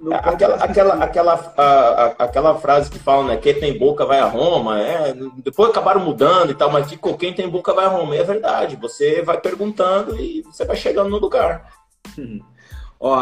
Não, 0.00 0.10
não 0.10 0.16
aquela, 0.16 0.56
aquela, 0.56 0.94
aquela, 1.04 1.54
a, 1.56 1.62
a, 1.62 2.06
aquela 2.24 2.54
frase 2.58 2.90
que 2.90 2.98
fala, 2.98 3.24
né? 3.24 3.36
Quem 3.36 3.58
tem 3.58 3.78
boca 3.78 4.04
vai 4.04 4.18
a 4.18 4.26
Roma. 4.26 4.80
É, 4.80 5.14
depois 5.38 5.70
acabaram 5.70 6.00
mudando 6.00 6.50
e 6.50 6.54
tal, 6.54 6.70
mas 6.70 6.88
ficou 6.88 7.16
quem 7.16 7.32
tem 7.32 7.48
boca 7.48 7.72
vai 7.72 7.86
a 7.86 7.88
Roma. 7.88 8.14
E 8.14 8.18
é 8.18 8.24
verdade. 8.24 8.76
Você 8.76 9.22
vai 9.22 9.40
perguntando 9.40 10.18
e 10.20 10.42
você 10.42 10.64
vai 10.64 10.76
chegando 10.76 11.10
no 11.10 11.18
lugar. 11.18 11.72
Hum. 12.18 12.40
Ó, 13.00 13.16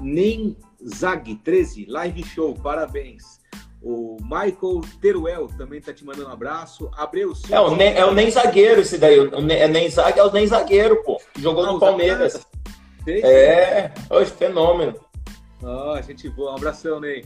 nem 0.00 0.56
Zag 0.86 1.34
13, 1.36 1.86
live 1.86 2.24
show, 2.24 2.54
parabéns. 2.54 3.34
O 3.82 4.16
Michael 4.22 4.80
Teruel 5.00 5.48
também 5.58 5.78
tá 5.78 5.92
te 5.92 6.04
mandando 6.06 6.28
um 6.28 6.32
abraço. 6.32 6.90
Abreu. 6.96 7.34
É 7.50 7.60
o, 7.60 7.76
nem, 7.76 7.94
é 7.94 8.04
o 8.04 8.14
nem 8.14 8.30
zagueiro 8.30 8.80
esse 8.80 8.96
daí. 8.96 9.18
O 9.20 9.42
nem, 9.42 9.58
é 9.58 9.68
nem 9.68 9.90
Zag 9.90 10.18
é 10.18 10.24
o 10.24 10.32
nem 10.32 10.46
zagueiro, 10.46 11.02
pô. 11.02 11.20
Jogou 11.38 11.66
no 11.66 11.78
Palmeiras. 11.78 12.46
É, 13.06 13.90
hoje 14.08 14.30
fenômeno. 14.30 14.94
Ó, 15.64 15.94
oh, 15.98 16.02
gente 16.02 16.28
boa. 16.28 16.52
Um 16.52 16.56
abração, 16.56 17.00
Ney. 17.00 17.24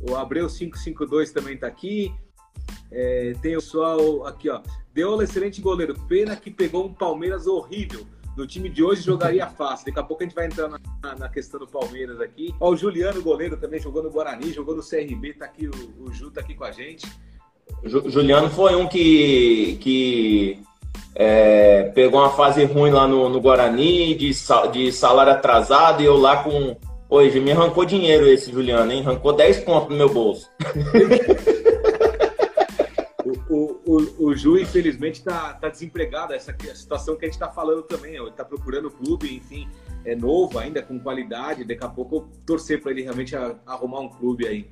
O 0.00 0.16
Abreu 0.16 0.48
552 0.48 1.30
também 1.32 1.56
tá 1.56 1.66
aqui. 1.66 2.12
É, 2.90 3.34
tem 3.42 3.56
o 3.56 3.60
pessoal 3.60 4.26
aqui, 4.26 4.48
ó. 4.48 4.60
Deola, 4.92 5.24
excelente 5.24 5.60
goleiro. 5.60 5.94
Pena 6.08 6.36
que 6.36 6.50
pegou 6.50 6.86
um 6.86 6.94
Palmeiras 6.94 7.46
horrível 7.46 8.06
no 8.36 8.46
time 8.46 8.68
de 8.68 8.82
hoje 8.82 9.02
jogaria 9.02 9.46
fácil. 9.50 9.86
Daqui 9.86 9.98
a 9.98 10.02
pouco 10.02 10.22
a 10.22 10.26
gente 10.26 10.34
vai 10.34 10.46
entrar 10.46 10.68
na, 10.68 10.78
na 11.18 11.28
questão 11.28 11.60
do 11.60 11.66
Palmeiras 11.66 12.20
aqui. 12.20 12.54
Ó, 12.60 12.70
o 12.70 12.76
Juliano, 12.76 13.22
goleiro, 13.22 13.56
também 13.56 13.80
jogou 13.80 14.02
no 14.02 14.10
Guarani, 14.10 14.52
jogou 14.52 14.74
no 14.74 14.82
CRB, 14.82 15.34
tá 15.34 15.44
aqui, 15.44 15.68
o, 15.68 16.04
o 16.04 16.12
Ju 16.12 16.30
tá 16.30 16.40
aqui 16.40 16.54
com 16.54 16.64
a 16.64 16.72
gente. 16.72 17.06
Juliano 17.84 18.50
foi 18.50 18.74
um 18.74 18.86
que, 18.86 19.78
que 19.80 20.58
é, 21.14 21.84
pegou 21.94 22.20
uma 22.20 22.30
fase 22.30 22.64
ruim 22.64 22.90
lá 22.90 23.06
no, 23.06 23.28
no 23.28 23.40
Guarani, 23.40 24.14
de, 24.14 24.30
de 24.72 24.92
salário 24.92 25.32
atrasado, 25.32 26.02
e 26.02 26.06
eu 26.06 26.16
lá 26.16 26.42
com. 26.42 26.76
Hoje 27.14 27.38
me 27.38 27.52
arrancou 27.52 27.84
dinheiro 27.84 28.26
esse 28.26 28.50
Juliano, 28.50 28.90
hein? 28.90 29.04
Arrancou 29.06 29.32
10 29.32 29.60
pontos 29.60 29.88
no 29.88 29.96
meu 29.96 30.12
bolso. 30.12 30.50
o, 33.48 33.78
o, 33.86 34.26
o 34.26 34.34
Ju, 34.34 34.58
infelizmente, 34.58 35.20
está 35.20 35.54
tá 35.54 35.68
desempregado. 35.68 36.32
Essa 36.32 36.52
situação 36.74 37.14
que 37.14 37.24
a 37.24 37.28
gente 37.28 37.34
está 37.34 37.48
falando 37.48 37.84
também. 37.84 38.16
Ele 38.16 38.30
está 38.30 38.44
procurando 38.44 38.90
clube, 38.90 39.32
enfim, 39.32 39.68
é 40.04 40.16
novo 40.16 40.58
ainda, 40.58 40.82
com 40.82 40.98
qualidade. 40.98 41.62
Daqui 41.62 41.84
a 41.84 41.88
pouco 41.88 42.16
eu 42.16 42.28
torcer 42.44 42.82
para 42.82 42.90
ele 42.90 43.02
realmente 43.02 43.36
arrumar 43.64 44.00
um 44.00 44.08
clube 44.08 44.48
aí. 44.48 44.68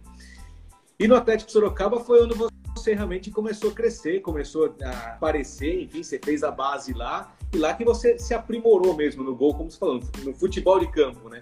E 0.98 1.06
no 1.06 1.14
Atlético 1.14 1.52
Sorocaba 1.52 2.00
foi 2.00 2.24
onde 2.24 2.34
você 2.74 2.92
realmente 2.92 3.30
começou 3.30 3.70
a 3.70 3.72
crescer, 3.72 4.18
começou 4.18 4.74
a 4.82 4.90
aparecer, 5.12 5.84
enfim, 5.84 6.02
você 6.02 6.18
fez 6.18 6.42
a 6.42 6.50
base 6.50 6.92
lá. 6.92 7.32
E 7.52 7.56
lá 7.56 7.72
que 7.72 7.84
você 7.84 8.18
se 8.18 8.34
aprimorou 8.34 8.96
mesmo 8.96 9.22
no 9.22 9.36
gol, 9.36 9.54
como 9.54 9.70
você 9.70 9.78
falou, 9.78 10.00
no 10.24 10.34
futebol 10.34 10.80
de 10.80 10.90
campo, 10.90 11.28
né? 11.28 11.40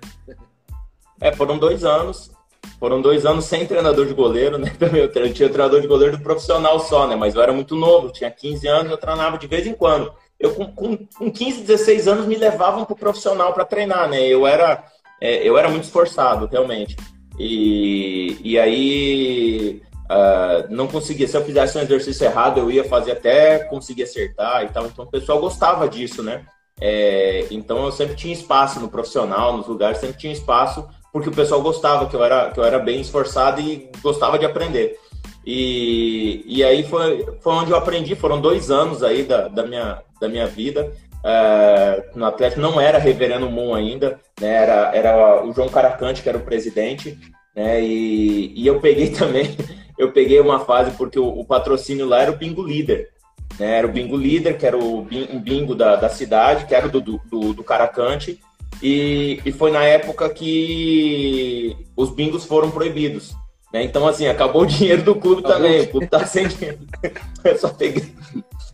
É, 1.21 1.33
foram 1.33 1.59
dois 1.59 1.85
anos 1.85 2.31
foram 2.79 3.01
dois 3.03 3.27
anos 3.27 3.45
sem 3.45 3.67
treinador 3.67 4.07
de 4.07 4.15
goleiro, 4.15 4.57
né? 4.59 4.73
Também 4.81 5.03
eu 5.03 5.33
tinha 5.33 5.49
treinador 5.49 5.83
de 5.83 5.87
goleiro 5.87 6.17
do 6.17 6.23
profissional 6.23 6.81
só, 6.81 7.07
né? 7.07 7.15
Mas 7.15 7.35
eu 7.35 7.43
era 7.43 7.53
muito 7.53 7.77
novo, 7.77 8.11
tinha 8.11 8.31
15 8.31 8.67
anos, 8.67 8.91
eu 8.91 8.99
treinava 8.99 9.37
de 9.37 9.47
vez 9.47 9.67
em 9.67 9.75
quando. 9.75 10.13
Eu 10.39 10.55
com, 10.55 10.67
com, 10.73 10.97
com 10.97 11.31
15, 11.31 11.63
16 11.63 12.09
anos 12.09 12.27
me 12.27 12.37
levavam 12.37 12.87
para 12.87 12.95
o 12.95 12.99
profissional 12.99 13.53
para 13.53 13.67
treinar, 13.67 14.09
né? 14.09 14.27
Eu 14.27 14.47
era, 14.47 14.83
é, 15.21 15.47
eu 15.47 15.59
era 15.59 15.69
muito 15.69 15.85
esforçado, 15.85 16.47
realmente. 16.47 16.97
E, 17.39 18.39
e 18.43 18.59
aí 18.59 19.83
uh, 20.11 20.67
não 20.71 20.89
conseguia. 20.89 21.29
Se 21.29 21.37
eu 21.37 21.45
fizesse 21.45 21.77
um 21.77 21.83
exercício 21.83 22.25
errado, 22.25 22.59
eu 22.59 22.71
ia 22.71 22.85
fazer 22.85 23.13
até 23.13 23.59
conseguir 23.59 24.05
acertar 24.05 24.65
e 24.65 24.69
tal. 24.69 24.87
Então 24.87 25.05
o 25.05 25.11
pessoal 25.11 25.39
gostava 25.39 25.87
disso, 25.87 26.23
né? 26.23 26.47
É, 26.81 27.47
então 27.51 27.85
eu 27.85 27.93
sempre 27.93 28.17
tinha 28.17 28.33
espaço 28.33 28.81
no 28.81 28.89
profissional, 28.89 29.55
nos 29.55 29.67
lugares, 29.67 29.99
sempre 29.99 30.17
tinha 30.17 30.33
espaço 30.33 30.89
porque 31.13 31.29
o 31.29 31.35
pessoal 31.35 31.63
gostava, 31.63 32.07
que 32.07 32.15
eu 32.15 32.25
era, 32.25 32.51
que 32.51 32.61
eu 32.61 32.65
era 32.65 32.79
bem 32.79 33.01
esforçado 33.01 33.61
e 33.61 33.91
gostava 34.03 34.39
de 34.39 34.45
aprender. 34.45 34.99
E, 35.45 36.45
e 36.47 36.63
aí 36.63 36.83
foi, 36.85 37.27
foi 37.41 37.53
onde 37.55 37.71
eu 37.71 37.77
aprendi, 37.77 38.15
foram 38.15 38.41
dois 38.41 38.71
anos 38.71 39.03
aí 39.03 39.23
da, 39.23 39.49
da, 39.49 39.67
minha, 39.67 40.03
da 40.21 40.29
minha 40.29 40.47
vida. 40.47 40.93
É, 41.25 42.05
no 42.15 42.25
Atlético 42.25 42.61
não 42.61 42.81
era 42.81 42.99
Reverendo 42.99 43.51
Moon 43.51 43.75
ainda, 43.75 44.19
né, 44.41 44.55
era, 44.55 44.91
era 44.95 45.45
o 45.45 45.53
João 45.53 45.69
Caracante 45.69 46.23
que 46.23 46.29
era 46.29 46.39
o 46.39 46.43
presidente, 46.45 47.19
né, 47.55 47.83
e, 47.83 48.55
e 48.57 48.67
eu 48.67 48.81
peguei 48.81 49.11
também, 49.13 49.55
eu 49.99 50.13
peguei 50.13 50.41
uma 50.41 50.61
fase 50.61 50.93
porque 50.93 51.19
o, 51.19 51.29
o 51.29 51.45
patrocínio 51.45 52.07
lá 52.07 52.23
era 52.23 52.31
o 52.31 52.37
Bingo 52.37 52.63
Líder, 52.63 53.11
né, 53.59 53.77
era 53.79 53.87
o 53.87 53.93
Bingo 53.93 54.17
Líder, 54.17 54.57
que 54.57 54.65
era 54.65 54.79
o 54.79 55.01
um 55.01 55.41
bingo 55.41 55.75
da, 55.75 55.97
da 55.97 56.09
cidade, 56.09 56.65
que 56.65 56.75
era 56.75 56.89
do, 56.89 57.03
do, 57.03 57.53
do 57.53 57.63
Caracante, 57.63 58.41
e, 58.83 59.41
e 59.45 59.53
foi 59.53 59.71
na 59.71 59.85
época 59.85 60.29
que 60.31 61.77
os 61.97 62.11
bingos 62.11 62.45
foram 62.45 62.71
proibidos. 62.71 63.35
Né? 63.73 63.85
Então, 63.85 64.07
assim, 64.07 64.27
acabou 64.27 64.63
o 64.63 64.67
dinheiro 64.67 65.03
do 65.03 65.15
clube 65.15 65.41
acabou. 65.41 65.57
também. 65.57 65.81
O 65.83 65.89
clube 65.89 66.07
tá 66.07 66.27
sem 66.27 66.49
dinheiro. 66.49 66.79
Eu 67.45 67.59
só 67.59 67.69
peguei. 67.69 68.13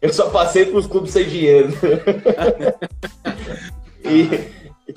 Eu 0.00 0.12
só 0.12 0.30
passei 0.30 0.66
para 0.66 0.78
os 0.78 0.86
clubes 0.86 1.12
sem 1.12 1.24
dinheiro. 1.24 1.70
e, 4.04 4.28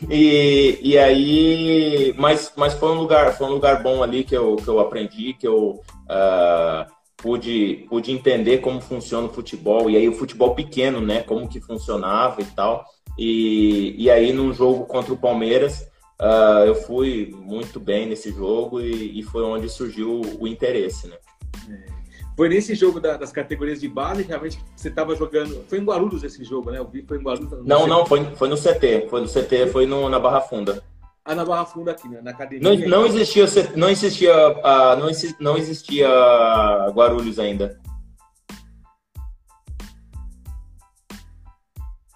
e, 0.09 0.79
e 0.81 0.97
aí. 0.97 2.13
Mas, 2.17 2.51
mas 2.55 2.73
foi 2.73 2.91
um 2.91 2.99
lugar, 2.99 3.35
foi 3.35 3.47
um 3.47 3.51
lugar 3.51 3.81
bom 3.81 4.03
ali 4.03 4.23
que 4.23 4.35
eu, 4.35 4.55
que 4.57 4.67
eu 4.67 4.79
aprendi, 4.79 5.33
que 5.33 5.47
eu 5.47 5.81
uh, 6.09 6.85
pude, 7.17 7.85
pude 7.89 8.11
entender 8.11 8.59
como 8.59 8.81
funciona 8.81 9.27
o 9.27 9.33
futebol. 9.33 9.89
E 9.89 9.97
aí 9.97 10.07
o 10.07 10.13
futebol 10.13 10.53
pequeno, 10.53 11.01
né? 11.01 11.21
Como 11.21 11.47
que 11.47 11.61
funcionava 11.61 12.41
e 12.41 12.45
tal. 12.45 12.85
E, 13.21 13.95
e 13.97 14.09
aí, 14.09 14.31
num 14.31 14.53
jogo 14.53 14.85
contra 14.85 15.13
o 15.13 15.17
Palmeiras, 15.17 15.91
uh, 16.21 16.63
eu 16.65 16.73
fui 16.73 17.35
muito 17.37 17.77
bem 17.77 18.07
nesse 18.07 18.31
jogo 18.31 18.79
e, 18.79 19.19
e, 19.19 19.23
foi 19.23 19.43
onde 19.43 19.67
surgiu 19.67 20.21
o 20.39 20.47
interesse, 20.47 21.09
né? 21.09 21.17
É. 21.69 21.99
Foi 22.37 22.47
nesse 22.47 22.73
jogo 22.75 23.01
da, 23.01 23.17
das 23.17 23.33
categorias 23.33 23.81
de 23.81 23.89
base, 23.89 24.23
realmente, 24.23 24.63
você 24.73 24.87
estava 24.87 25.13
jogando. 25.17 25.65
Foi 25.67 25.79
em 25.79 25.83
Guarulhos 25.83 26.23
esse 26.23 26.45
jogo, 26.45 26.71
né? 26.71 26.79
Eu 26.79 26.87
vi, 26.87 27.03
foi 27.05 27.17
em 27.17 27.21
Guarulhos. 27.21 27.51
Não, 27.65 27.85
não, 27.85 28.05
foi, 28.05 28.23
foi 28.37 28.47
no 28.47 28.55
CT. 28.55 29.07
Foi 29.09 29.19
no 29.19 29.27
CT, 29.27 29.67
foi 29.69 29.85
no, 29.85 30.07
na 30.07 30.17
Barra 30.17 30.39
Funda. 30.39 30.81
Ah, 31.25 31.35
na 31.35 31.43
Barra 31.43 31.65
Funda 31.65 31.91
aqui, 31.91 32.07
né? 32.07 32.21
na 32.23 32.31
academia. 32.31 32.63
Não, 32.63 32.87
não 32.87 33.05
existia, 33.05 33.45
não 33.75 33.89
existia, 33.89 34.33
uh, 34.33 34.97
não, 34.97 35.09
existia, 35.09 35.37
não 35.41 35.57
existia 35.57 36.07
Guarulhos 36.93 37.37
ainda. 37.37 37.77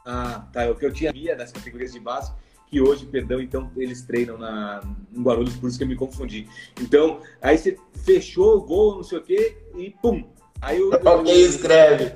Ah, 0.05 0.47
tá. 0.51 0.69
O 0.69 0.75
que 0.75 0.85
eu 0.85 0.93
tinha 0.93 1.11
via 1.11 1.35
das 1.35 1.51
categorias 1.51 1.93
de 1.93 1.99
base 1.99 2.31
que 2.73 2.81
hoje, 2.81 3.05
perdão, 3.05 3.39
então 3.39 3.69
eles 3.77 4.01
treinam 4.01 4.35
na, 4.35 4.81
em 5.15 5.21
Guarulhos, 5.21 5.55
por 5.55 5.69
isso 5.69 5.77
que 5.77 5.83
eu 5.83 5.87
me 5.87 5.95
confundi. 5.95 6.49
Então, 6.81 7.19
aí 7.39 7.55
você 7.55 7.77
fechou 8.03 8.57
o 8.57 8.61
gol, 8.61 8.95
não 8.95 9.03
sei 9.03 9.19
o 9.19 9.21
quê, 9.21 9.57
e 9.77 9.91
pum! 10.01 10.23
Aí 10.59 10.81
o. 10.81 10.89
Olha 10.89 11.23
quem 11.23 11.41
escreve. 11.41 12.13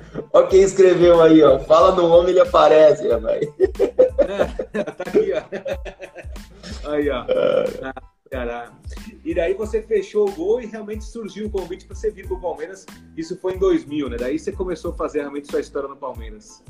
Quem 0.50 0.62
escreveu 0.62 1.22
aí, 1.22 1.42
ó. 1.42 1.60
Fala 1.60 1.94
no 1.94 2.08
homem, 2.08 2.30
ele 2.30 2.40
aparece, 2.40 3.06
rapaz. 3.06 3.46
É, 4.18 4.82
tá 4.82 5.04
aqui, 5.06 5.32
ó. 5.32 6.90
Aí, 6.90 7.10
ó. 7.10 7.24
Ah, 7.82 8.72
e 9.24 9.34
daí 9.34 9.54
você 9.54 9.82
fechou 9.82 10.28
o 10.28 10.32
gol 10.32 10.60
e 10.60 10.66
realmente 10.66 11.04
surgiu 11.04 11.46
o 11.46 11.50
convite 11.50 11.86
para 11.86 11.94
você 11.94 12.10
vir 12.10 12.26
para 12.26 12.36
o 12.36 12.40
Palmeiras. 12.40 12.86
Isso 13.16 13.36
foi 13.36 13.54
em 13.54 13.58
2000, 13.58 14.10
né? 14.10 14.16
Daí 14.18 14.38
você 14.38 14.52
começou 14.52 14.92
a 14.92 14.94
fazer 14.94 15.20
realmente 15.20 15.50
sua 15.50 15.60
história 15.60 15.88
no 15.88 15.96
Palmeiras. 15.96 16.62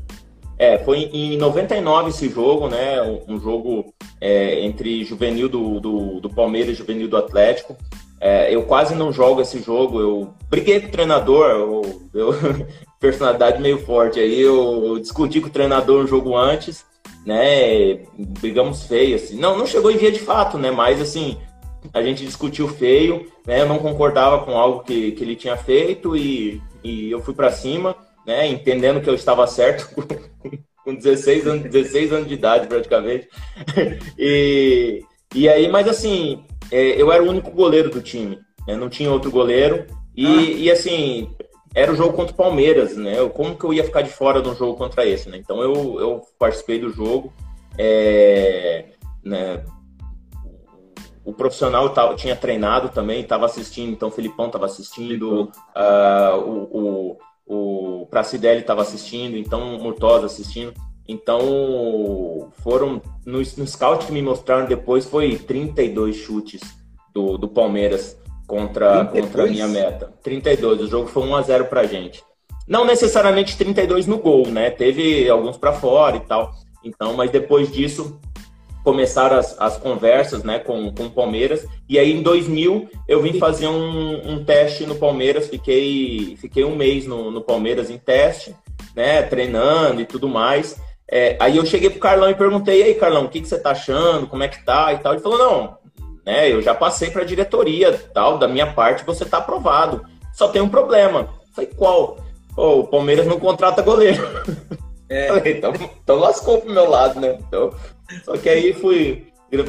É, 0.59 0.77
foi 0.79 1.03
em 1.13 1.37
99 1.37 2.11
esse 2.11 2.29
jogo, 2.29 2.69
né? 2.69 3.01
Um 3.29 3.39
jogo 3.39 3.95
é, 4.21 4.65
entre 4.65 5.05
juvenil 5.05 5.49
do, 5.49 5.79
do, 5.79 6.21
do, 6.21 6.31
Palmeiras 6.31 6.71
e 6.71 6.75
juvenil 6.75 7.09
do 7.09 7.17
Atlético. 7.17 7.77
É, 8.21 8.53
eu 8.53 8.65
quase 8.65 8.97
não 8.97 9.13
jogo 9.13 9.41
esse 9.41 9.63
jogo. 9.63 10.01
Eu 10.01 10.35
briguei 10.51 10.81
com 10.81 10.89
o 10.89 10.91
treinador, 10.91 11.51
eu, 11.51 12.03
eu 12.13 12.35
personalidade 12.99 13.63
meio 13.63 13.79
forte 13.79 14.19
aí. 14.19 14.41
Eu, 14.41 14.85
eu, 14.85 14.99
discuti 14.99 15.41
com 15.41 15.47
o 15.47 15.53
treinador 15.53 16.03
um 16.03 16.09
jogo 16.09 16.37
antes, 16.37 16.85
né? 17.25 18.01
Brigamos 18.19 18.83
feio, 18.83 19.15
assim. 19.15 19.39
Não, 19.39 19.57
não 19.57 19.65
chegou 19.65 19.93
em 19.93 19.97
via 19.97 20.11
de 20.11 20.19
fato, 20.19 20.59
né? 20.59 20.73
Mas 20.73 21.01
assim, 21.01 21.39
a 21.95 22.03
gente 22.03 22.27
discutiu 22.27 22.67
feio, 22.67 23.31
né? 23.47 23.61
Eu 23.61 23.69
não 23.69 23.79
concordava 23.79 24.45
com 24.45 24.59
algo 24.59 24.83
que, 24.83 25.13
que 25.13 25.23
ele 25.23 25.37
tinha 25.37 25.57
feito 25.57 26.17
e, 26.17 26.61
e 26.83 27.13
eu 27.13 27.21
fui 27.21 27.33
para 27.33 27.53
cima 27.53 27.95
né, 28.29 28.47
entendendo 28.47 29.01
que 29.01 29.09
eu 29.09 29.15
estava 29.15 29.47
certo 29.47 29.89
com 30.85 30.95
16 30.95 31.47
anos, 31.47 31.63
16 31.63 32.13
anos 32.13 32.29
de 32.29 32.35
idade 32.35 32.67
praticamente. 32.67 33.27
e, 34.19 35.03
e 35.35 35.49
aí, 35.49 35.67
mas 35.69 35.89
assim, 35.89 36.45
é, 36.71 37.01
eu 37.01 37.11
era 37.11 37.23
o 37.23 37.29
único 37.31 37.51
goleiro 37.51 37.89
do 37.89 38.03
time, 38.03 38.39
né, 38.67 38.77
não 38.77 38.91
tinha 38.91 39.11
outro 39.11 39.31
goleiro. 39.31 39.87
E, 40.15 40.27
ah. 40.27 40.43
e 40.43 40.71
assim, 40.71 41.35
era 41.75 41.91
o 41.91 41.97
jogo 41.97 42.13
contra 42.13 42.35
o 42.35 42.37
Palmeiras, 42.37 42.99
né? 42.99 43.15
Como 43.31 43.57
que 43.57 43.65
eu 43.65 43.73
ia 43.73 43.85
ficar 43.85 44.03
de 44.03 44.11
fora 44.11 44.43
de 44.43 44.49
um 44.49 44.55
jogo 44.55 44.77
contra 44.77 45.07
esse, 45.07 45.29
né? 45.29 45.39
Então 45.39 45.63
eu, 45.63 46.01
eu 46.01 46.23
participei 46.39 46.79
do 46.81 46.91
jogo. 46.91 47.33
É, 47.79 48.87
né, 49.25 49.65
o 51.25 51.33
profissional 51.33 51.91
tava, 51.91 52.15
tinha 52.15 52.35
treinado 52.35 52.89
também, 52.89 53.21
estava 53.21 53.47
assistindo, 53.47 53.93
então 53.93 54.09
o 54.09 54.11
Felipão 54.11 54.47
estava 54.47 54.65
assistindo, 54.65 55.53
uh, 55.77 56.39
o, 56.39 56.63
o, 56.73 57.19
o 57.49 58.07
Pracidelli 58.11 58.61
estava 58.61 58.83
assistindo, 58.83 59.37
então 59.37 59.75
o 59.77 59.83
Murtosa 59.83 60.27
assistindo. 60.27 60.75
Então, 61.09 62.53
foram. 62.63 63.01
No, 63.25 63.39
no 63.39 63.67
scout 63.67 64.05
que 64.05 64.13
me 64.13 64.21
mostraram 64.21 64.67
depois, 64.67 65.07
foi 65.07 65.39
32 65.39 66.17
chutes 66.17 66.61
do, 67.15 67.39
do 67.39 67.49
Palmeiras 67.49 68.21
contra, 68.47 69.07
contra 69.07 69.45
a 69.45 69.47
minha 69.47 69.67
meta. 69.67 70.13
32. 70.23 70.83
O 70.83 70.87
jogo 70.87 71.09
foi 71.09 71.23
1x0 71.23 71.65
pra 71.65 71.85
gente. 71.85 72.23
Não 72.67 72.85
necessariamente 72.85 73.57
32 73.57 74.07
no 74.07 74.19
gol, 74.19 74.47
né? 74.49 74.71
Teve 74.71 75.29
alguns 75.31 75.57
para 75.57 75.73
fora 75.73 76.17
e 76.17 76.21
tal. 76.21 76.53
Então, 76.85 77.15
mas 77.15 77.31
depois 77.31 77.73
disso, 77.73 78.21
começaram 78.85 79.37
as, 79.37 79.59
as 79.61 79.77
conversas 79.77 80.43
né, 80.43 80.59
com, 80.59 80.93
com 80.93 81.07
o 81.07 81.11
Palmeiras. 81.11 81.67
E 81.89 81.99
aí, 81.99 82.13
em 82.13 82.23
2000, 82.23 82.89
eu 83.07 83.23
vim 83.23 83.39
fazer 83.39 83.69
um, 83.69 84.33
um 84.33 84.45
teste 84.45 84.87
no 84.87 84.95
Palmeiras. 84.95 85.49
Fiquei, 85.49 86.37
fiquei 86.41 86.65
um 86.65 86.77
mês 86.77 87.07
no, 87.07 87.31
no 87.31 87.41
Palmeiras 87.41 87.91
em 87.91 87.99
teste, 87.99 88.55
né, 88.95 89.23
treinando 89.23 90.01
e 90.01 90.07
tudo 90.07 90.29
mais. 90.29 90.81
É, 91.11 91.37
aí 91.41 91.57
eu 91.57 91.65
cheguei 91.65 91.89
pro 91.89 92.01
Carlão 92.01 92.31
e 92.31 92.35
perguntei, 92.35 92.81
e 92.81 92.85
aí, 92.85 92.95
Carlão, 92.95 93.25
o 93.25 93.29
que, 93.29 93.41
que 93.41 93.49
você 93.49 93.59
tá 93.59 93.71
achando? 93.71 94.27
Como 94.27 94.43
é 94.43 94.49
que 94.49 94.65
tá? 94.65 94.93
E 94.93 94.99
tal. 94.99 95.15
Ele 95.15 95.23
falou, 95.23 95.39
não, 95.39 95.79
né, 96.25 96.53
eu 96.53 96.61
já 96.61 96.75
passei 96.75 97.11
para 97.11 97.23
a 97.23 97.27
diretoria, 97.27 97.93
tal, 98.13 98.39
da 98.39 98.47
minha 98.47 98.73
parte 98.73 99.05
você 99.05 99.25
tá 99.25 99.39
aprovado. 99.39 100.05
Só 100.35 100.49
tem 100.49 100.61
um 100.61 100.69
problema. 100.69 101.21
Eu 101.21 101.55
falei, 101.55 101.71
qual? 101.75 102.19
Pô, 102.55 102.81
o 102.81 102.87
Palmeiras 102.87 103.27
não 103.27 103.41
contrata 103.41 103.83
goleiro. 103.83 104.23
É. 105.09 105.29
Falei, 105.29 105.57
então, 105.57 105.73
então 106.03 106.19
lascou 106.19 106.61
pro 106.61 106.73
meu 106.73 106.89
lado, 106.89 107.19
né? 107.19 107.39
Então, 107.47 107.73
só 108.25 108.37
que 108.37 108.49
aí 108.49 108.73
fui, 108.73 109.27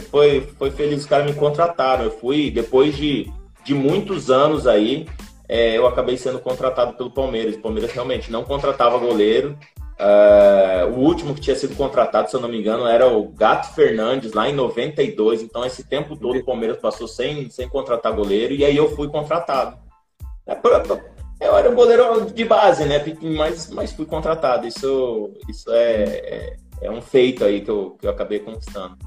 foi, 0.10 0.42
foi 0.58 0.72
feliz, 0.72 1.02
os 1.02 1.06
caras 1.06 1.28
me 1.28 1.34
contrataram. 1.34 2.06
Eu 2.06 2.12
fui, 2.12 2.52
depois 2.52 2.96
de, 2.96 3.32
de 3.64 3.74
muitos 3.74 4.30
anos 4.30 4.68
aí, 4.68 5.08
é, 5.48 5.78
eu 5.78 5.88
acabei 5.88 6.18
sendo 6.18 6.40
contratado 6.40 6.94
pelo 6.94 7.12
Palmeiras. 7.12 7.56
O 7.56 7.62
Palmeiras 7.62 7.92
realmente 7.92 8.32
não 8.32 8.44
contratava 8.44 8.98
goleiro. 8.98 9.58
Uh, 10.00 10.88
o 10.94 11.00
último 11.00 11.36
que 11.36 11.42
tinha 11.42 11.56
sido 11.58 11.76
contratado, 11.76 12.30
se 12.30 12.36
eu 12.36 12.40
não 12.40 12.48
me 12.48 12.58
engano, 12.58 12.88
era 12.88 13.06
o 13.06 13.28
Gato 13.28 13.74
Fernandes, 13.76 14.32
lá 14.32 14.48
em 14.48 14.54
92. 14.54 15.42
Então, 15.42 15.66
esse 15.66 15.84
tempo 15.84 16.16
todo 16.16 16.40
o 16.40 16.46
Palmeiras 16.46 16.78
passou 16.78 17.08
sem, 17.08 17.50
sem 17.50 17.68
contratar 17.68 18.14
goleiro. 18.14 18.54
E 18.54 18.64
aí 18.64 18.78
eu 18.78 18.96
fui 18.96 19.10
contratado. 19.10 19.78
É, 20.48 21.48
eu 21.48 21.56
era 21.58 21.70
um 21.70 21.76
goleiro 21.76 22.32
de 22.32 22.46
base, 22.46 22.86
né? 22.86 23.04
Mas, 23.36 23.70
mas 23.72 23.92
fui 23.92 24.06
contratado. 24.06 24.68
Isso, 24.68 25.32
isso 25.50 25.70
é, 25.72 26.04
é, 26.04 26.56
é 26.82 26.90
um 26.90 27.02
feito 27.02 27.44
aí 27.44 27.62
que 27.62 27.70
eu, 27.70 27.98
que 28.00 28.06
eu 28.06 28.12
acabei 28.12 28.40
conquistando. 28.40 28.98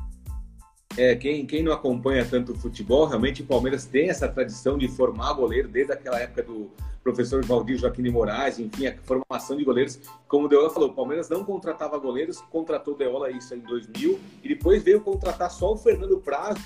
É, 0.97 1.17
quem, 1.17 1.47
quem 1.47 1.63
não 1.63 1.73
acompanha 1.73 2.25
tanto 2.25 2.53
o 2.53 2.59
futebol, 2.59 3.07
realmente 3.07 3.41
o 3.41 3.47
Palmeiras 3.47 3.87
tem 3.87 4.11
essa 4.11 4.29
tradição 4.29 4.77
de 4.77 4.89
formar 4.89 5.33
goleiro 5.33 5.67
desde 5.67 5.93
aquela 5.93 6.21
época 6.21 6.43
do 6.43 6.71
professor 7.03 7.43
Valdir 7.45 7.79
Joaquim 7.79 8.03
de 8.03 8.11
Moraes, 8.11 8.59
enfim, 8.59 8.87
a 8.87 8.97
formação 8.99 9.57
de 9.57 9.65
goleiros. 9.65 9.99
Como 10.29 10.45
o 10.45 10.49
Deola 10.49 10.69
falou, 10.69 10.91
o 10.91 10.95
Palmeiras 10.95 11.31
não 11.31 11.45
contratava 11.45 11.99
goleiros, 11.99 12.43
contratou 12.43 12.95
Deola 12.95 13.31
isso 13.31 13.55
em 13.55 13.61
2000 13.61 14.21
e 14.45 14.49
depois 14.49 14.83
veio 14.83 15.01
contratar 15.01 15.51
só 15.51 15.73
o 15.73 15.79
Fernando 15.79 16.19
Praz. 16.19 16.59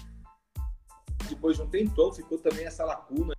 Depois 1.29 1.57
de 1.57 1.63
um 1.63 1.69
tempão 1.69 2.13
ficou 2.13 2.39
também 2.39 2.67
essa 2.67 2.85
lacuna 2.85 3.35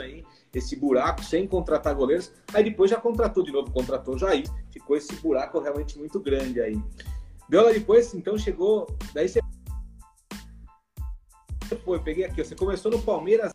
aí, 0.00 0.24
esse 0.54 0.76
buraco 0.76 1.22
sem 1.24 1.46
contratar 1.46 1.94
goleiros. 1.94 2.32
Aí 2.52 2.64
depois 2.64 2.90
já 2.90 3.00
contratou 3.00 3.42
de 3.42 3.52
novo, 3.52 3.70
contratou 3.70 4.18
Jair. 4.18 4.44
Ficou 4.70 4.96
esse 4.96 5.14
buraco 5.16 5.60
realmente 5.60 5.98
muito 5.98 6.20
grande 6.20 6.60
aí. 6.60 6.80
Viola 7.48 7.72
depois, 7.72 8.14
então 8.14 8.36
chegou. 8.38 8.86
Daí 9.14 9.28
você 9.28 9.40
foi, 11.84 11.98
peguei 12.00 12.24
aqui, 12.24 12.44
você 12.44 12.54
começou 12.54 12.90
no 12.90 13.00
Palmeiras 13.02 13.52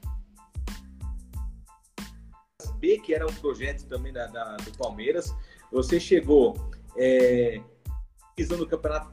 B, 2.79 2.99
que 2.99 3.13
era 3.13 3.25
um 3.25 3.33
projeto 3.33 3.85
também 3.87 4.13
da, 4.13 4.27
da 4.27 4.57
do 4.57 4.71
Palmeiras. 4.77 5.33
Você 5.71 5.99
chegou 5.99 6.55
é, 6.95 7.61
no 8.57 8.67
Campeonato 8.67 9.11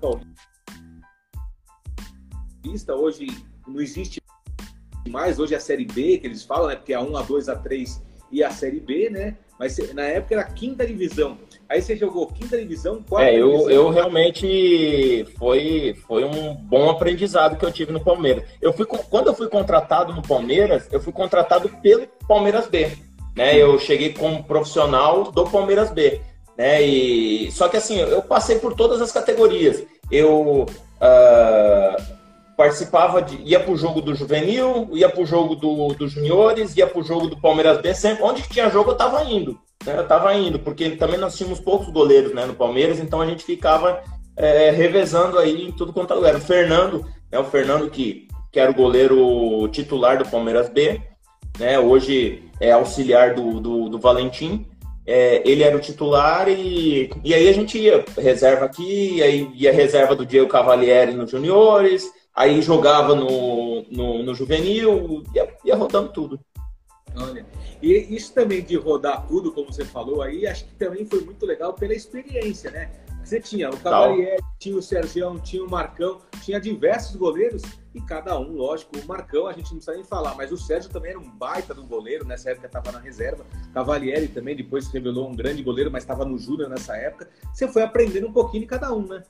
Paulista. 2.62 2.94
Hoje 2.94 3.26
não 3.66 3.80
existe 3.80 4.20
mais 5.10 5.38
hoje 5.38 5.54
é 5.54 5.56
a 5.56 5.60
Série 5.60 5.84
B, 5.84 6.18
que 6.18 6.26
eles 6.26 6.42
falam, 6.42 6.68
né? 6.68 6.76
Porque 6.76 6.94
a 6.94 7.00
1, 7.00 7.16
a 7.16 7.22
2, 7.22 7.48
a 7.48 7.56
3 7.56 8.02
e 8.32 8.42
a 8.42 8.50
Série 8.50 8.80
B, 8.80 9.10
né? 9.10 9.36
Mas 9.58 9.76
na 9.94 10.02
época 10.02 10.34
era 10.34 10.42
a 10.42 10.50
quinta 10.50 10.86
divisão. 10.86 11.38
Aí 11.68 11.80
você 11.80 11.96
jogou 11.96 12.26
quinta 12.26 12.58
divisão, 12.58 13.02
quarta 13.08 13.30
é, 13.30 13.40
eu, 13.40 13.50
divisão. 13.50 13.70
eu 13.70 13.90
realmente 13.90 15.26
foi, 15.38 15.96
foi 16.06 16.24
um 16.24 16.54
bom 16.54 16.90
aprendizado 16.90 17.56
que 17.56 17.64
eu 17.64 17.72
tive 17.72 17.92
no 17.92 18.02
Palmeiras. 18.02 18.44
Eu 18.60 18.72
fui, 18.72 18.84
quando 18.84 19.28
eu 19.28 19.34
fui 19.34 19.48
contratado 19.48 20.12
no 20.12 20.22
Palmeiras, 20.22 20.88
eu 20.90 21.00
fui 21.00 21.12
contratado 21.12 21.68
pelo 21.80 22.06
Palmeiras 22.28 22.66
B. 22.66 22.90
Né? 23.36 23.56
Eu 23.56 23.78
cheguei 23.78 24.12
como 24.12 24.44
profissional 24.44 25.30
do 25.30 25.44
Palmeiras 25.44 25.90
B. 25.90 26.20
Né? 26.56 26.82
E, 26.82 27.50
só 27.52 27.68
que 27.68 27.76
assim, 27.76 27.98
eu 27.98 28.22
passei 28.22 28.58
por 28.58 28.74
todas 28.74 29.00
as 29.00 29.12
categorias. 29.12 29.82
Eu 30.10 30.66
uh, 31.00 32.13
participava 32.56 33.22
de. 33.22 33.36
ia 33.42 33.60
pro 33.60 33.76
jogo 33.76 34.00
do 34.00 34.14
juvenil, 34.14 34.88
ia 34.92 35.08
pro 35.08 35.26
jogo 35.26 35.54
do, 35.54 35.88
dos 35.88 36.12
juniores, 36.12 36.76
ia 36.76 36.86
pro 36.86 37.02
jogo 37.02 37.28
do 37.28 37.40
Palmeiras 37.40 37.80
B, 37.80 37.94
sempre. 37.94 38.22
Onde 38.22 38.42
tinha 38.48 38.70
jogo 38.70 38.90
eu 38.90 38.96
tava 38.96 39.24
indo. 39.24 39.58
Né? 39.84 39.98
Eu 39.98 40.06
tava 40.06 40.34
indo, 40.34 40.58
porque 40.58 40.90
também 40.90 41.18
nós 41.18 41.36
tínhamos 41.36 41.60
poucos 41.60 41.88
goleiros 41.88 42.32
né, 42.34 42.46
no 42.46 42.54
Palmeiras, 42.54 42.98
então 42.98 43.20
a 43.20 43.26
gente 43.26 43.44
ficava 43.44 44.02
é, 44.36 44.70
revezando 44.70 45.38
aí 45.38 45.68
em 45.68 45.72
tudo 45.72 45.92
quanto 45.92 46.12
é 46.12 46.16
lugar. 46.16 46.34
O 46.34 46.40
Fernando, 46.40 47.06
né, 47.30 47.38
o 47.38 47.44
Fernando 47.44 47.90
que, 47.90 48.28
que 48.50 48.58
era 48.58 48.70
o 48.70 48.74
goleiro 48.74 49.68
titular 49.68 50.18
do 50.18 50.28
Palmeiras 50.28 50.68
B, 50.68 51.00
né, 51.58 51.78
hoje 51.78 52.42
é 52.60 52.72
auxiliar 52.72 53.34
do, 53.34 53.60
do, 53.60 53.88
do 53.88 53.98
Valentim. 53.98 54.66
É, 55.06 55.42
ele 55.44 55.62
era 55.62 55.76
o 55.76 55.80
titular 55.80 56.48
e, 56.48 57.10
e 57.22 57.34
aí 57.34 57.46
a 57.46 57.52
gente 57.52 57.78
ia 57.78 58.02
reserva 58.16 58.64
aqui, 58.64 59.22
aí 59.22 59.50
ia 59.54 59.70
reserva 59.70 60.16
do 60.16 60.24
Diego 60.24 60.48
Cavalieri 60.48 61.12
nos 61.12 61.30
juniores, 61.30 62.10
aí 62.34 62.60
jogava 62.60 63.14
no, 63.14 63.82
no, 63.90 64.22
no 64.22 64.34
juvenil, 64.34 65.22
ia, 65.34 65.56
ia 65.64 65.76
rodando 65.76 66.12
tudo. 66.12 66.40
Olha, 67.16 67.46
e 67.80 67.92
isso 68.14 68.32
também 68.32 68.62
de 68.62 68.76
rodar 68.76 69.26
tudo, 69.26 69.52
como 69.52 69.72
você 69.72 69.84
falou 69.84 70.20
aí, 70.20 70.46
acho 70.46 70.64
que 70.64 70.74
também 70.74 71.06
foi 71.06 71.20
muito 71.20 71.46
legal 71.46 71.72
pela 71.72 71.94
experiência, 71.94 72.70
né? 72.70 72.90
Você 73.24 73.40
tinha 73.40 73.70
o 73.70 73.76
Cavalieri, 73.78 74.42
tinha 74.58 74.76
o 74.76 74.82
Sergião, 74.82 75.38
tinha 75.38 75.64
o 75.64 75.70
Marcão, 75.70 76.20
tinha 76.42 76.60
diversos 76.60 77.16
goleiros 77.16 77.62
e 77.94 78.00
cada 78.00 78.38
um, 78.38 78.52
lógico, 78.52 78.98
o 78.98 79.06
Marcão 79.06 79.46
a 79.46 79.52
gente 79.52 79.70
não 79.70 79.76
precisa 79.76 79.94
nem 79.94 80.04
falar, 80.04 80.34
mas 80.34 80.52
o 80.52 80.58
Sérgio 80.58 80.90
também 80.90 81.12
era 81.12 81.18
um 81.18 81.30
baita 81.30 81.72
do 81.72 81.84
goleiro, 81.84 82.26
nessa 82.26 82.50
época 82.50 82.66
estava 82.66 82.92
na 82.92 82.98
reserva. 82.98 83.46
Cavalieri 83.72 84.28
também 84.28 84.54
depois 84.54 84.86
se 84.86 84.92
revelou 84.92 85.30
um 85.30 85.34
grande 85.34 85.62
goleiro, 85.62 85.90
mas 85.90 86.02
estava 86.02 86.24
no 86.24 86.36
Júnior 86.36 86.68
nessa 86.68 86.96
época. 86.96 87.30
Você 87.52 87.66
foi 87.66 87.82
aprendendo 87.82 88.26
um 88.26 88.32
pouquinho 88.32 88.64
de 88.64 88.68
cada 88.68 88.92
um, 88.92 89.06
né? 89.06 89.22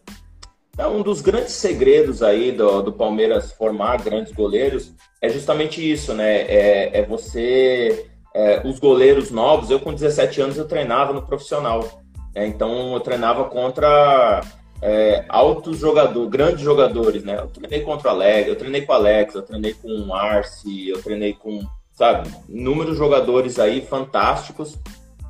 É 0.76 0.86
um 0.86 1.02
dos 1.02 1.20
grandes 1.20 1.52
segredos 1.52 2.22
aí 2.22 2.50
do, 2.50 2.82
do 2.82 2.92
Palmeiras 2.92 3.52
formar 3.52 4.02
grandes 4.02 4.32
goleiros 4.32 4.92
é 5.24 5.28
justamente 5.28 5.80
isso, 5.80 6.12
né? 6.12 6.42
É, 6.42 6.98
é 6.98 7.02
você. 7.06 8.10
É, 8.34 8.66
os 8.66 8.80
goleiros 8.80 9.30
novos, 9.30 9.70
eu 9.70 9.78
com 9.78 9.94
17 9.94 10.40
anos 10.40 10.58
eu 10.58 10.66
treinava 10.66 11.12
no 11.12 11.22
profissional. 11.22 12.02
Né? 12.34 12.48
Então 12.48 12.92
eu 12.92 13.00
treinava 13.00 13.44
contra 13.44 14.40
é, 14.82 15.24
altos 15.28 15.78
jogadores, 15.78 16.30
grandes 16.30 16.60
jogadores, 16.60 17.24
né? 17.24 17.38
Eu 17.38 17.46
treinei 17.46 17.80
contra 17.80 18.08
o 18.08 18.10
Alex, 18.10 18.48
eu 18.48 18.56
treinei 18.56 18.82
com 18.82 18.92
o 18.92 18.96
Alex, 18.96 19.34
eu 19.34 19.42
treinei 19.42 19.74
com 19.74 19.88
o 19.88 20.14
Arce, 20.14 20.88
eu 20.88 21.00
treinei 21.00 21.32
com, 21.32 21.64
sabe, 21.92 22.28
inúmeros 22.48 22.98
jogadores 22.98 23.58
aí 23.58 23.80
fantásticos. 23.80 24.76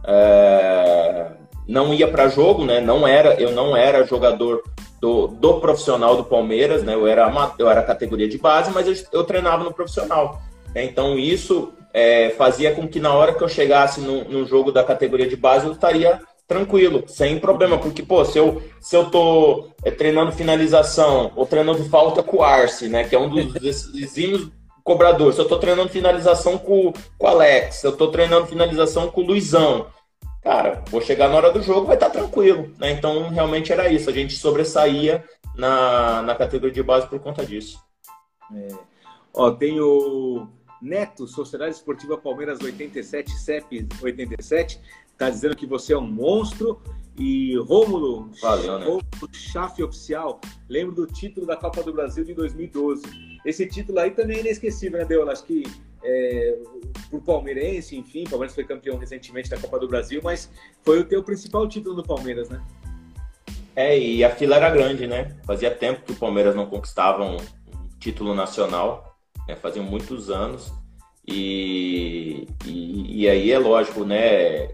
É, 0.07 1.31
não 1.67 1.95
ia 1.95 2.09
para 2.09 2.29
jogo, 2.29 2.65
né? 2.65 2.81
Não 2.81 3.07
era, 3.07 3.35
eu 3.35 3.53
não 3.53 3.77
era 3.77 4.07
jogador 4.07 4.63
do, 5.01 5.29
do 5.29 5.61
profissional 5.61 6.17
do 6.17 6.25
Palmeiras, 6.25 6.83
né? 6.83 6.95
Eu 6.95 7.07
era, 7.07 7.31
eu 7.59 7.69
era 7.69 7.83
categoria 7.83 8.29
de 8.29 8.39
base, 8.39 8.71
mas 8.71 8.87
eu, 8.87 9.21
eu 9.21 9.25
treinava 9.25 9.65
no 9.65 9.73
profissional. 9.73 10.41
Né? 10.75 10.85
Então 10.85 11.19
isso 11.19 11.73
é, 11.93 12.31
fazia 12.31 12.75
com 12.75 12.89
que 12.89 12.99
na 12.99 13.13
hora 13.13 13.35
que 13.35 13.43
eu 13.43 13.49
chegasse 13.49 14.01
no, 14.01 14.25
no, 14.25 14.47
jogo 14.47 14.73
da 14.73 14.83
categoria 14.83 15.29
de 15.29 15.37
base 15.37 15.67
eu 15.67 15.73
estaria 15.73 16.21
tranquilo, 16.47 17.05
sem 17.07 17.39
problema, 17.39 17.79
porque 17.79 18.03
pô, 18.03 18.25
se 18.25 18.39
eu 18.39 18.63
se 18.81 18.95
eu 18.95 19.11
tô 19.11 19.69
é, 19.83 19.91
treinando 19.91 20.33
finalização 20.33 21.33
ou 21.37 21.47
treinando 21.47 21.85
falta 21.85 22.23
com 22.23 22.39
o 22.39 22.43
Arce, 22.43 22.89
né? 22.89 23.05
Que 23.05 23.15
é 23.15 23.19
um 23.19 23.29
dos 23.29 23.55
exímios 23.95 24.51
cobradores. 24.83 25.37
Se 25.37 25.41
eu 25.41 25.49
tô 25.49 25.59
treinando 25.59 25.89
finalização 25.89 26.59
com, 26.59 26.93
com 27.19 27.27
o 27.27 27.29
Alex, 27.29 27.77
se 27.77 27.87
eu 27.87 27.93
tô 27.93 28.09
treinando 28.09 28.47
finalização 28.47 29.11
com 29.11 29.23
o 29.23 29.27
Luizão, 29.27 29.87
cara, 30.45 30.85
vou 30.91 31.01
chegar 31.01 31.29
na 31.29 31.37
hora 31.37 31.51
do 31.51 31.63
jogo, 31.63 31.87
vai 31.87 31.97
estar 31.97 32.11
tá 32.11 32.19
tranquilo, 32.19 32.71
né? 32.79 32.93
Então, 32.93 33.31
realmente 33.31 33.73
era 33.73 33.91
isso. 33.91 34.11
A 34.11 34.13
gente 34.13 34.37
sobressaía 34.37 35.25
na, 35.57 36.21
na 36.21 36.35
categoria 36.35 36.75
de 36.75 36.83
base 36.83 37.09
por 37.09 37.19
conta 37.19 37.45
disso. 37.45 37.83
É. 38.55 38.69
Ó, 39.33 39.51
tem 39.51 39.81
o 39.81 40.47
Neto, 40.81 41.27
Sociedade 41.27 41.75
Esportiva 41.75 42.19
Palmeiras 42.19 42.61
87, 42.61 43.33
CEP 43.33 43.89
87, 44.03 44.79
tá 45.17 45.31
dizendo 45.31 45.57
que 45.57 45.67
você 45.67 45.95
é 45.95 45.99
um 45.99 46.07
monstro. 46.07 46.81
E 47.17 47.57
Rômulo, 47.59 48.29
Valeu, 48.43 48.79
né? 48.79 48.87
Rômulo 48.87 49.05
Chafe 49.33 49.85
Oficial, 49.85 50.41
lembro 50.69 50.97
do 50.97 51.07
título 51.07 51.47
da 51.47 51.57
Copa 51.57 51.81
do 51.81 51.93
Brasil 51.93 52.25
de 52.25 52.35
2012. 52.35 53.05
Esse 53.47 53.67
título 53.67 54.01
aí 54.01 54.11
também 54.11 54.39
é 54.39 54.41
inesquecível, 54.41 54.99
né, 54.99 55.05
Deola? 55.05 55.31
Acho 55.31 55.45
que 55.45 55.63
é, 56.05 56.59
por 57.11 57.23
palmeirense, 57.23 57.97
enfim, 57.97 58.25
o 58.25 58.31
Palmeiras 58.31 58.55
foi 58.55 58.65
campeão 58.65 58.99
recentemente 58.99 59.49
da 59.49 59.59
Copa 59.59 59.79
do 59.79 59.89
Brasil, 59.89 60.21
mas 60.23 60.51
foi 60.83 61.01
o 61.01 61.05
teu 61.05 61.23
principal 61.23 61.67
título 61.67 61.97
do 61.97 62.03
Palmeiras, 62.03 62.49
né? 62.49 62.63
É, 63.75 63.99
e 63.99 64.23
a 64.23 64.31
fila 64.31 64.57
era 64.57 64.71
grande, 64.71 65.07
né? 65.07 65.37
Fazia 65.45 65.71
tempo 65.71 66.03
que 66.03 66.13
o 66.13 66.17
Palmeiras 66.17 66.55
não 66.55 66.67
conquistava 66.67 67.25
um 67.25 67.39
título 67.99 68.35
nacional, 68.35 69.17
né? 69.49 69.57
faziam 69.57 69.85
muitos 69.85 70.31
anos. 70.31 70.73
E, 71.27 72.47
e, 72.67 73.23
e, 73.23 73.29
aí 73.29 73.51
é 73.51 73.59
lógico, 73.59 74.05
né? 74.05 74.19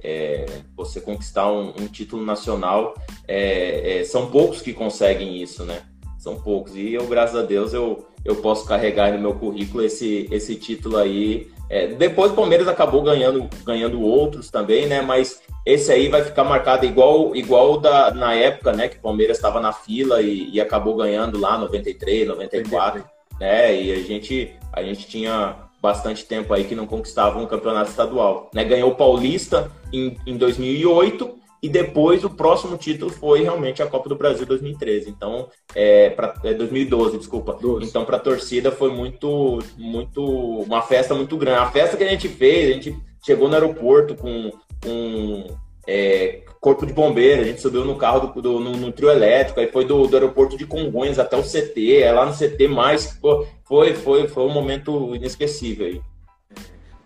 É, 0.03 0.47
você 0.76 1.01
conquistar 1.01 1.51
um, 1.51 1.68
um 1.68 1.87
título 1.87 2.24
nacional, 2.24 2.95
é, 3.28 4.01
é, 4.01 4.05
são 4.05 4.31
poucos 4.31 4.61
que 4.61 4.72
conseguem 4.72 5.41
isso, 5.41 5.64
né? 5.64 5.83
São 6.21 6.37
poucos. 6.39 6.77
E 6.77 6.93
eu, 6.93 7.07
graças 7.07 7.35
a 7.35 7.43
Deus, 7.43 7.73
eu, 7.73 8.07
eu 8.27 8.37
posso 8.37 8.66
carregar 8.66 9.11
no 9.11 9.18
meu 9.18 9.35
currículo 9.35 9.83
esse, 9.83 10.29
esse 10.31 10.55
título 10.55 10.99
aí. 10.99 11.51
É, 11.71 11.87
depois 11.87 12.31
o 12.31 12.35
Palmeiras 12.35 12.68
acabou 12.68 13.03
ganhando, 13.03 13.49
ganhando 13.64 14.03
outros 14.03 14.51
também, 14.51 14.87
né? 14.87 15.01
Mas 15.01 15.41
esse 15.64 15.91
aí 15.91 16.09
vai 16.09 16.23
ficar 16.23 16.45
marcado 16.45 16.85
igual 16.85 17.35
igual 17.35 17.79
da, 17.79 18.11
na 18.11 18.35
época, 18.35 18.71
né? 18.73 18.87
Que 18.89 18.99
o 18.99 19.01
Palmeiras 19.01 19.39
estava 19.39 19.61
na 19.61 19.73
fila 19.73 20.21
e, 20.21 20.51
e, 20.51 20.61
acabou 20.61 20.95
ganhando 20.95 21.39
lá 21.39 21.57
93, 21.57 22.29
94, 22.29 23.03
né? 23.41 23.81
E 23.81 23.91
a 23.91 24.03
gente, 24.03 24.55
a 24.75 24.83
gente 24.83 25.07
tinha 25.07 25.57
bastante 25.81 26.27
tempo 26.27 26.53
aí 26.53 26.64
que 26.64 26.75
não 26.75 26.87
conquistava 26.87 27.39
um 27.39 27.47
campeonato 27.47 27.89
estadual. 27.89 28.51
Né? 28.55 28.62
Ganhou 28.62 28.91
o 28.91 28.95
Paulista 28.95 29.71
em, 29.91 30.18
em 30.27 30.37
2008 30.37 31.39
e 31.63 31.69
depois 31.69 32.25
o 32.25 32.31
próximo 32.31 32.77
título 32.77 33.11
foi 33.11 33.43
realmente 33.43 33.83
a 33.83 33.87
Copa 33.87 34.09
do 34.09 34.17
Brasil 34.17 34.47
2013. 34.47 35.11
Então, 35.11 35.49
é, 35.75 36.11
pra, 36.11 36.35
é 36.45 36.55
2012, 36.55 37.19
desculpa. 37.19 37.57
12. 37.61 37.87
Então, 37.87 38.05
para 38.05 38.17
a 38.17 38.21
torcida 38.21 38.71
foi 38.71 38.91
muito, 38.91 39.59
muito, 39.77 40.25
uma 40.25 40.83
festa 40.83 41.15
muito 41.15 41.37
grande. 41.37 41.59
A 41.59 41.71
festa 41.71 41.97
que 41.97 42.05
a 42.05 42.09
gente 42.09 42.29
fez, 42.29 42.71
a 42.71 42.73
gente 42.73 42.97
chegou 43.25 43.49
no 43.49 43.55
aeroporto 43.55 44.15
com, 44.15 44.51
com 44.83 45.47
é, 45.87 46.41
corpo 46.61 46.87
de 46.87 46.93
bombeiro, 46.93 47.43
a 47.43 47.45
gente 47.45 47.61
subiu 47.61 47.85
no 47.85 47.97
carro 47.97 48.29
do, 48.29 48.43
do 48.43 48.61
no, 48.61 48.73
no, 48.73 48.93
trio 48.93 49.11
elétrico, 49.11 49.61
aí 49.61 49.67
foi 49.67 49.85
do, 49.85 50.07
do, 50.07 50.17
aeroporto 50.17 50.57
de 50.57 50.67
Congonhas 50.67 51.19
até 51.19 51.37
o 51.37 51.43
CT, 51.43 52.03
é 52.03 52.13
lá 52.13 52.27
no 52.27 52.33
CT 52.33 52.69
mais, 52.69 53.19
foi, 53.65 53.95
foi, 53.95 54.29
foi 54.29 54.45
um 54.45 54.53
momento 54.53 55.15
inesquecível 55.15 55.87
aí. 55.87 56.01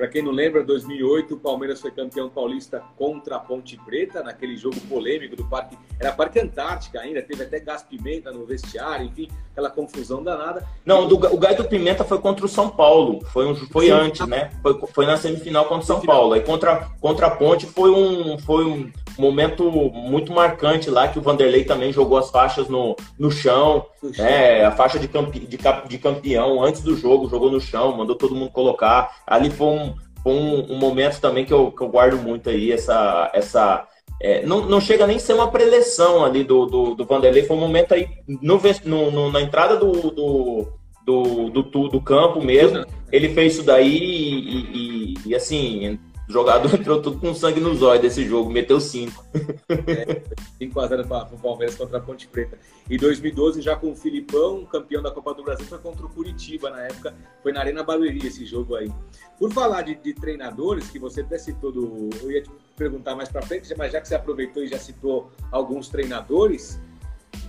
Para 0.05 0.13
quem 0.13 0.23
não 0.23 0.33
lembra, 0.33 0.63
2008 0.63 1.33
o 1.33 1.39
Palmeiras 1.39 1.81
foi 1.81 1.91
campeão 1.91 2.29
paulista 2.29 2.83
contra 2.95 3.37
a 3.37 3.39
Ponte 3.39 3.75
Preta, 3.87 4.23
naquele 4.23 4.55
jogo 4.55 4.79
polêmico 4.83 5.35
do 5.35 5.47
Parque. 5.47 5.79
Era 5.99 6.13
Parque 6.13 6.39
Antártica 6.39 7.01
ainda, 7.01 7.23
teve 7.23 7.43
até 7.43 7.59
gás 7.59 7.83
pimenta 7.83 8.31
no 8.31 8.45
vestiário, 8.45 9.07
enfim, 9.07 9.31
aquela 9.51 9.71
confusão 9.71 10.23
danada. 10.23 10.63
Não, 10.85 11.09
do, 11.09 11.15
o 11.15 11.39
gás 11.39 11.57
do 11.57 11.65
pimenta 11.65 12.05
foi 12.05 12.19
contra 12.19 12.45
o 12.45 12.49
São 12.51 12.69
Paulo, 12.69 13.25
foi, 13.33 13.47
um, 13.47 13.55
foi 13.55 13.89
antes, 13.89 14.27
né? 14.27 14.51
Foi, 14.61 14.79
foi 14.93 15.07
na 15.07 15.17
semifinal 15.17 15.65
contra 15.65 15.85
o 15.85 15.87
São 15.87 16.03
Paulo. 16.03 16.35
Aí 16.35 16.43
contra, 16.43 16.87
contra 17.01 17.29
a 17.29 17.31
Ponte 17.31 17.65
foi 17.65 17.91
um, 17.91 18.37
foi 18.37 18.67
um 18.67 18.93
momento 19.19 19.71
muito 19.71 20.33
marcante 20.33 20.91
lá, 20.91 21.09
que 21.09 21.19
o 21.19 21.23
Vanderlei 21.23 21.65
também 21.65 21.93
jogou 21.93 22.19
as 22.19 22.31
faixas 22.31 22.69
no, 22.69 22.97
no 23.19 23.31
chão, 23.31 23.87
né? 24.19 24.65
A 24.65 24.73
faixa 24.73 24.99
de, 24.99 25.09
campe, 25.09 25.39
de, 25.39 25.57
de 25.57 25.99
campeão 25.99 26.63
antes 26.63 26.83
do 26.83 26.97
jogo, 26.97 27.29
jogou 27.29 27.51
no 27.51 27.61
chão, 27.61 27.97
mandou 27.97 28.17
todo 28.17 28.35
mundo 28.35 28.51
colocar. 28.51 29.23
Ali 29.27 29.51
foi 29.51 29.67
um, 29.67 29.94
um, 30.25 30.73
um 30.73 30.79
momento 30.79 31.21
também 31.21 31.45
que 31.45 31.53
eu, 31.53 31.71
que 31.71 31.83
eu 31.83 31.89
guardo 31.89 32.17
muito 32.17 32.49
aí, 32.51 32.73
essa. 32.73 33.31
essa 33.35 33.87
é, 34.21 34.45
não, 34.47 34.65
não 34.67 34.81
chega 34.81 35.07
nem 35.07 35.17
a 35.17 35.21
ser 35.21 35.35
uma 35.35 35.51
preleção 35.51 36.25
ali 36.25 36.45
do, 36.45 36.67
do, 36.67 36.95
do 36.95 37.05
Vanderlei, 37.05 37.45
foi 37.45 37.57
um 37.57 37.61
momento 37.61 37.95
aí 37.95 38.09
no, 38.27 38.61
no, 38.85 39.11
no 39.11 39.33
na 39.33 39.41
entrada 39.41 39.77
do, 39.77 39.93
do, 39.93 40.69
do, 41.05 41.51
do, 41.51 41.89
do 41.89 42.01
campo 42.01 42.43
mesmo. 42.43 42.85
Ele 43.13 43.29
fez 43.31 43.55
isso 43.55 43.63
daí 43.63 43.99
e, 43.99 45.15
e, 45.15 45.15
e 45.27 45.35
assim, 45.35 45.99
o 46.29 46.33
jogador 46.33 46.73
entrou 46.75 47.01
tudo 47.03 47.19
com 47.19 47.35
sangue 47.35 47.61
nos 47.61 47.83
olhos 47.83 48.03
desse 48.03 48.25
jogo, 48.27 48.51
meteu 48.51 48.81
5. 48.81 49.25
É, 49.69 50.23
5x0 50.61 51.07
para 51.07 51.35
o 51.35 51.39
Palmeiras 51.39 51.77
contra 51.77 51.99
a 51.99 52.01
Ponte 52.01 52.27
Preta. 52.27 52.59
E 52.89 52.97
2012, 52.97 53.61
já 53.61 53.77
com 53.77 53.93
o 53.93 53.97
Filipão, 53.97 54.65
campeão 54.65 55.03
da 55.03 55.11
Copa 55.11 55.35
do 55.35 55.43
Brasil, 55.43 55.67
foi 55.67 55.79
contra 55.79 56.07
o 56.07 56.09
Curitiba 56.09 56.71
na 56.71 56.83
época. 56.83 57.15
Foi 57.43 57.53
na 57.53 57.61
Arena 57.61 57.83
Barueri 57.83 58.27
esse 58.27 58.47
jogo 58.47 58.75
aí. 58.77 58.91
Por 59.39 59.53
falar 59.53 59.83
de, 59.83 59.95
de 59.95 60.15
treinadores, 60.15 60.91
que 60.91 60.99
você 60.99 61.21
até 61.21 61.39
citou 61.39 61.73
do. 61.73 62.11
Eu 62.23 62.31
ia 62.31 62.43
te 62.43 62.51
perguntar 62.77 63.15
mais 63.15 63.29
para 63.29 63.43
frente, 63.43 63.73
mas 63.77 63.93
já 63.93 64.01
que 64.01 64.09
você 64.09 64.15
aproveitou 64.15 64.63
e 64.63 64.69
já 64.69 64.79
citou 64.79 65.31
alguns 65.51 65.89
treinadores, 65.89 66.81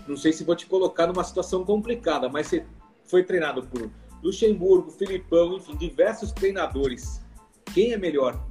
não 0.08 0.18
sei 0.18 0.34
se 0.34 0.44
vou 0.44 0.56
te 0.56 0.66
colocar 0.66 1.08
numa 1.08 1.24
situação 1.24 1.64
complicada, 1.64 2.30
mas 2.30 2.48
você 2.48 2.66
foi 3.06 3.24
treinado 3.24 3.64
por 3.64 3.90
Luxemburgo, 4.24 4.92
Filipão, 4.92 5.58
enfim, 5.58 5.76
diversos 5.76 6.32
treinadores. 6.32 7.22
Quem 7.74 7.94
é 7.94 7.98
melhor? 7.98 8.44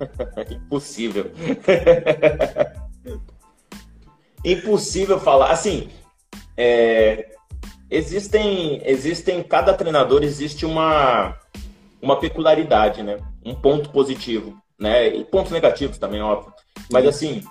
Impossível. 0.50 1.30
Impossível 4.44 5.18
falar. 5.18 5.50
Assim, 5.50 5.88
é, 6.56 7.28
existem, 7.90 8.80
existem, 8.84 9.42
cada 9.42 9.74
treinador 9.74 10.22
existe 10.22 10.64
uma, 10.64 11.36
uma 12.00 12.18
peculiaridade, 12.18 13.02
né? 13.02 13.18
Um 13.44 13.54
ponto 13.54 13.90
positivo, 13.90 14.56
né? 14.78 15.08
E 15.08 15.24
pontos 15.24 15.52
negativos 15.52 15.98
também, 15.98 16.22
óbvio. 16.22 16.52
Mas 16.90 17.06
assim, 17.06 17.42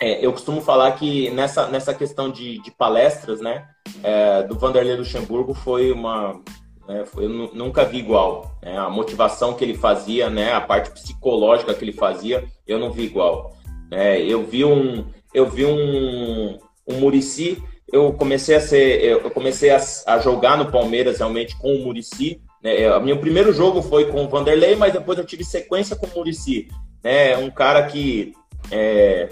é, 0.00 0.24
eu 0.24 0.32
costumo 0.32 0.60
falar 0.60 0.92
que 0.92 1.30
nessa, 1.30 1.68
nessa 1.68 1.94
questão 1.94 2.30
de, 2.30 2.60
de 2.60 2.70
palestras, 2.70 3.40
né? 3.40 3.68
É, 4.02 4.42
do 4.42 4.58
Vanderlei 4.58 4.96
Luxemburgo 4.96 5.54
foi 5.54 5.92
uma, 5.92 6.40
né? 6.86 7.04
Eu 7.16 7.28
nunca 7.28 7.84
vi 7.84 7.98
igual. 7.98 8.56
Né? 8.62 8.76
A 8.76 8.88
motivação 8.88 9.54
que 9.54 9.64
ele 9.64 9.74
fazia, 9.74 10.30
né? 10.30 10.52
a 10.52 10.60
parte 10.60 10.90
psicológica 10.90 11.74
que 11.74 11.84
ele 11.84 11.92
fazia, 11.92 12.44
eu 12.66 12.78
não 12.78 12.90
vi 12.90 13.04
igual. 13.04 13.54
Né? 13.90 14.20
Eu 14.22 14.44
vi 14.44 14.64
um, 14.64 15.04
eu 15.34 15.48
vi 15.48 15.64
um, 15.64 16.58
um 16.86 17.00
Murici. 17.00 17.62
Eu 17.92 18.12
comecei 18.12 18.56
a 18.56 18.60
ser, 18.60 19.02
eu 19.02 19.30
comecei 19.30 19.70
a, 19.70 19.80
a 20.06 20.18
jogar 20.18 20.56
no 20.56 20.70
Palmeiras 20.70 21.18
realmente 21.18 21.56
com 21.56 21.72
o 21.74 21.84
Murici, 21.84 22.40
Né? 22.62 22.90
O 22.96 23.00
meu 23.00 23.18
primeiro 23.18 23.52
jogo 23.52 23.80
foi 23.80 24.10
com 24.10 24.24
o 24.24 24.28
Vanderlei, 24.28 24.74
mas 24.74 24.92
depois 24.92 25.18
eu 25.18 25.24
tive 25.24 25.44
sequência 25.44 25.94
com 25.94 26.06
o 26.06 26.14
Murici. 26.14 26.68
Né? 27.02 27.36
Um 27.36 27.50
cara 27.50 27.84
que 27.86 28.32
é, 28.70 29.28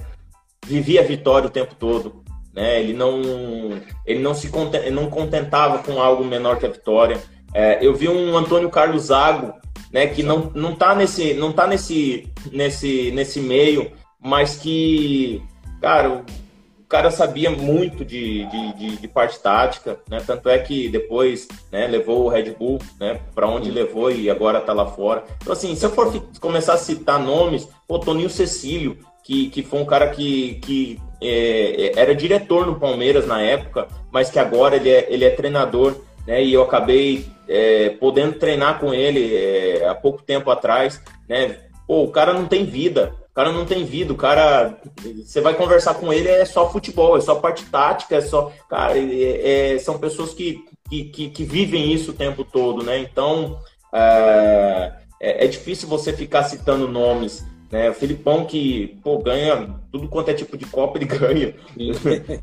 vivia 0.65 1.01
a 1.01 1.05
vitória 1.05 1.49
o 1.49 1.53
tempo 1.53 1.75
todo. 1.75 2.23
Né? 2.55 2.81
Ele, 2.81 2.93
não, 2.93 3.21
ele 4.07 4.21
não 4.21 4.35
se 4.35 4.49
não 4.93 5.11
contentava 5.11 5.79
com 5.79 6.01
algo 6.01 6.25
menor 6.25 6.59
que 6.59 6.67
a 6.67 6.71
vitória. 6.71 7.21
É, 7.55 7.79
eu 7.81 7.95
vi 7.95 8.09
um 8.09 8.37
Antônio 8.37 8.69
Carlos 8.69 9.05
Zago, 9.05 9.55
né, 9.93 10.09
que 10.09 10.23
não, 10.23 10.51
não 10.55 10.75
tá, 10.75 10.95
nesse, 10.95 11.35
não 11.35 11.53
tá 11.53 11.69
nesse, 11.69 12.29
nesse, 12.51 13.13
nesse 13.13 13.41
meio, 13.41 13.93
mas 14.21 14.57
que, 14.57 15.41
cara, 15.81 16.11
o 16.11 16.25
cara 16.89 17.11
sabia 17.11 17.51
muito 17.51 18.05
de, 18.05 18.45
de, 18.47 18.73
de, 18.75 18.97
de 18.97 19.09
parte 19.09 19.39
tática, 19.41 19.99
né? 20.09 20.23
Tanto 20.27 20.49
é 20.49 20.59
que 20.59 20.89
depois 20.89 21.49
né, 21.71 21.87
levou 21.87 22.25
o 22.25 22.29
Red 22.29 22.51
Bull 22.51 22.79
né, 23.01 23.21
para 23.35 23.49
onde 23.49 23.69
Sim. 23.69 23.73
levou 23.73 24.11
e 24.11 24.29
agora 24.29 24.61
tá 24.61 24.73
lá 24.73 24.87
fora. 24.87 25.25
Então, 25.41 25.53
assim, 25.53 25.75
se 25.75 25.87
eu 25.87 25.91
for 25.91 26.13
começar 26.41 26.75
a 26.75 26.79
citar 26.79 27.19
nomes, 27.19 27.69
o 27.89 27.99
Toninho 27.99 28.29
Cecílio, 28.29 28.99
que, 29.23 29.49
que 29.49 29.63
foi 29.63 29.81
um 29.81 29.87
cara 29.87 30.11
que, 30.11 30.57
que 30.57 31.01
é, 31.23 31.93
era 31.97 32.15
diretor 32.15 32.67
no 32.67 32.79
Palmeiras 32.79 33.27
na 33.27 33.41
época, 33.41 33.89
mas 34.13 34.31
que 34.31 34.39
agora 34.39 34.77
ele 34.77 34.91
é, 34.91 35.07
ele 35.09 35.25
é 35.25 35.31
treinador, 35.31 35.97
né? 36.27 36.43
E 36.43 36.53
eu 36.53 36.63
acabei 36.63 37.27
é, 37.49 37.91
podendo 37.91 38.39
treinar 38.39 38.79
com 38.79 38.93
ele 38.93 39.35
é, 39.35 39.89
há 39.89 39.95
pouco 39.95 40.23
tempo 40.23 40.51
atrás, 40.51 41.01
né? 41.29 41.59
Pô, 41.87 42.03
o 42.05 42.11
cara 42.11 42.33
não 42.33 42.47
tem 42.47 42.65
vida, 42.65 43.15
o 43.31 43.35
cara 43.35 43.53
não 43.53 43.65
tem 43.65 43.85
vida, 43.85 44.13
o 44.13 44.17
cara. 44.17 44.79
Você 45.25 45.41
vai 45.41 45.55
conversar 45.55 45.95
com 45.95 46.13
ele, 46.13 46.29
é 46.29 46.45
só 46.45 46.71
futebol, 46.71 47.17
é 47.17 47.21
só 47.21 47.35
parte 47.37 47.65
tática, 47.67 48.17
é 48.17 48.21
só. 48.21 48.53
Cara, 48.69 48.99
é, 48.99 49.75
é, 49.75 49.79
são 49.79 49.99
pessoas 49.99 50.33
que, 50.33 50.65
que, 50.89 51.05
que, 51.05 51.31
que, 51.31 51.45
vivem 51.45 51.93
isso 51.93 52.11
o 52.11 52.15
tempo 52.15 52.45
todo, 52.45 52.83
né? 52.83 52.99
Então. 52.99 53.59
É, 53.93 54.93
é, 55.25 55.47
é 55.47 55.49
difícil 55.49 55.89
você 55.89 56.13
ficar 56.13 56.43
citando 56.45 56.87
nomes 56.87 57.45
né? 57.75 57.91
O 57.91 57.95
Filipão 57.95 58.45
que 58.45 58.97
pô, 59.03 59.19
ganha 59.19 59.75
tudo 59.91 60.07
quanto 60.07 60.29
é 60.29 60.35
tipo 60.35 60.57
de 60.57 60.65
Copa, 60.65 60.97
ele 60.97 61.07
ganha. 61.11 61.57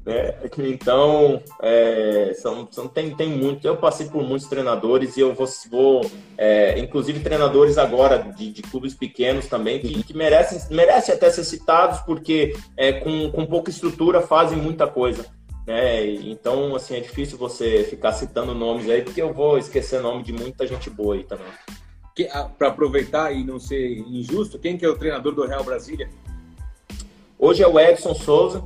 né? 0.05 0.35
Então, 0.57 1.41
é, 1.61 2.33
são, 2.35 2.67
são, 2.69 2.85
tem, 2.89 3.15
tem 3.15 3.29
muito. 3.29 3.65
Eu 3.65 3.77
passei 3.77 4.07
por 4.07 4.23
muitos 4.23 4.49
treinadores 4.49 5.15
e 5.15 5.21
eu 5.21 5.33
vou, 5.33 5.47
vou 5.69 6.11
é, 6.37 6.77
inclusive 6.77 7.21
treinadores 7.21 7.77
agora 7.77 8.17
de, 8.17 8.51
de 8.51 8.61
clubes 8.61 8.93
pequenos 8.93 9.47
também, 9.47 9.79
que, 9.79 10.03
que, 10.03 10.13
merecem, 10.13 10.59
merecem 10.69 11.15
até 11.15 11.29
ser 11.29 11.45
citados, 11.45 12.01
porque 12.01 12.53
é, 12.75 12.91
com, 12.91 13.31
com 13.31 13.45
pouca 13.45 13.69
estrutura 13.69 14.19
fazem 14.19 14.57
muita 14.57 14.85
coisa. 14.85 15.25
Né? 15.65 16.07
Então, 16.07 16.75
assim, 16.75 16.97
é 16.97 16.99
difícil 16.99 17.37
você 17.37 17.85
ficar 17.89 18.11
citando 18.11 18.53
nomes 18.53 18.89
aí, 18.89 19.01
porque 19.01 19.21
eu 19.21 19.33
vou 19.33 19.57
esquecer 19.57 20.01
nome 20.01 20.23
de 20.23 20.33
muita 20.33 20.67
gente 20.67 20.89
boa 20.89 21.15
aí 21.15 21.23
também 21.23 21.47
para 22.57 22.67
aproveitar 22.67 23.31
e 23.31 23.43
não 23.43 23.59
ser 23.59 23.99
injusto, 23.99 24.59
quem 24.59 24.77
que 24.77 24.85
é 24.85 24.89
o 24.89 24.97
treinador 24.97 25.33
do 25.33 25.45
Real 25.45 25.63
Brasília? 25.63 26.09
Hoje 27.37 27.63
é 27.63 27.67
o 27.67 27.79
Edson 27.79 28.13
Souza. 28.13 28.63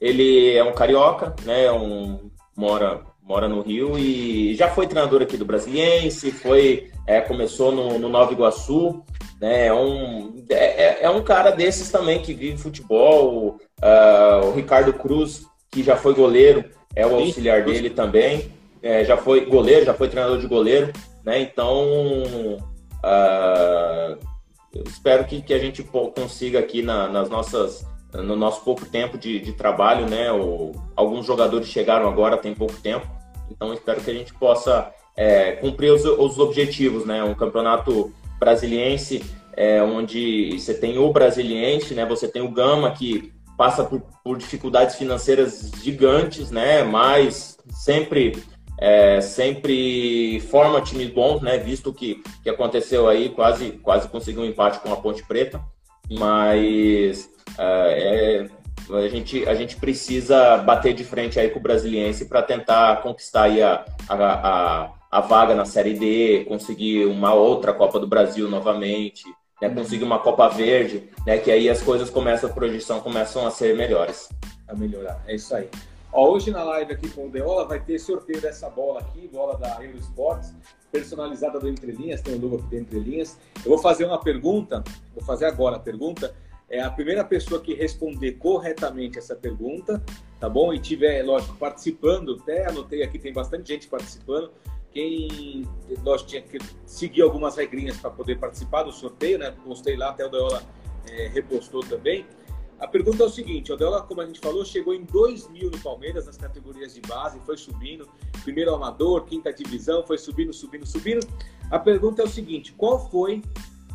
Ele 0.00 0.54
é 0.54 0.62
um 0.62 0.72
carioca, 0.72 1.34
né? 1.44 1.64
É 1.64 1.72
um, 1.72 2.30
mora, 2.56 3.00
mora 3.22 3.48
no 3.48 3.62
Rio 3.62 3.98
e 3.98 4.54
já 4.54 4.68
foi 4.68 4.86
treinador 4.86 5.22
aqui 5.22 5.36
do 5.36 5.44
Brasiliense, 5.44 6.30
foi, 6.30 6.90
é, 7.06 7.20
começou 7.20 7.72
no, 7.72 7.98
no 7.98 8.08
Nova 8.08 8.32
Iguaçu, 8.32 9.02
né? 9.40 9.66
É 9.66 9.74
um, 9.74 10.44
é, 10.48 10.54
é, 10.54 10.98
é 11.02 11.10
um 11.10 11.22
cara 11.22 11.50
desses 11.50 11.90
também 11.90 12.20
que 12.20 12.32
vive 12.32 12.56
futebol. 12.56 13.58
Uh, 13.80 14.46
o 14.46 14.52
Ricardo 14.52 14.92
Cruz, 14.92 15.44
que 15.70 15.82
já 15.82 15.96
foi 15.96 16.14
goleiro, 16.14 16.64
é 16.94 17.06
o 17.06 17.16
auxiliar 17.16 17.64
dele 17.64 17.90
também. 17.90 18.52
É, 18.80 19.04
já 19.04 19.16
foi 19.16 19.44
goleiro, 19.44 19.84
já 19.84 19.94
foi 19.94 20.08
treinador 20.08 20.38
de 20.38 20.46
goleiro. 20.46 20.92
Né? 21.28 21.42
Então, 21.42 21.84
uh, 23.04 24.18
espero 24.86 25.26
que, 25.26 25.42
que 25.42 25.52
a 25.52 25.58
gente 25.58 25.82
consiga 25.82 26.58
aqui 26.58 26.80
na, 26.80 27.06
nas 27.06 27.28
nossas, 27.28 27.86
no 28.14 28.34
nosso 28.34 28.64
pouco 28.64 28.86
tempo 28.86 29.18
de, 29.18 29.38
de 29.38 29.52
trabalho, 29.52 30.08
né? 30.08 30.32
O, 30.32 30.72
alguns 30.96 31.26
jogadores 31.26 31.68
chegaram 31.68 32.08
agora 32.08 32.38
tem 32.38 32.54
pouco 32.54 32.72
tempo, 32.80 33.06
então 33.50 33.74
espero 33.74 34.00
que 34.00 34.10
a 34.10 34.14
gente 34.14 34.32
possa 34.32 34.90
é, 35.14 35.52
cumprir 35.52 35.92
os, 35.92 36.02
os, 36.06 36.38
objetivos, 36.38 37.04
né? 37.04 37.22
Um 37.22 37.34
campeonato 37.34 38.10
brasiliense 38.38 39.22
é, 39.54 39.82
onde 39.82 40.58
você 40.58 40.72
tem 40.72 40.96
o 40.96 41.12
brasiliense, 41.12 41.92
né? 41.92 42.06
Você 42.06 42.26
tem 42.26 42.40
o 42.40 42.50
Gama 42.50 42.92
que 42.92 43.34
passa 43.54 43.84
por, 43.84 44.00
por 44.24 44.38
dificuldades 44.38 44.96
financeiras 44.96 45.72
gigantes, 45.82 46.50
né? 46.50 46.84
Mas 46.84 47.58
sempre 47.70 48.32
é, 48.78 49.20
sempre 49.20 50.40
forma 50.48 50.80
times 50.80 51.10
bons, 51.10 51.42
né? 51.42 51.58
Visto 51.58 51.92
que 51.92 52.22
que 52.42 52.48
aconteceu 52.48 53.08
aí, 53.08 53.28
quase 53.28 53.72
quase 53.72 54.08
conseguiu 54.08 54.42
um 54.42 54.46
empate 54.46 54.78
com 54.78 54.92
a 54.92 54.96
Ponte 54.96 55.26
Preta, 55.26 55.60
mas 56.08 57.28
é, 57.58 58.48
é, 58.88 58.96
a 58.96 59.08
gente 59.08 59.46
a 59.48 59.54
gente 59.54 59.76
precisa 59.76 60.58
bater 60.58 60.94
de 60.94 61.02
frente 61.02 61.40
aí 61.40 61.50
com 61.50 61.58
o 61.58 61.62
Brasiliense 61.62 62.26
para 62.26 62.40
tentar 62.40 63.02
conquistar 63.02 63.44
aí 63.44 63.60
a, 63.60 63.84
a, 64.08 64.14
a, 64.14 64.92
a, 65.10 65.20
vaga 65.20 65.56
na 65.56 65.64
Série 65.64 65.94
D, 65.94 66.44
conseguir 66.46 67.06
uma 67.06 67.34
outra 67.34 67.72
Copa 67.72 67.98
do 67.98 68.06
Brasil 68.06 68.48
novamente. 68.48 69.24
Né, 69.60 69.68
conseguir 69.68 70.04
uma 70.04 70.20
Copa 70.20 70.48
Verde, 70.48 71.10
né, 71.26 71.36
que 71.36 71.50
aí 71.50 71.68
as 71.68 71.82
coisas 71.82 72.08
começam, 72.08 72.48
a 72.48 72.52
projeção 72.52 73.00
começam 73.00 73.44
a 73.44 73.50
ser 73.50 73.76
melhores. 73.76 74.28
A 74.68 74.72
melhorar, 74.72 75.20
é 75.26 75.34
isso 75.34 75.52
aí. 75.52 75.68
Ó, 76.18 76.32
hoje 76.32 76.50
na 76.50 76.64
live 76.64 76.94
aqui 76.94 77.08
com 77.10 77.28
o 77.28 77.30
Deola 77.30 77.64
vai 77.64 77.78
ter 77.78 77.96
sorteio 77.96 78.40
dessa 78.40 78.68
bola 78.68 78.98
aqui, 78.98 79.28
bola 79.28 79.56
da 79.56 79.80
Eurosports, 79.80 80.52
personalizada 80.90 81.60
do 81.60 81.68
Entre 81.68 81.92
Linhas, 81.92 82.20
tem 82.20 82.34
o 82.34 82.40
logo 82.40 82.56
aqui 82.56 82.66
do 82.70 82.76
Entre 82.76 82.98
Linhas. 82.98 83.38
Eu 83.64 83.70
vou 83.70 83.78
fazer 83.78 84.04
uma 84.04 84.18
pergunta, 84.18 84.82
vou 85.14 85.22
fazer 85.22 85.44
agora 85.44 85.76
a 85.76 85.78
pergunta. 85.78 86.34
É 86.68 86.80
a 86.80 86.90
primeira 86.90 87.22
pessoa 87.22 87.60
que 87.60 87.72
responder 87.72 88.32
corretamente 88.32 89.16
essa 89.16 89.36
pergunta, 89.36 90.02
tá 90.40 90.48
bom? 90.48 90.74
E 90.74 90.80
tiver, 90.80 91.22
lógico, 91.22 91.56
participando, 91.56 92.36
até 92.42 92.68
anotei 92.68 93.04
aqui, 93.04 93.16
tem 93.16 93.32
bastante 93.32 93.68
gente 93.68 93.86
participando. 93.86 94.50
Quem, 94.90 95.68
lógico, 96.02 96.30
tinha 96.30 96.42
que 96.42 96.58
seguir 96.84 97.22
algumas 97.22 97.54
regrinhas 97.54 97.96
para 97.96 98.10
poder 98.10 98.40
participar 98.40 98.82
do 98.82 98.90
sorteio, 98.90 99.38
né? 99.38 99.54
Postei 99.64 99.96
lá, 99.96 100.10
até 100.10 100.26
o 100.26 100.28
Deola 100.28 100.64
é, 101.08 101.28
repostou 101.28 101.80
também. 101.80 102.26
A 102.78 102.86
pergunta 102.86 103.22
é 103.22 103.26
o 103.26 103.30
seguinte: 103.30 103.70
o 103.70 103.74
Odeola, 103.74 104.02
como 104.02 104.20
a 104.20 104.26
gente 104.26 104.40
falou, 104.40 104.64
chegou 104.64 104.94
em 104.94 105.04
2000 105.04 105.70
no 105.70 105.78
Palmeiras, 105.80 106.26
nas 106.26 106.36
categorias 106.36 106.94
de 106.94 107.00
base, 107.00 107.40
foi 107.40 107.56
subindo, 107.56 108.08
primeiro 108.42 108.74
amador, 108.74 109.24
quinta 109.24 109.52
divisão, 109.52 110.02
foi 110.06 110.18
subindo, 110.18 110.52
subindo, 110.52 110.86
subindo. 110.86 111.26
A 111.70 111.78
pergunta 111.78 112.22
é 112.22 112.24
o 112.24 112.28
seguinte: 112.28 112.72
qual 112.72 113.10
foi 113.10 113.42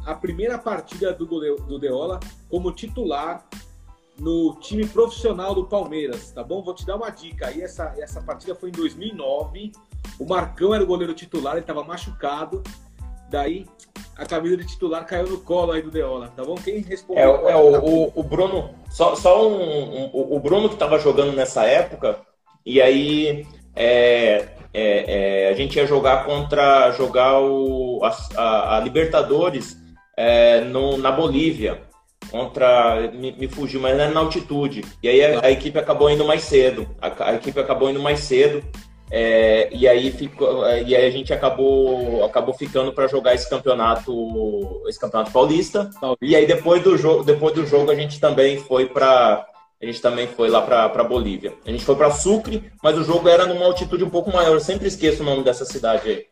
a 0.06 0.14
primeira 0.14 0.58
partida 0.58 1.14
do, 1.14 1.26
do 1.26 1.80
Deola 1.80 2.20
como 2.50 2.72
titular 2.72 3.48
no 4.20 4.56
time 4.60 4.86
profissional 4.86 5.56
do 5.56 5.66
Palmeiras, 5.66 6.32
tá 6.32 6.44
bom? 6.44 6.62
Vou 6.62 6.76
te 6.76 6.86
dar 6.86 6.98
uma 6.98 7.10
dica 7.10 7.48
aí, 7.48 7.62
essa, 7.62 7.96
essa 7.98 8.22
partida 8.22 8.54
foi 8.54 8.70
em 8.70 8.74
2009, 8.74 9.72
o 10.20 10.26
Marcão 10.26 10.74
era 10.74 10.84
o 10.84 10.88
goleiro 10.88 11.14
titular, 11.14 11.54
ele 11.54 11.62
estava 11.62 11.84
machucado, 11.84 12.62
daí 13.34 13.66
a 14.16 14.26
camisa 14.26 14.58
de 14.58 14.68
titular 14.68 15.06
caiu 15.06 15.28
no 15.28 15.40
colo 15.40 15.72
aí 15.72 15.82
do 15.82 15.90
Deola, 15.90 16.32
tá 16.36 16.46
bom? 16.46 16.56
Quem 16.56 16.80
respondeu? 16.82 17.48
É, 17.48 17.52
é 17.52 17.56
o, 17.56 17.84
o, 17.84 18.12
o, 18.16 18.24
Bruno, 18.24 18.70
só, 18.90 19.16
só 19.16 19.50
um, 19.50 20.06
um, 20.06 20.36
o 20.36 20.40
Bruno 20.40 20.70
que 20.70 20.76
estava 20.76 21.00
jogando 21.00 21.34
nessa 21.34 21.64
época, 21.66 22.20
e 22.64 22.80
aí 22.80 23.46
é, 23.76 24.50
é, 24.72 25.48
é, 25.48 25.50
a 25.50 25.54
gente 25.54 25.76
ia 25.78 25.88
jogar 25.88 26.26
contra 26.26 26.92
jogar 26.92 27.40
o, 27.40 28.02
a, 28.04 28.40
a, 28.40 28.78
a 28.78 28.80
Libertadores 28.82 29.78
é, 30.16 30.62
no, 30.62 30.98
na 30.98 31.12
Bolívia. 31.12 31.82
Contra. 32.32 33.12
Me, 33.14 33.34
me, 33.34 33.48
fugiu, 33.48 33.82
mas 33.82 34.00
era 34.00 34.10
na 34.10 34.22
altitude. 34.22 34.84
E 35.04 35.10
aí 35.10 35.24
a, 35.24 35.46
a 35.46 35.52
equipe 35.52 35.78
acabou 35.78 36.10
indo 36.10 36.26
mais 36.26 36.44
cedo. 36.44 36.88
A 37.02 37.34
equipe 37.34 37.60
acabou 37.60 37.90
indo 37.90 38.02
mais 38.02 38.22
cedo. 38.22 38.64
É, 39.12 39.70
e 39.72 39.88
aí 39.88 40.12
ficou, 40.12 40.66
e 40.68 40.96
aí 40.96 41.06
a 41.06 41.12
gente 41.12 41.32
acabou, 41.32 42.24
acabou 42.26 42.54
ficando 42.54 42.92
para 42.94 43.08
jogar 43.08 43.36
esse 43.36 43.50
campeonato, 43.50 44.84
esse 44.88 45.00
campeonato 45.00 45.32
paulista. 45.32 45.90
E 46.22 46.36
aí 46.36 46.46
depois 46.46 46.82
do 46.84 46.98
jogo, 46.98 47.24
depois 47.24 47.54
do 47.54 47.66
jogo 47.66 47.92
a 47.92 47.96
gente 47.96 48.20
também 48.20 48.58
foi 48.58 48.88
para 48.88 49.46
a 49.82 49.86
gente 49.86 50.02
também 50.02 50.28
foi 50.28 50.50
lá 50.50 50.62
para 50.62 51.04
Bolívia. 51.04 51.54
A 51.66 51.70
gente 51.70 51.84
foi 51.84 51.96
para 51.96 52.10
Sucre, 52.10 52.72
mas 52.82 52.98
o 52.98 53.04
jogo 53.04 53.28
era 53.28 53.46
numa 53.46 53.66
altitude 53.66 54.04
um 54.04 54.10
pouco 54.10 54.32
maior. 54.32 54.54
Eu 54.54 54.60
sempre 54.62 54.88
esqueço 54.88 55.22
o 55.22 55.26
nome 55.26 55.44
dessa 55.44 55.66
cidade 55.66 56.10
aí. 56.10 56.26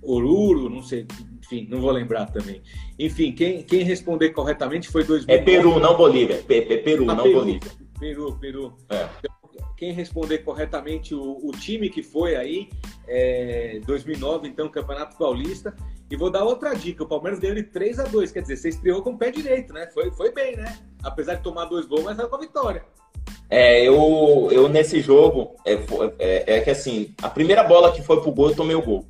Oruro, 0.00 0.68
não 0.68 0.82
sei, 0.82 1.06
enfim, 1.40 1.66
não 1.68 1.80
vou 1.80 1.90
lembrar 1.90 2.26
também. 2.26 2.62
Enfim, 2.98 3.32
quem, 3.32 3.62
quem 3.62 3.82
responder 3.82 4.30
corretamente 4.30 4.88
foi 4.88 5.02
2009. 5.04 5.40
É 5.40 5.44
Peru, 5.44 5.80
não 5.80 5.96
Bolívia. 5.96 6.36
Peru, 6.38 7.10
ah, 7.10 7.14
não 7.14 7.24
Peru, 7.24 7.38
Bolívia. 7.38 7.70
Peru, 7.98 8.38
Peru. 8.40 8.76
É 8.88 9.31
quem 9.82 9.90
responder 9.90 10.38
corretamente 10.38 11.12
o, 11.12 11.40
o 11.42 11.50
time 11.50 11.90
que 11.90 12.04
foi 12.04 12.36
aí, 12.36 12.68
é, 13.08 13.80
2009, 13.84 14.46
então, 14.46 14.68
Campeonato 14.68 15.16
Paulista. 15.16 15.74
E 16.08 16.14
vou 16.14 16.30
dar 16.30 16.44
outra 16.44 16.72
dica: 16.72 17.02
o 17.02 17.08
Palmeiras 17.08 17.40
ganhou 17.40 17.56
de 17.56 17.64
3 17.64 17.98
a 17.98 18.04
2 18.04 18.30
quer 18.30 18.42
dizer, 18.42 18.58
você 18.58 18.68
estreou 18.68 19.02
com 19.02 19.10
o 19.10 19.18
pé 19.18 19.32
direito, 19.32 19.72
né? 19.72 19.88
Foi, 19.92 20.12
foi 20.12 20.30
bem, 20.30 20.54
né? 20.54 20.78
Apesar 21.02 21.34
de 21.34 21.42
tomar 21.42 21.64
dois 21.64 21.84
gols, 21.84 22.04
mas 22.04 22.16
saiu 22.16 22.28
com 22.28 22.36
a 22.36 22.40
vitória. 22.40 22.84
É, 23.50 23.82
eu, 23.82 24.48
eu 24.52 24.68
nesse 24.68 25.00
jogo, 25.00 25.56
é, 25.66 25.72
é, 26.20 26.58
é, 26.58 26.60
que 26.60 26.70
assim, 26.70 27.12
a 27.20 27.28
primeira 27.28 27.64
bola 27.64 27.90
que 27.90 28.02
foi 28.02 28.20
pro 28.20 28.30
gol, 28.30 28.50
eu 28.50 28.54
tomei 28.54 28.76
o 28.76 28.82
gol. 28.82 29.04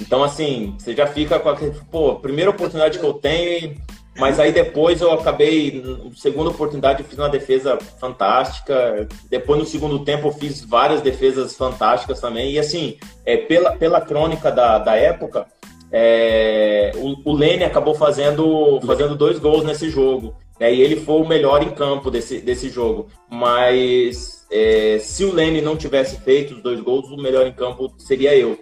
Então, 0.00 0.24
assim, 0.24 0.76
você 0.78 0.96
já 0.96 1.06
fica 1.06 1.38
com 1.38 1.50
aquele, 1.50 1.72
pô, 1.90 2.16
primeira 2.16 2.50
oportunidade 2.50 2.98
que 2.98 3.04
eu 3.04 3.12
tenho, 3.12 3.76
mas 4.18 4.40
aí 4.40 4.52
depois 4.52 5.00
eu 5.00 5.12
acabei, 5.12 5.82
segunda 6.16 6.50
oportunidade, 6.50 7.02
eu 7.02 7.08
fiz 7.08 7.18
uma 7.18 7.28
defesa 7.28 7.78
fantástica. 7.98 9.08
Depois, 9.28 9.58
no 9.58 9.66
segundo 9.66 10.04
tempo, 10.04 10.28
eu 10.28 10.32
fiz 10.32 10.62
várias 10.62 11.00
defesas 11.00 11.56
fantásticas 11.56 12.20
também. 12.20 12.52
E, 12.52 12.58
assim, 12.58 12.98
é, 13.24 13.36
pela, 13.36 13.72
pela 13.76 14.00
crônica 14.00 14.50
da, 14.50 14.78
da 14.78 14.96
época, 14.96 15.46
é, 15.92 16.92
o, 16.96 17.30
o 17.30 17.32
Lene 17.32 17.64
acabou 17.64 17.94
fazendo, 17.94 18.80
fazendo 18.84 19.14
dois 19.14 19.38
gols 19.38 19.64
nesse 19.64 19.88
jogo. 19.88 20.34
Né, 20.58 20.74
e 20.74 20.82
ele 20.82 20.96
foi 20.96 21.22
o 21.22 21.26
melhor 21.26 21.62
em 21.62 21.70
campo 21.70 22.10
desse, 22.10 22.40
desse 22.40 22.68
jogo. 22.68 23.08
Mas 23.30 24.46
é, 24.50 24.98
se 24.98 25.24
o 25.24 25.32
Lene 25.32 25.60
não 25.60 25.76
tivesse 25.76 26.20
feito 26.20 26.54
os 26.54 26.62
dois 26.62 26.80
gols, 26.80 27.08
o 27.10 27.16
melhor 27.16 27.46
em 27.46 27.52
campo 27.52 27.92
seria 27.96 28.36
eu. 28.36 28.58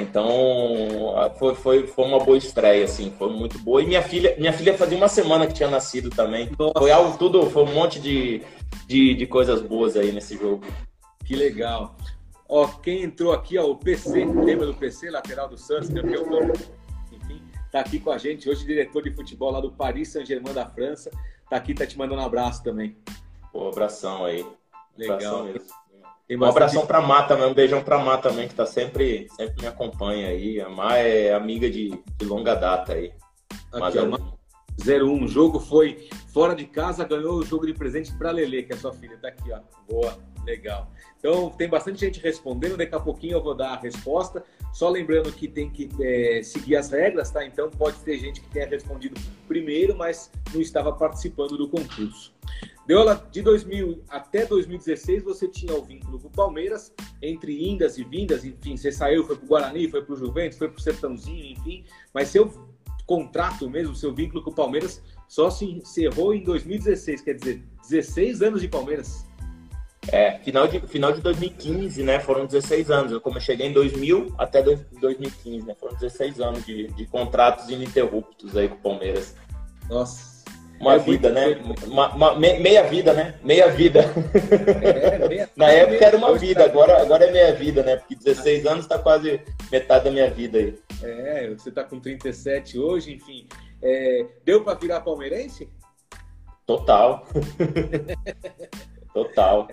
Então, 0.00 1.14
foi, 1.38 1.54
foi, 1.54 1.86
foi 1.86 2.04
uma 2.06 2.18
boa 2.18 2.38
estreia, 2.38 2.84
assim, 2.84 3.12
foi 3.18 3.30
muito 3.30 3.58
boa. 3.58 3.82
E 3.82 3.86
minha 3.86 4.00
filha, 4.00 4.34
minha 4.38 4.52
filha 4.52 4.76
fazia 4.76 4.96
uma 4.96 5.08
semana 5.08 5.46
que 5.46 5.52
tinha 5.52 5.68
nascido 5.68 6.08
também. 6.08 6.48
Foi 6.78 6.90
algo 6.90 7.18
tudo, 7.18 7.50
foi 7.50 7.64
um 7.64 7.74
monte 7.74 8.00
de, 8.00 8.42
de, 8.86 9.14
de, 9.14 9.26
coisas 9.26 9.60
boas 9.60 9.94
aí 9.94 10.10
nesse 10.10 10.38
jogo. 10.38 10.64
Que 11.26 11.36
legal. 11.36 11.94
Ó, 12.48 12.66
quem 12.66 13.02
entrou 13.02 13.32
aqui, 13.32 13.58
ó, 13.58 13.66
o 13.66 13.76
PC, 13.76 14.24
lembra 14.24 14.64
do 14.66 14.74
PC, 14.74 15.10
lateral 15.10 15.48
do 15.48 15.58
Santos, 15.58 15.90
campeão 15.90 16.24
do... 16.26 16.52
Enfim, 17.12 17.42
tá 17.70 17.80
aqui 17.80 17.98
com 17.98 18.10
a 18.10 18.16
gente, 18.16 18.48
hoje 18.48 18.64
diretor 18.64 19.02
de 19.02 19.10
futebol 19.10 19.50
lá 19.50 19.60
do 19.60 19.72
Paris 19.72 20.08
Saint-Germain 20.08 20.54
da 20.54 20.64
França. 20.64 21.10
Tá 21.50 21.56
aqui, 21.56 21.74
tá 21.74 21.86
te 21.86 21.98
mandando 21.98 22.22
um 22.22 22.24
abraço 22.24 22.64
também. 22.64 22.96
Pô, 23.52 23.68
abração 23.68 24.24
aí. 24.24 24.42
Legal. 24.96 25.16
Abração 25.16 25.44
mesmo. 25.44 25.81
Um 26.30 26.44
abração 26.44 26.86
para 26.86 27.00
Má 27.00 27.24
também, 27.24 27.46
um 27.46 27.54
beijão 27.54 27.82
para 27.82 27.98
Má 27.98 28.16
também, 28.16 28.48
que 28.48 28.54
tá 28.54 28.64
sempre, 28.64 29.28
sempre 29.36 29.62
me 29.62 29.68
acompanha 29.68 30.28
aí. 30.28 30.60
A 30.60 30.68
Má 30.68 30.96
é 30.96 31.34
amiga 31.34 31.68
de, 31.70 31.90
de 32.16 32.24
longa 32.24 32.54
data 32.54 32.94
aí. 32.94 33.12
Aqui, 33.72 33.98
ó, 33.98 34.32
01. 34.80 35.24
O 35.24 35.28
jogo 35.28 35.60
foi 35.60 36.08
fora 36.32 36.54
de 36.54 36.64
casa, 36.64 37.04
ganhou 37.04 37.34
o 37.34 37.44
jogo 37.44 37.66
de 37.66 37.74
presente 37.74 38.12
para 38.16 38.30
Lele, 38.30 38.62
que 38.62 38.72
é 38.72 38.76
sua 38.76 38.92
filha. 38.92 39.18
Tá 39.20 39.28
aqui, 39.28 39.52
ó. 39.52 39.60
Boa, 39.88 40.16
legal. 40.44 40.90
Então, 41.18 41.50
tem 41.50 41.68
bastante 41.68 42.00
gente 42.00 42.20
respondendo. 42.20 42.76
Daqui 42.76 42.94
a 42.94 43.00
pouquinho 43.00 43.34
eu 43.34 43.42
vou 43.42 43.54
dar 43.54 43.74
a 43.74 43.80
resposta. 43.80 44.44
Só 44.72 44.88
lembrando 44.88 45.32
que 45.32 45.46
tem 45.46 45.70
que 45.70 45.88
é, 46.00 46.42
seguir 46.42 46.76
as 46.76 46.90
regras, 46.90 47.30
tá? 47.30 47.44
Então, 47.44 47.70
pode 47.70 47.98
ter 47.98 48.18
gente 48.18 48.40
que 48.40 48.48
tenha 48.48 48.66
respondido 48.66 49.20
primeiro, 49.46 49.96
mas 49.96 50.30
não 50.52 50.60
estava 50.60 50.92
participando 50.92 51.56
do 51.56 51.68
concurso. 51.68 52.34
Deola, 52.86 53.28
de 53.30 53.42
2000 53.42 54.02
até 54.08 54.44
2016 54.44 55.22
você 55.22 55.46
tinha 55.46 55.72
o 55.72 55.84
vínculo 55.84 56.18
com 56.18 56.26
o 56.26 56.30
Palmeiras, 56.30 56.92
entre 57.22 57.68
indas 57.68 57.96
e 57.96 58.02
vindas, 58.02 58.44
enfim, 58.44 58.76
você 58.76 58.90
saiu, 58.90 59.24
foi 59.24 59.36
para 59.36 59.44
o 59.44 59.48
Guarani, 59.48 59.88
foi 59.88 60.02
para 60.02 60.12
o 60.14 60.16
Juventus, 60.16 60.58
foi 60.58 60.68
para 60.68 60.78
o 60.78 60.82
Sertãozinho, 60.82 61.52
enfim, 61.52 61.84
mas 62.12 62.28
seu 62.28 62.52
contrato 63.06 63.70
mesmo, 63.70 63.94
seu 63.94 64.12
vínculo 64.12 64.42
com 64.42 64.50
o 64.50 64.54
Palmeiras 64.54 65.00
só 65.28 65.48
se 65.48 65.64
encerrou 65.64 66.34
em 66.34 66.42
2016, 66.42 67.22
quer 67.22 67.34
dizer, 67.34 67.62
16 67.88 68.42
anos 68.42 68.60
de 68.60 68.68
Palmeiras. 68.68 69.26
É, 70.10 70.38
final 70.38 70.66
de, 70.66 70.80
final 70.80 71.12
de 71.12 71.20
2015, 71.20 72.02
né? 72.02 72.18
Foram 72.18 72.46
16 72.46 72.90
anos. 72.90 73.12
Eu 73.12 73.20
como 73.20 73.36
eu 73.36 73.40
cheguei 73.40 73.68
em 73.68 73.72
2000 73.72 74.34
até 74.36 74.62
2015, 74.62 75.66
né? 75.66 75.76
Foram 75.78 75.94
16 75.94 76.40
anos 76.40 76.66
de, 76.66 76.88
de 76.88 77.06
contratos 77.06 77.68
ininterruptos 77.68 78.56
aí 78.56 78.68
com 78.68 78.74
o 78.74 78.78
Palmeiras. 78.78 79.36
Nossa, 79.88 80.32
uma 80.82 80.94
é 80.94 80.98
vida, 80.98 81.30
né? 81.30 81.60
Uma, 81.86 82.12
uma, 82.12 82.34
meia 82.34 82.82
vida, 82.82 83.12
né? 83.12 83.36
Meia 83.44 83.70
vida. 83.70 84.00
É, 84.82 85.28
meia, 85.28 85.50
Na 85.54 85.70
época 85.70 86.04
era 86.04 86.16
uma 86.16 86.36
vida, 86.36 86.64
agora, 86.64 87.00
agora 87.00 87.24
é 87.24 87.30
meia 87.30 87.54
vida, 87.54 87.84
né? 87.84 87.96
Porque 87.96 88.16
16 88.16 88.66
anos 88.66 88.84
está 88.84 88.98
quase 88.98 89.40
metade 89.70 90.06
da 90.06 90.10
minha 90.10 90.28
vida 90.28 90.58
aí. 90.58 90.76
É, 91.00 91.48
você 91.50 91.68
está 91.68 91.84
com 91.84 92.00
37 92.00 92.80
hoje, 92.80 93.14
enfim. 93.14 93.46
É, 93.80 94.26
deu 94.44 94.64
para 94.64 94.76
virar 94.76 95.02
palmeirense? 95.02 95.68
Total. 96.66 97.28
Total. 99.14 99.68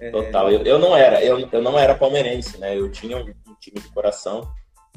É... 0.00 0.10
Total. 0.10 0.50
Eu, 0.50 0.62
eu 0.62 0.78
não 0.78 0.96
era, 0.96 1.22
eu, 1.22 1.38
eu 1.50 1.62
não 1.62 1.78
era 1.78 1.94
palmeirense, 1.94 2.58
né? 2.58 2.76
Eu 2.76 2.90
tinha 2.90 3.16
um, 3.16 3.20
um 3.20 3.54
time 3.60 3.80
de 3.80 3.88
coração 3.92 4.48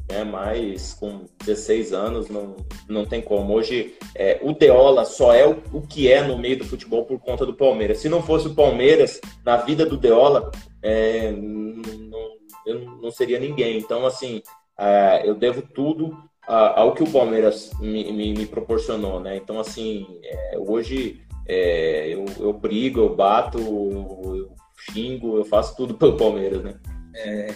né? 0.10 0.24
Mas 0.24 0.94
com 0.94 1.26
16 1.46 1.94
anos 1.94 2.30
não, 2.30 2.56
não 2.88 3.06
tem 3.06 3.22
como. 3.22 3.54
Hoje 3.54 3.96
é, 4.16 4.40
o 4.42 4.54
Deola 4.54 5.06
só 5.06 5.34
é 5.34 5.46
o, 5.46 5.62
o, 5.74 5.82
que 5.82 6.12
é 6.12 6.24
no 6.24 6.38
meio 6.38 6.58
do 6.58 6.66
futebol 6.66 7.06
por 7.06 7.20
conta 7.20 7.46
do 7.46 7.54
Palmeiras. 7.54 8.00
Se 8.00 8.10
não 8.10 8.22
fosse 8.22 8.48
o 8.48 8.56
Palmeiras, 8.56 9.20
na 9.46 9.58
vida 9.58 9.86
do 9.86 9.98
Deola, 9.98 10.52
é, 10.82 11.32
não, 11.32 12.28
eu 12.66 12.80
não 13.02 13.12
seria 13.12 13.40
ninguém. 13.40 13.78
Então, 13.78 14.06
assim, 14.06 14.42
é, 14.80 15.28
eu 15.28 15.36
devo 15.36 15.62
tudo 15.62 16.18
ao 16.48 16.94
que 16.94 17.04
o 17.04 17.12
Palmeiras 17.12 17.72
me, 17.78 18.10
me, 18.14 18.34
me 18.34 18.46
proporcionou, 18.46 19.20
né? 19.20 19.36
Então, 19.36 19.60
assim, 19.60 20.08
é, 20.24 20.58
hoje 20.58 21.22
é, 21.46 22.08
eu, 22.08 22.24
eu 22.40 22.54
brigo, 22.54 23.02
eu 23.02 23.14
bato, 23.14 23.58
eu 23.60 24.56
xingo, 24.92 25.38
eu 25.38 25.46
faço 25.46 25.76
tudo 25.76 25.94
pelo 25.94 26.18
Palmeiras, 26.18 26.64
né? 26.64 26.74
É... 27.18 27.48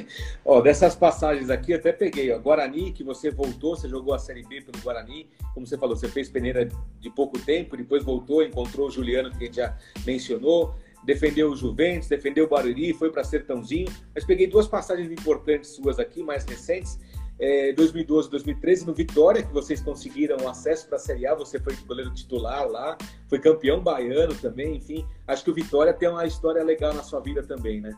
ó, 0.44 0.60
dessas 0.60 0.94
passagens 0.94 1.50
aqui, 1.50 1.74
até 1.74 1.92
peguei. 1.92 2.32
Ó, 2.32 2.38
Guarani, 2.38 2.92
que 2.92 3.04
você 3.04 3.30
voltou, 3.30 3.76
você 3.76 3.88
jogou 3.88 4.14
a 4.14 4.18
Série 4.18 4.42
B 4.42 4.62
pelo 4.62 4.82
Guarani. 4.82 5.28
Como 5.54 5.66
você 5.66 5.76
falou, 5.76 5.96
você 5.96 6.08
fez 6.08 6.28
peneira 6.28 6.68
de 6.98 7.10
pouco 7.10 7.38
tempo, 7.38 7.76
depois 7.76 8.02
voltou, 8.02 8.42
encontrou 8.42 8.88
o 8.88 8.90
Juliano, 8.90 9.30
que 9.30 9.36
a 9.36 9.46
gente 9.46 9.56
já 9.56 9.76
mencionou. 10.06 10.74
Defendeu 11.04 11.50
o 11.50 11.56
Juventus, 11.56 12.08
defendeu 12.08 12.44
o 12.44 12.48
Barueri, 12.48 12.92
foi 12.92 13.10
para 13.10 13.24
Sertãozinho. 13.24 13.90
Mas 14.14 14.24
peguei 14.24 14.46
duas 14.46 14.66
passagens 14.66 15.10
importantes 15.10 15.70
suas 15.70 15.98
aqui, 15.98 16.22
mais 16.22 16.44
recentes. 16.44 16.98
É, 17.42 17.72
2012 17.72 18.28
2013 18.28 18.86
no 18.86 18.92
Vitória, 18.92 19.42
que 19.42 19.50
vocês 19.50 19.80
conseguiram 19.80 20.46
acesso 20.46 20.86
para 20.86 20.96
a 20.96 20.98
Série 20.98 21.26
A, 21.26 21.34
você 21.34 21.58
foi 21.58 21.74
goleiro 21.86 22.12
titular 22.12 22.68
lá, 22.68 22.98
foi 23.30 23.38
campeão 23.38 23.80
baiano 23.80 24.34
também, 24.34 24.76
enfim. 24.76 25.06
Acho 25.26 25.44
que 25.44 25.50
o 25.50 25.54
Vitória 25.54 25.94
tem 25.94 26.10
uma 26.10 26.26
história 26.26 26.62
legal 26.62 26.92
na 26.92 27.02
sua 27.02 27.18
vida 27.20 27.42
também, 27.42 27.80
né? 27.80 27.96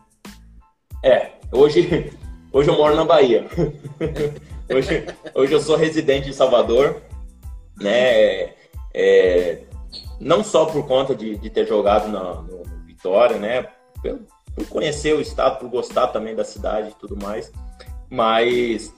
É, 1.03 1.33
hoje, 1.51 2.13
hoje 2.53 2.69
eu 2.69 2.77
moro 2.77 2.95
na 2.95 3.03
Bahia. 3.03 3.45
hoje, 4.73 5.05
hoje 5.35 5.53
eu 5.53 5.59
sou 5.59 5.75
residente 5.75 6.29
em 6.29 6.33
Salvador, 6.33 7.01
né? 7.77 8.53
É, 8.93 9.63
não 10.21 10.41
só 10.41 10.67
por 10.67 10.87
conta 10.87 11.13
de, 11.13 11.37
de 11.37 11.49
ter 11.49 11.67
jogado 11.67 12.07
na, 12.07 12.35
no 12.43 12.63
Vitória, 12.85 13.37
né? 13.37 13.63
Por, 14.01 14.21
por, 14.55 14.67
conhecer 14.67 15.13
o 15.13 15.19
estado, 15.19 15.59
por 15.59 15.69
gostar 15.69 16.07
também 16.07 16.33
da 16.33 16.45
cidade 16.45 16.91
e 16.91 16.95
tudo 16.95 17.17
mais, 17.17 17.51
mas 18.09 18.93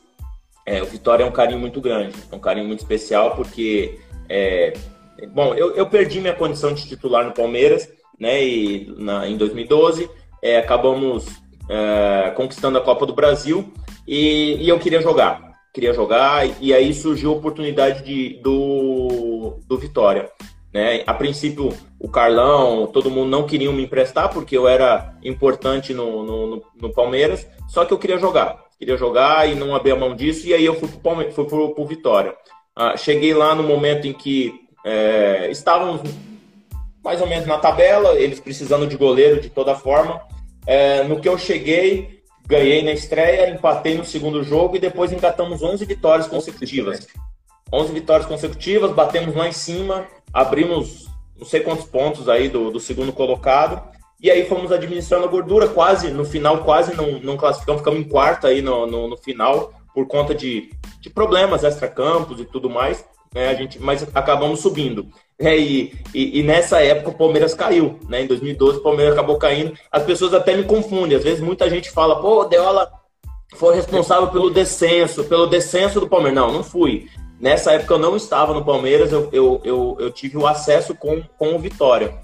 é, 0.66 0.82
o 0.82 0.86
Vitória 0.86 1.24
é 1.24 1.28
um 1.28 1.32
carinho 1.32 1.60
muito 1.60 1.80
grande, 1.80 2.16
é 2.32 2.36
um 2.36 2.40
carinho 2.40 2.68
muito 2.68 2.80
especial 2.80 3.36
porque, 3.36 4.00
é, 4.28 4.74
bom, 5.34 5.54
eu, 5.54 5.76
eu 5.76 5.86
perdi 5.86 6.20
minha 6.20 6.34
condição 6.34 6.74
de 6.74 6.88
titular 6.88 7.26
no 7.26 7.34
Palmeiras, 7.34 7.88
né? 8.20 8.44
E 8.44 8.94
na, 8.98 9.28
em 9.28 9.38
2012 9.38 10.10
é, 10.42 10.58
acabamos 10.58 11.28
é, 11.70 12.32
conquistando 12.32 12.78
a 12.78 12.82
Copa 12.82 13.06
do 13.06 13.14
Brasil 13.14 13.72
e, 14.08 14.56
e, 14.60 14.70
eu 14.70 14.80
queria 14.80 15.02
jogar. 15.02 15.54
Queria 15.74 15.94
jogar 15.94 16.48
e 16.62 16.74
aí 16.74 16.94
surgiu 16.94 17.32
a 17.32 17.36
oportunidade 17.36 18.04
de, 18.04 18.40
do, 18.42 19.60
do 19.68 19.78
Vitória. 19.78 20.30
Né? 20.74 21.04
A 21.06 21.14
princípio, 21.14 21.74
o 22.00 22.10
Carlão, 22.10 22.88
todo 22.88 23.12
mundo 23.12 23.30
não 23.30 23.46
queria 23.46 23.72
me 23.72 23.84
emprestar 23.84 24.30
porque 24.30 24.58
eu 24.58 24.68
era 24.68 25.16
importante 25.24 25.94
no, 25.94 26.24
no, 26.24 26.64
no 26.80 26.94
Palmeiras, 26.94 27.48
só 27.68 27.86
que 27.86 27.94
eu 27.94 27.98
queria 27.98 28.18
jogar. 28.18 28.65
Queria 28.78 28.98
jogar 28.98 29.50
e 29.50 29.56
não 29.56 29.76
abrir 29.76 29.92
a 29.92 29.96
mão 29.96 30.16
disso, 30.16 30.48
e 30.48 30.54
aí 30.54 30.66
eu 30.66 30.76
fui 30.76 30.90
para 30.90 31.32
fui 31.32 31.46
pro, 31.46 31.74
pro 31.74 31.86
Vitória. 31.86 32.36
Ah, 32.76 32.98
cheguei 32.98 33.34
lá 33.34 33.56
no 33.56 33.64
momento 33.64 34.06
em 34.06 34.14
que 34.14 34.54
é, 34.86 35.50
estávamos 35.50 36.02
mais 37.04 37.22
ou 37.22 37.28
menos 37.28 37.46
na 37.46 37.58
tabela, 37.58 38.16
eles 38.16 38.40
precisando 38.40 38.88
de 38.88 38.98
goleiro 38.98 39.40
de 39.40 39.50
toda 39.50 39.76
forma. 39.76 40.22
É, 40.66 41.04
no 41.04 41.20
que 41.20 41.30
eu 41.30 41.38
cheguei, 41.38 42.22
ganhei 42.48 42.84
na 42.84 42.92
estreia, 42.92 43.50
empatei 43.50 43.96
no 43.96 44.04
segundo 44.04 44.44
jogo 44.44 44.76
e 44.76 44.80
depois 44.80 45.12
engatamos 45.12 45.62
11 45.62 45.86
vitórias 45.86 46.28
consecutivas. 46.28 47.08
11 47.72 47.94
vitórias 47.94 48.28
consecutivas, 48.28 48.92
batemos 48.92 49.36
lá 49.36 49.48
em 49.48 49.52
cima, 49.52 50.08
abrimos 50.34 51.08
não 51.38 51.46
sei 51.46 51.60
quantos 51.60 51.86
pontos 51.86 52.30
aí 52.30 52.50
do, 52.50 52.72
do 52.72 52.80
segundo 52.80 53.14
colocado. 53.14 53.95
E 54.22 54.32
aí 54.32 54.46
fomos 54.48 54.72
administrando 54.72 55.26
a 55.26 55.30
gordura, 55.30 55.68
quase, 55.68 56.10
no 56.10 56.26
final, 56.26 56.64
quase 56.64 56.96
não, 56.96 57.20
não 57.20 57.38
classificamos, 57.38 57.82
ficamos 57.82 58.00
em 58.00 58.04
quarto 58.04 58.48
aí 58.48 58.62
no, 58.62 58.88
no, 58.88 59.08
no 59.10 59.18
final, 59.18 59.74
por 59.94 60.08
conta 60.08 60.34
de, 60.34 60.70
de 61.00 61.10
problemas 61.10 61.64
extra-campos 61.64 62.40
e 62.40 62.46
tudo 62.46 62.70
mais. 62.70 63.06
Né, 63.34 63.50
a 63.50 63.54
gente, 63.54 63.78
mas 63.80 64.08
acabamos 64.16 64.62
subindo. 64.62 65.08
É, 65.38 65.58
e, 65.58 65.94
e, 66.14 66.40
e, 66.40 66.44
nessa 66.44 66.82
época 66.82 67.10
o 67.10 67.18
Palmeiras 67.18 67.54
caiu, 67.54 68.00
né? 68.08 68.22
Em 68.22 68.28
2012 68.28 68.78
o 68.80 68.82
Palmeiras 68.82 69.12
acabou 69.12 69.38
caindo. 69.38 69.74
As 69.92 70.04
pessoas 70.04 70.34
até 70.34 70.56
me 70.56 70.64
confundem. 70.64 71.18
Às 71.18 71.24
vezes 71.24 71.42
muita 71.42 71.70
gente 71.70 71.92
fala, 71.92 72.22
pô, 72.22 72.46
Deola 72.46 72.90
foi 73.56 73.76
responsável 73.76 74.30
pelo 74.30 74.50
descenso, 74.50 75.26
pelo 75.26 75.48
descenso 75.48 76.00
do 76.00 76.08
Palmeiras. 76.08 76.36
Não, 76.36 76.54
não 76.54 76.64
fui. 76.64 77.10
Nessa 77.40 77.74
época 77.74 77.96
eu 77.96 78.00
não 78.00 78.16
estava 78.16 78.54
no 78.54 78.64
Palmeiras, 78.64 79.12
eu, 79.12 79.30
eu, 79.34 79.62
eu, 79.66 79.98
eu 80.00 80.12
tive 80.12 80.38
o 80.38 80.48
acesso 80.48 80.96
com, 80.96 81.22
com 81.38 81.56
o 81.56 81.60
Vitória. 81.60 82.18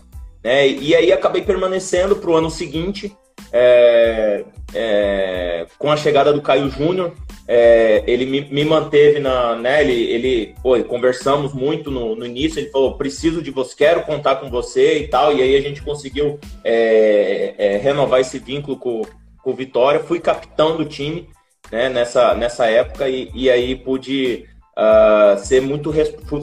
Né? 0.43 0.67
E 0.67 0.95
aí 0.95 1.11
acabei 1.11 1.41
permanecendo 1.41 2.15
para 2.15 2.29
o 2.29 2.35
ano 2.35 2.49
seguinte, 2.49 3.15
é, 3.51 4.45
é, 4.73 5.65
com 5.77 5.91
a 5.91 5.97
chegada 5.97 6.31
do 6.31 6.41
Caio 6.41 6.69
Júnior. 6.69 7.13
é, 7.47 8.03
ele 8.07 8.25
me, 8.25 8.41
me, 8.49 8.63
manteve 8.63 9.19
na, 9.19 9.55
né, 9.55 9.81
ele, 9.81 10.03
ele 10.03 10.55
pô, 10.61 10.81
conversamos 10.83 11.53
muito 11.53 11.91
no, 11.91 12.15
no, 12.15 12.25
início, 12.25 12.59
ele 12.59 12.69
falou, 12.69 12.97
preciso 12.97 13.41
de 13.41 13.51
você, 13.51 13.75
quero 13.75 14.03
contar 14.03 14.37
com 14.37 14.49
você 14.49 14.99
e 14.99 15.07
tal, 15.07 15.35
e 15.35 15.41
aí 15.41 15.55
a 15.57 15.61
gente 15.61 15.81
conseguiu 15.81 16.39
é, 16.63 17.55
é, 17.57 17.77
renovar 17.77 18.21
esse 18.21 18.39
vínculo 18.39 18.77
com, 18.77 19.01
com 19.43 19.51
o 19.51 19.55
Vitória, 19.55 19.99
fui 19.99 20.19
capitão 20.19 20.77
do 20.77 20.85
time, 20.85 21.27
né, 21.69 21.89
nessa, 21.89 22.33
nessa 22.35 22.67
época, 22.67 23.09
e, 23.09 23.29
e 23.33 23.49
aí 23.49 23.75
pude 23.75 24.45
uh, 24.77 25.37
ser 25.39 25.61
muito, 25.61 25.93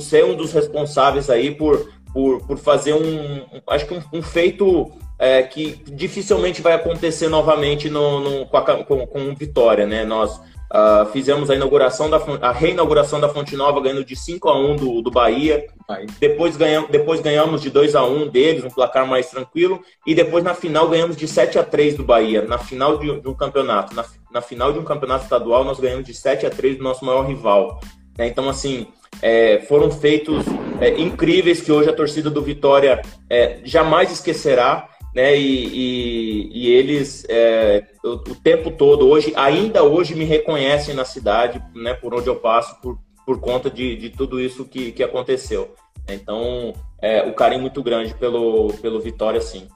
ser 0.01 0.25
um 0.25 0.35
dos 0.35 0.53
responsáveis 0.53 1.31
aí 1.31 1.55
por, 1.55 1.91
por, 2.19 2.45
por 2.45 2.59
fazer 2.59 2.95
um, 2.95 3.47
acho 3.69 3.87
que 3.87 3.95
um, 3.95 4.03
um 4.15 4.21
feito 4.21 4.91
é, 5.17 5.41
que 5.41 5.81
dificilmente 5.87 6.61
vai 6.61 6.73
acontecer 6.73 7.29
novamente 7.29 7.89
no, 7.89 8.19
no 8.19 8.47
com, 8.47 8.57
a, 8.57 8.85
com, 8.85 9.07
com 9.07 9.35
Vitória, 9.37 9.87
né? 9.87 10.05
Nós 10.05 10.37
uh, 10.37 11.07
fizemos 11.13 11.49
a 11.49 11.55
inauguração 11.55 12.11
da 12.11 12.21
a 12.43 12.51
reinauguração 12.51 13.21
da 13.21 13.29
Fonte 13.29 13.55
Nova 13.55 13.81
ganhando 13.81 14.05
de 14.05 14.17
5 14.17 14.49
a 14.49 14.59
1 14.59 14.77
do, 14.77 15.01
do 15.01 15.13
Bahia. 15.13 15.65
Depois 16.19 16.57
ganhamos, 16.57 16.91
depois 16.91 17.21
ganhamos 17.21 17.63
de 17.63 17.71
2 17.71 17.95
a 17.95 18.05
1 18.05 18.27
deles, 18.31 18.65
um 18.65 18.69
placar 18.69 19.07
mais 19.07 19.31
tranquilo, 19.31 19.81
e 20.05 20.13
depois 20.13 20.43
na 20.43 20.55
final 20.55 20.89
ganhamos 20.89 21.17
de 21.17 21.29
7 21.29 21.57
a 21.57 21.63
3 21.63 21.99
do 21.99 22.03
Bahia, 22.03 22.43
na 22.43 22.59
final 22.59 22.99
de, 22.99 23.21
de 23.21 23.29
um 23.29 23.35
campeonato. 23.35 23.95
Na, 23.95 24.05
na, 24.33 24.41
final 24.43 24.73
de 24.73 24.81
um 24.81 24.85
campeonato 24.85 25.23
estadual 25.23 25.63
nós 25.63 25.79
ganhamos 25.79 26.05
de 26.05 26.15
7 26.15 26.47
a 26.47 26.51
3 26.51 26.79
do 26.79 26.83
nosso 26.83 27.05
maior 27.05 27.25
rival. 27.29 27.79
Né? 28.19 28.27
Então 28.27 28.49
assim, 28.49 28.89
é, 29.23 29.61
foram 29.69 29.89
feitos 29.89 30.45
é, 30.81 31.01
incríveis 31.01 31.61
que 31.61 31.73
hoje 31.73 31.89
a 31.89 31.95
torcida 31.95 32.31
do 32.31 32.43
Vitória 32.43 33.03
é, 33.29 33.61
jamais 33.65 34.11
esquecerá 34.11 34.89
né? 35.15 35.37
E, 35.37 35.67
e, 35.67 36.51
e 36.53 36.71
eles 36.71 37.25
é, 37.29 37.85
o, 38.05 38.11
o, 38.11 38.35
tempo 38.37 38.71
todo 38.71 39.09
hoje, 39.09 39.33
ainda 39.35 39.83
hoje 39.83 40.15
me 40.15 40.25
reconhecem 40.25 40.95
na 40.95 41.05
cidade, 41.05 41.63
né? 41.75 41.95
Por 41.95 42.15
onde 42.15 42.29
eu 42.29 42.37
passo, 42.37 42.81
por, 42.81 42.99
por 43.27 43.41
conta 43.41 43.71
de, 43.71 43.97
de 43.97 44.11
tudo 44.11 44.41
isso 44.41 44.65
que, 44.65 44.93
que 44.93 45.03
aconteceu. 45.03 45.75
Então, 46.09 46.73
é, 47.03 47.23
o 47.23 47.35
carinho 47.35 47.61
muito 47.61 47.83
grande 47.83 48.15
pelo, 48.15 48.73
pelo 48.75 49.01
Vitória, 49.01 49.41
sim. 49.41 49.69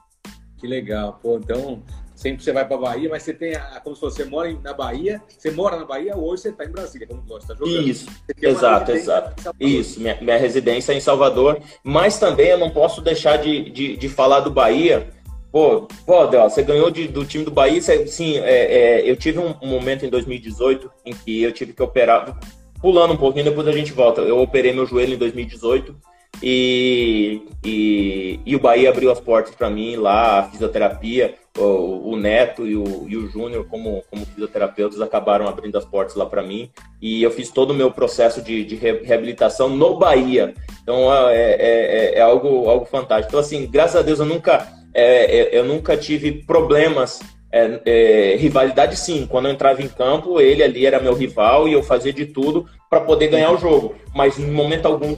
Que 0.57 0.65
legal, 0.65 1.19
pô. 1.21 1.37
Então, 1.37 1.83
sempre 2.15 2.43
você 2.43 2.51
vai 2.51 2.67
para 2.67 2.77
Bahia, 2.77 3.09
mas 3.09 3.23
você 3.23 3.33
tem 3.33 3.55
a, 3.55 3.79
como 3.83 3.95
se 3.95 4.01
você 4.01 4.25
mora 4.25 4.51
na 4.63 4.73
Bahia, 4.73 5.21
você 5.27 5.51
mora 5.51 5.77
na 5.77 5.85
Bahia, 5.85 6.15
hoje 6.15 6.43
você 6.43 6.49
está 6.49 6.65
em 6.65 6.71
Brasília, 6.71 7.07
como 7.07 7.21
você 7.27 7.51
está 7.51 7.55
jogando. 7.55 7.87
Isso, 7.87 8.07
exato, 8.41 8.91
exato. 8.91 9.55
Isso, 9.59 9.99
minha, 9.99 10.17
minha 10.21 10.37
residência 10.37 10.93
é 10.93 10.95
em 10.95 11.01
Salvador, 11.01 11.59
mas 11.83 12.19
também 12.19 12.47
eu 12.47 12.57
não 12.57 12.69
posso 12.69 13.01
deixar 13.01 13.37
de, 13.37 13.69
de, 13.69 13.97
de 13.97 14.09
falar 14.09 14.41
do 14.41 14.51
Bahia, 14.51 15.09
Pô, 15.53 15.87
pô 16.03 16.25
Del, 16.25 16.49
você 16.49 16.63
ganhou 16.63 16.89
de, 16.89 17.07
do 17.07 17.23
time 17.23 17.45
do 17.45 17.51
Bahia. 17.51 17.79
Você, 17.79 18.07
sim, 18.07 18.39
é, 18.39 19.01
é, 19.01 19.07
eu 19.07 19.15
tive 19.15 19.37
um, 19.37 19.53
um, 19.61 19.67
momento 19.67 20.03
em 20.03 20.09
2018 20.09 20.89
em 21.05 21.13
que 21.13 21.43
eu 21.43 21.51
tive 21.51 21.73
que 21.73 21.83
operar. 21.83 22.39
Pulando 22.81 23.13
um 23.13 23.17
pouquinho, 23.17 23.45
depois 23.45 23.67
a 23.67 23.71
gente 23.71 23.93
volta. 23.93 24.21
Eu 24.21 24.39
operei 24.39 24.73
meu 24.73 24.87
joelho 24.87 25.13
em 25.13 25.17
2018 25.17 25.95
e, 26.41 27.43
e, 27.63 28.39
e 28.43 28.55
o 28.55 28.59
Bahia 28.59 28.89
abriu 28.89 29.11
as 29.11 29.19
portas 29.19 29.53
para 29.53 29.69
mim 29.69 29.95
lá, 29.95 30.39
a 30.39 30.43
fisioterapia. 30.49 31.35
O, 31.57 32.13
o 32.13 32.15
Neto 32.15 32.65
e 32.65 32.75
o, 32.75 33.05
e 33.07 33.15
o 33.15 33.27
Júnior, 33.27 33.67
como, 33.67 34.03
como 34.09 34.25
fisioterapeutas, 34.25 34.99
acabaram 34.99 35.47
abrindo 35.47 35.77
as 35.77 35.85
portas 35.85 36.15
lá 36.15 36.25
para 36.25 36.41
mim. 36.41 36.71
E 37.01 37.21
eu 37.21 37.29
fiz 37.29 37.51
todo 37.51 37.71
o 37.71 37.75
meu 37.75 37.91
processo 37.91 38.41
de, 38.41 38.65
de 38.65 38.75
reabilitação 38.75 39.69
no 39.69 39.97
Bahia. 39.97 40.53
Então 40.81 41.13
é, 41.29 41.35
é, 41.35 41.55
é, 41.59 42.15
é 42.15 42.21
algo, 42.21 42.67
algo 42.67 42.85
fantástico. 42.85 43.29
Então, 43.29 43.39
assim, 43.39 43.69
graças 43.69 43.97
a 43.97 44.01
Deus 44.01 44.19
eu 44.19 44.25
nunca 44.25 44.67
é, 44.93 45.39
é, 45.39 45.59
eu 45.59 45.65
nunca 45.65 45.97
tive 45.97 46.43
problemas. 46.43 47.19
É, 47.55 47.81
é, 47.85 48.35
rivalidade 48.35 48.97
sim, 48.97 49.27
quando 49.27 49.45
eu 49.45 49.51
entrava 49.51 49.79
em 49.79 49.87
campo, 49.87 50.41
ele 50.41 50.63
ali 50.63 50.87
era 50.87 50.99
meu 50.99 51.13
rival 51.13 51.67
e 51.67 51.73
eu 51.73 51.83
fazia 51.83 52.11
de 52.11 52.25
tudo 52.25 52.65
para 52.89 53.01
poder 53.01 53.27
ganhar 53.27 53.51
o 53.51 53.59
jogo. 53.59 53.93
Mas 54.13 54.39
em 54.39 54.49
momento 54.49 54.87
algum 54.87 55.13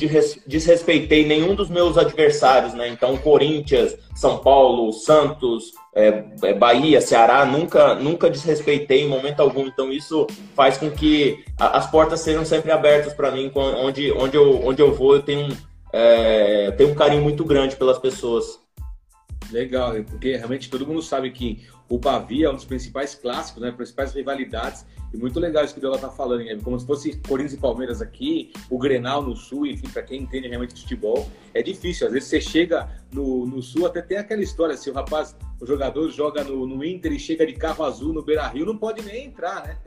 desrespeitei 0.46 1.26
nenhum 1.26 1.56
dos 1.56 1.70
meus 1.70 1.98
adversários, 1.98 2.74
né? 2.74 2.90
Então, 2.90 3.16
Corinthians, 3.16 3.98
São 4.14 4.40
Paulo, 4.40 4.92
Santos, 4.92 5.72
é, 5.96 6.26
é, 6.44 6.54
Bahia, 6.54 7.00
Ceará, 7.00 7.46
nunca, 7.46 7.96
nunca 7.96 8.30
desrespeitei 8.30 9.04
em 9.04 9.08
momento 9.08 9.40
algum. 9.40 9.66
Então, 9.66 9.92
isso 9.94 10.28
faz 10.54 10.78
com 10.78 10.92
que 10.92 11.46
as 11.58 11.90
portas 11.90 12.20
sejam 12.20 12.44
sempre 12.44 12.70
abertas 12.72 13.14
para 13.14 13.32
mim. 13.32 13.50
Onde, 13.56 14.12
onde, 14.12 14.36
eu, 14.36 14.66
onde 14.66 14.82
eu 14.82 14.94
vou, 14.94 15.16
eu 15.16 15.22
tenho, 15.22 15.56
é, 15.94 16.72
tenho 16.72 16.92
um 16.92 16.96
carinho 16.96 17.24
muito 17.24 17.46
grande 17.46 17.78
pelas 17.78 17.98
pessoas. 17.98 18.60
Legal, 19.52 19.94
porque 20.04 20.36
realmente 20.36 20.70
todo 20.70 20.86
mundo 20.86 21.02
sabe 21.02 21.32
que 21.32 21.66
o 21.88 22.00
Pavia 22.00 22.48
é 22.48 22.50
um 22.50 22.56
dos 22.56 22.66
principais 22.66 23.14
clássicos, 23.14 23.62
né? 23.62 23.72
Principais 23.72 24.14
rivalidades. 24.14 24.86
E 25.14 25.18
muito 25.18 25.40
legal 25.40 25.64
isso 25.64 25.74
que 25.74 25.80
o 25.80 25.82
Diogo 25.82 25.98
tá 25.98 26.10
falando, 26.10 26.44
né? 26.44 26.58
Como 26.64 26.80
se 26.80 26.86
fosse 26.86 27.16
Corinthians 27.28 27.54
e 27.54 27.58
Palmeiras 27.58 28.02
aqui, 28.02 28.52
o 28.70 28.78
Grenal 28.78 29.22
no 29.22 29.36
Sul, 29.36 29.68
enfim, 29.68 29.88
para 29.90 30.02
quem 30.02 30.24
entende 30.24 30.48
realmente 30.48 30.74
de 30.74 30.82
futebol, 30.82 31.30
é 31.54 31.62
difícil. 31.62 32.08
Às 32.08 32.14
vezes 32.14 32.30
você 32.30 32.42
chega 32.42 32.90
no, 33.14 33.46
no 33.46 33.62
Sul, 33.62 33.86
até 33.86 34.02
tem 34.02 34.18
aquela 34.18 34.42
história, 34.42 34.76
se 34.76 34.90
o 34.90 34.94
rapaz, 34.94 35.36
o 35.62 35.66
jogador 35.66 36.10
joga 36.10 36.44
no, 36.44 36.66
no 36.66 36.84
Inter 36.84 37.14
e 37.14 37.20
chega 37.20 37.46
de 37.46 37.54
carro 37.54 37.86
azul 37.86 38.14
no 38.14 38.24
Beira 38.24 38.48
Rio, 38.48 38.66
não 38.66 38.78
pode 38.78 39.04
nem 39.04 39.28
entrar, 39.28 39.64
né? 39.64 39.78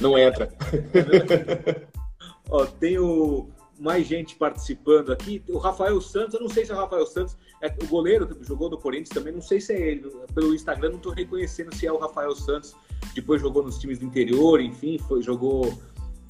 Não 0.00 0.18
entra. 0.18 0.48
Ó, 2.50 2.66
tem 2.66 2.98
o, 2.98 3.48
mais 3.78 4.06
gente 4.06 4.36
participando 4.36 5.12
aqui. 5.12 5.42
O 5.48 5.58
Rafael 5.58 6.00
Santos, 6.00 6.34
eu 6.34 6.40
não 6.40 6.48
sei 6.48 6.64
se 6.64 6.72
é 6.72 6.74
o 6.74 6.78
Rafael 6.78 7.06
Santos, 7.06 7.36
é, 7.60 7.74
o 7.82 7.86
goleiro 7.86 8.26
que 8.26 8.44
jogou 8.44 8.70
no 8.70 8.78
Corinthians 8.78 9.08
também, 9.08 9.32
não 9.32 9.42
sei 9.42 9.60
se 9.60 9.72
é 9.72 9.80
ele. 9.80 10.10
Pelo 10.34 10.54
Instagram 10.54 10.90
não 10.90 10.96
estou 10.96 11.12
reconhecendo 11.12 11.74
se 11.74 11.86
é 11.86 11.92
o 11.92 11.98
Rafael 11.98 12.34
Santos. 12.34 12.74
Depois 13.14 13.40
jogou 13.40 13.62
nos 13.62 13.78
times 13.78 13.98
do 13.98 14.04
interior, 14.04 14.60
enfim, 14.60 14.98
foi, 14.98 15.22
jogou 15.22 15.76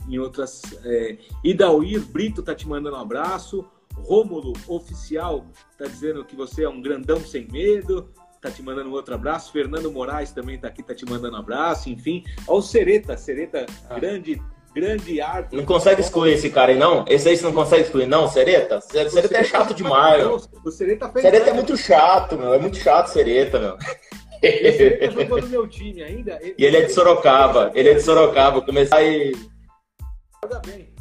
em 0.08 0.18
outras. 0.18 0.62
É, 0.84 1.18
Idauir 1.42 2.00
Brito 2.00 2.42
tá 2.42 2.54
te 2.54 2.68
mandando 2.68 2.96
um 2.96 3.00
abraço. 3.00 3.64
Rômulo 3.96 4.52
Oficial 4.66 5.46
tá 5.78 5.86
dizendo 5.86 6.24
que 6.24 6.34
você 6.34 6.64
é 6.64 6.68
um 6.68 6.80
grandão 6.80 7.20
sem 7.20 7.46
medo. 7.50 8.10
Tá 8.40 8.50
te 8.50 8.62
mandando 8.62 8.90
um 8.90 8.92
outro 8.92 9.14
abraço. 9.14 9.50
Fernando 9.50 9.90
Moraes 9.90 10.32
também 10.32 10.58
tá 10.58 10.68
aqui, 10.68 10.82
tá 10.82 10.94
te 10.94 11.06
mandando 11.06 11.36
um 11.36 11.40
abraço. 11.40 11.88
Enfim, 11.88 12.22
ao 12.46 12.60
Sereta, 12.60 13.16
Sereta, 13.16 13.64
ah. 13.88 13.94
grande 13.98 14.42
grande 14.74 15.20
arte. 15.20 15.54
Não 15.54 15.64
consegue 15.64 16.00
excluir 16.00 16.32
esse 16.32 16.50
cara 16.50 16.72
aí, 16.72 16.78
não? 16.78 17.04
Esse 17.08 17.28
aí 17.28 17.36
você 17.36 17.44
não 17.44 17.52
consegue 17.52 17.82
excluir, 17.82 18.06
não? 18.06 18.28
Sereta? 18.28 18.80
Sereta 18.80 19.38
é 19.38 19.44
chato 19.44 19.72
demais, 19.72 20.18
meu. 20.18 20.40
O 20.64 20.70
Sereta 20.70 21.08
fez 21.10 21.24
Sereta 21.24 21.50
é 21.50 21.52
muito 21.52 21.76
chato, 21.76 22.36
meu. 22.36 22.52
É 22.52 22.58
muito 22.58 22.76
chato, 22.76 23.06
Sereta, 23.06 23.58
meu. 23.60 23.78
Esse 24.42 25.10
jogou 25.10 25.40
no 25.40 25.46
meu 25.46 25.68
time 25.68 26.02
ainda. 26.02 26.38
Ele... 26.42 26.54
E 26.58 26.64
ele 26.64 26.76
é 26.76 26.82
de 26.82 26.92
Sorocaba. 26.92 27.70
Ele 27.74 27.90
é 27.90 27.94
de 27.94 28.02
Sorocaba. 28.02 28.60
Começar 28.60 29.02
e. 29.02 29.32
Joga 30.42 30.60
bem. 30.66 30.92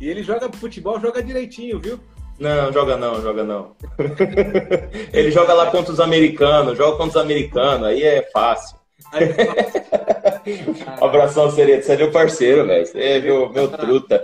e 0.00 0.08
ele 0.08 0.22
joga 0.22 0.50
futebol, 0.52 0.98
joga 0.98 1.22
direitinho, 1.22 1.78
viu? 1.78 2.00
Não, 2.38 2.72
joga 2.72 2.96
não, 2.96 3.20
joga 3.20 3.44
não. 3.44 3.76
ele 5.12 5.30
joga 5.30 5.52
lá 5.52 5.70
contra 5.70 5.92
os 5.92 6.00
americanos, 6.00 6.76
joga 6.76 6.96
contra 6.96 7.20
os 7.20 7.24
americanos, 7.24 7.86
aí 7.86 8.02
é 8.02 8.22
fácil. 8.32 8.78
um 10.46 11.04
abração, 11.04 11.50
Sereta. 11.50 11.82
Você 11.82 11.92
é 11.92 11.96
meu 11.96 12.10
parceiro, 12.10 12.66
velho. 12.66 12.86
Você 12.86 12.98
é 12.98 13.20
meu, 13.20 13.50
meu 13.50 13.68
truta. 13.68 14.22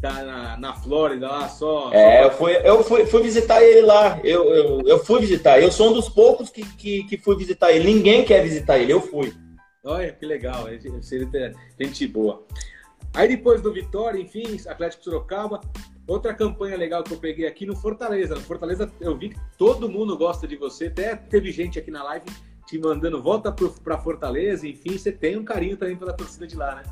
Tá 0.00 0.22
na, 0.22 0.56
na 0.58 0.74
Flórida 0.74 1.26
lá, 1.26 1.48
só. 1.48 1.90
É, 1.92 2.18
só... 2.18 2.24
eu, 2.24 2.30
fui, 2.32 2.56
eu 2.56 2.84
fui, 2.84 3.06
fui 3.06 3.22
visitar 3.22 3.62
ele 3.62 3.82
lá. 3.82 4.20
Eu, 4.22 4.44
eu, 4.54 4.82
eu 4.86 4.98
fui 5.04 5.20
visitar. 5.20 5.60
Eu 5.60 5.72
sou 5.72 5.90
um 5.90 5.92
dos 5.94 6.08
poucos 6.08 6.50
que, 6.50 6.62
que, 6.76 7.04
que 7.04 7.16
fui 7.16 7.36
visitar 7.36 7.72
ele. 7.72 7.92
Ninguém 7.92 8.24
quer 8.24 8.42
visitar 8.42 8.78
ele, 8.78 8.92
eu 8.92 9.00
fui. 9.00 9.32
Olha, 9.82 10.12
que 10.12 10.26
legal. 10.26 10.66
Sereta, 11.00 11.52
gente 11.80 12.06
boa. 12.06 12.44
Aí 13.14 13.28
depois 13.28 13.62
do 13.62 13.72
Vitória, 13.72 14.20
enfim, 14.20 14.60
Atlético 14.66 15.04
Sorocaba. 15.04 15.60
Outra 16.06 16.34
campanha 16.34 16.76
legal 16.76 17.02
que 17.02 17.14
eu 17.14 17.16
peguei 17.16 17.46
aqui 17.46 17.64
no 17.64 17.74
Fortaleza. 17.74 18.34
No 18.34 18.40
Fortaleza 18.42 18.92
eu 19.00 19.16
vi 19.16 19.30
que 19.30 19.40
todo 19.56 19.88
mundo 19.88 20.18
gosta 20.18 20.46
de 20.46 20.56
você. 20.56 20.86
Até 20.86 21.16
teve 21.16 21.50
gente 21.50 21.78
aqui 21.78 21.90
na 21.90 22.02
live 22.02 22.26
te 22.66 22.78
mandando 22.78 23.22
volta 23.22 23.54
para 23.82 23.98
Fortaleza, 23.98 24.66
enfim, 24.66 24.96
você 24.96 25.12
tem 25.12 25.36
um 25.36 25.44
carinho 25.44 25.76
também 25.76 25.96
pela 25.96 26.12
torcida 26.12 26.46
de 26.46 26.56
lá, 26.56 26.76
né? 26.76 26.82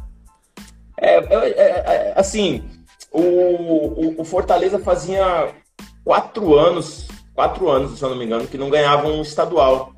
É, 0.98 1.16
é, 1.16 1.48
é, 1.48 1.68
é 2.10 2.14
assim, 2.16 2.62
o, 3.10 3.20
o, 3.20 4.20
o, 4.20 4.24
Fortaleza 4.24 4.78
fazia 4.78 5.54
quatro 6.04 6.54
anos, 6.58 7.08
quatro 7.34 7.68
anos, 7.68 7.98
se 7.98 8.04
eu 8.04 8.10
não 8.10 8.16
me 8.16 8.24
engano, 8.24 8.46
que 8.46 8.58
não 8.58 8.70
ganhava 8.70 9.08
um 9.08 9.22
estadual, 9.22 9.92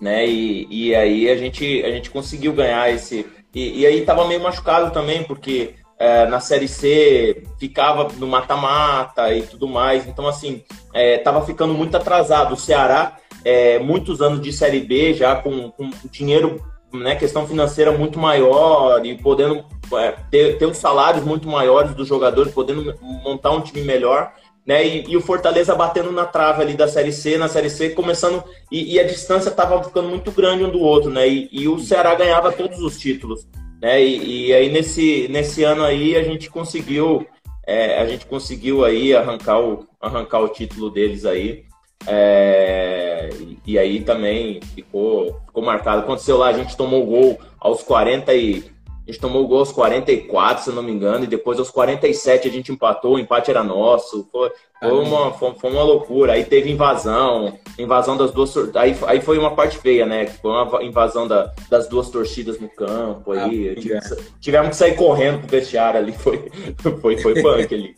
né? 0.00 0.26
E, 0.26 0.66
e 0.70 0.94
aí 0.94 1.30
a 1.30 1.36
gente, 1.36 1.82
a 1.84 1.90
gente 1.90 2.10
conseguiu 2.10 2.52
ganhar 2.52 2.92
esse. 2.92 3.26
E, 3.54 3.80
e 3.80 3.86
aí 3.86 4.04
tava 4.04 4.26
meio 4.26 4.42
machucado 4.42 4.90
também, 4.90 5.24
porque 5.24 5.74
é, 5.98 6.26
na 6.26 6.40
Série 6.40 6.68
C 6.68 7.42
ficava 7.58 8.08
no 8.16 8.26
mata-mata 8.26 9.34
e 9.34 9.42
tudo 9.42 9.66
mais. 9.66 10.06
Então, 10.06 10.28
assim, 10.28 10.62
é, 10.94 11.18
tava 11.18 11.44
ficando 11.44 11.74
muito 11.74 11.96
atrasado. 11.96 12.54
O 12.54 12.56
Ceará 12.56 13.16
é, 13.48 13.78
muitos 13.78 14.20
anos 14.20 14.42
de 14.42 14.52
Série 14.52 14.80
B 14.80 15.14
já 15.14 15.34
com, 15.36 15.70
com 15.70 15.88
dinheiro, 16.10 16.62
né, 16.92 17.16
questão 17.16 17.46
financeira 17.46 17.90
muito 17.90 18.18
maior 18.18 19.04
e 19.06 19.16
podendo 19.16 19.64
é, 19.94 20.14
ter, 20.30 20.58
ter 20.58 20.66
os 20.66 20.76
salários 20.76 21.24
muito 21.24 21.48
maiores 21.48 21.94
dos 21.94 22.06
jogadores, 22.06 22.52
podendo 22.52 22.94
montar 23.00 23.52
um 23.52 23.62
time 23.62 23.80
melhor. 23.80 24.34
né? 24.66 24.86
E, 24.86 25.10
e, 25.10 25.16
o 25.16 25.22
Fortaleza 25.22 25.74
batendo 25.74 26.12
na 26.12 26.26
trave 26.26 26.60
ali 26.60 26.74
da 26.74 26.86
Série 26.86 27.10
C, 27.10 27.38
na 27.38 27.48
Série 27.48 27.70
C, 27.70 27.88
começando. 27.90 28.44
E, 28.70 28.94
e 28.94 29.00
a 29.00 29.04
distância 29.04 29.48
estava 29.48 29.82
ficando 29.82 30.10
muito 30.10 30.30
grande 30.30 30.64
um 30.64 30.70
do 30.70 30.80
outro, 30.80 31.10
né? 31.10 31.26
E, 31.26 31.48
e 31.50 31.68
o 31.68 31.78
Ceará 31.78 32.14
ganhava 32.14 32.52
todos 32.52 32.78
os 32.80 32.98
títulos. 32.98 33.48
Né? 33.80 34.04
E, 34.04 34.52
aí 34.52 34.70
nesse, 34.70 35.26
nesse 35.30 35.64
ano 35.64 35.84
aí 35.84 36.16
a 36.16 36.22
gente 36.22 36.50
conseguiu. 36.50 37.26
É, 37.66 38.00
a 38.00 38.06
gente 38.06 38.26
conseguiu 38.26 38.84
aí 38.84 39.14
arrancar 39.14 39.60
o, 39.60 39.86
arrancar 40.00 40.40
o 40.40 40.48
título 40.48 40.90
deles 40.90 41.24
aí. 41.24 41.67
É, 42.06 43.30
e 43.66 43.78
aí 43.78 44.00
também 44.00 44.60
ficou, 44.74 45.40
ficou 45.46 45.62
marcado. 45.62 46.00
Aconteceu 46.00 46.38
lá, 46.38 46.48
a 46.48 46.52
gente 46.52 46.76
tomou 46.76 47.04
gol 47.04 47.38
aos 47.58 47.82
40 47.82 48.34
e 48.34 48.64
a 49.08 49.10
gente 49.10 49.22
tomou 49.22 49.42
o 49.42 49.48
gol 49.48 49.60
aos 49.60 49.72
44, 49.72 50.64
se 50.64 50.70
não 50.70 50.82
me 50.82 50.92
engano, 50.92 51.24
e 51.24 51.26
depois 51.26 51.58
aos 51.58 51.70
47 51.70 52.46
a 52.46 52.50
gente 52.50 52.70
empatou, 52.70 53.14
o 53.14 53.18
empate 53.18 53.50
era 53.50 53.64
nosso. 53.64 54.28
Foi, 54.30 54.52
foi, 54.78 54.90
uma, 54.90 55.32
foi, 55.32 55.54
foi, 55.54 55.70
uma 55.70 55.82
loucura. 55.82 56.34
Aí 56.34 56.44
teve 56.44 56.70
invasão, 56.70 57.58
invasão 57.78 58.18
das 58.18 58.32
duas. 58.32 58.54
Aí, 58.76 58.94
aí 59.06 59.22
foi 59.22 59.38
uma 59.38 59.56
parte 59.56 59.78
feia, 59.78 60.04
né? 60.04 60.26
Foi 60.26 60.50
uma 60.50 60.84
invasão 60.84 61.26
da, 61.26 61.50
das 61.70 61.88
duas 61.88 62.10
torcidas 62.10 62.60
no 62.60 62.68
campo. 62.68 63.32
Aí 63.32 63.70
ah, 63.70 64.14
tivemos 64.40 64.68
que 64.68 64.76
sair 64.76 64.94
correndo 64.94 65.38
pro 65.38 65.48
vestiário 65.48 66.00
ali. 66.00 66.12
Foi, 66.12 66.50
foi, 67.00 67.16
foi 67.16 67.42
punk 67.42 67.74
ali. 67.74 67.96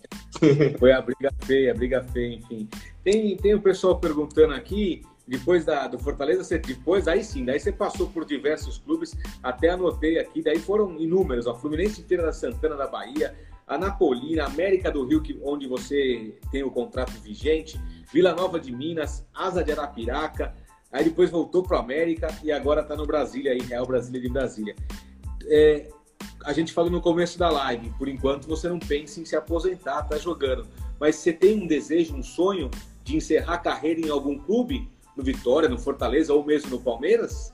Foi 0.78 0.92
a 0.92 1.02
briga 1.02 1.32
feia, 1.40 1.72
a 1.72 1.74
briga 1.74 2.06
feia, 2.12 2.36
enfim. 2.36 2.68
Tem, 3.02 3.36
tem 3.36 3.54
o 3.54 3.60
pessoal 3.60 3.98
perguntando 3.98 4.54
aqui 4.54 5.02
depois 5.30 5.64
da, 5.64 5.86
do 5.86 5.96
Fortaleza, 5.96 6.42
você, 6.42 6.58
depois, 6.58 7.06
aí 7.06 7.22
sim, 7.22 7.44
daí 7.44 7.60
você 7.60 7.70
passou 7.70 8.08
por 8.08 8.24
diversos 8.24 8.78
clubes, 8.78 9.16
até 9.40 9.70
anotei 9.70 10.18
aqui, 10.18 10.42
daí 10.42 10.58
foram 10.58 10.98
inúmeros, 10.98 11.46
a 11.46 11.54
Fluminense 11.54 12.00
inteira 12.00 12.24
da 12.24 12.32
Santana 12.32 12.74
da 12.74 12.88
Bahia, 12.88 13.38
a 13.64 13.78
Napolina, 13.78 14.46
América 14.46 14.90
do 14.90 15.06
Rio, 15.06 15.22
que, 15.22 15.38
onde 15.44 15.68
você 15.68 16.34
tem 16.50 16.64
o 16.64 16.70
contrato 16.72 17.12
vigente, 17.12 17.80
Vila 18.12 18.34
Nova 18.34 18.58
de 18.58 18.72
Minas, 18.72 19.24
Asa 19.32 19.62
de 19.62 19.70
Arapiraca, 19.70 20.52
aí 20.90 21.04
depois 21.04 21.30
voltou 21.30 21.62
para 21.62 21.78
América 21.78 22.26
e 22.42 22.50
agora 22.50 22.80
está 22.80 22.96
no 22.96 23.06
Brasília, 23.06 23.52
aí, 23.52 23.60
Real 23.60 23.86
Brasília 23.86 24.20
de 24.20 24.28
Brasília. 24.28 24.74
É, 25.46 25.88
a 26.44 26.52
gente 26.52 26.72
falou 26.72 26.90
no 26.90 27.00
começo 27.00 27.38
da 27.38 27.48
live, 27.48 27.88
por 27.90 28.08
enquanto 28.08 28.48
você 28.48 28.68
não 28.68 28.80
pensa 28.80 29.20
em 29.20 29.24
se 29.24 29.36
aposentar, 29.36 30.02
tá 30.02 30.18
jogando, 30.18 30.66
mas 30.98 31.14
você 31.14 31.32
tem 31.32 31.62
um 31.62 31.68
desejo, 31.68 32.16
um 32.16 32.22
sonho 32.22 32.68
de 33.04 33.16
encerrar 33.16 33.54
a 33.54 33.58
carreira 33.58 34.00
em 34.00 34.10
algum 34.10 34.36
clube? 34.36 34.90
No 35.16 35.22
Vitória, 35.22 35.68
no 35.68 35.78
Fortaleza 35.78 36.32
ou 36.32 36.44
mesmo 36.44 36.70
no 36.70 36.80
Palmeiras? 36.80 37.52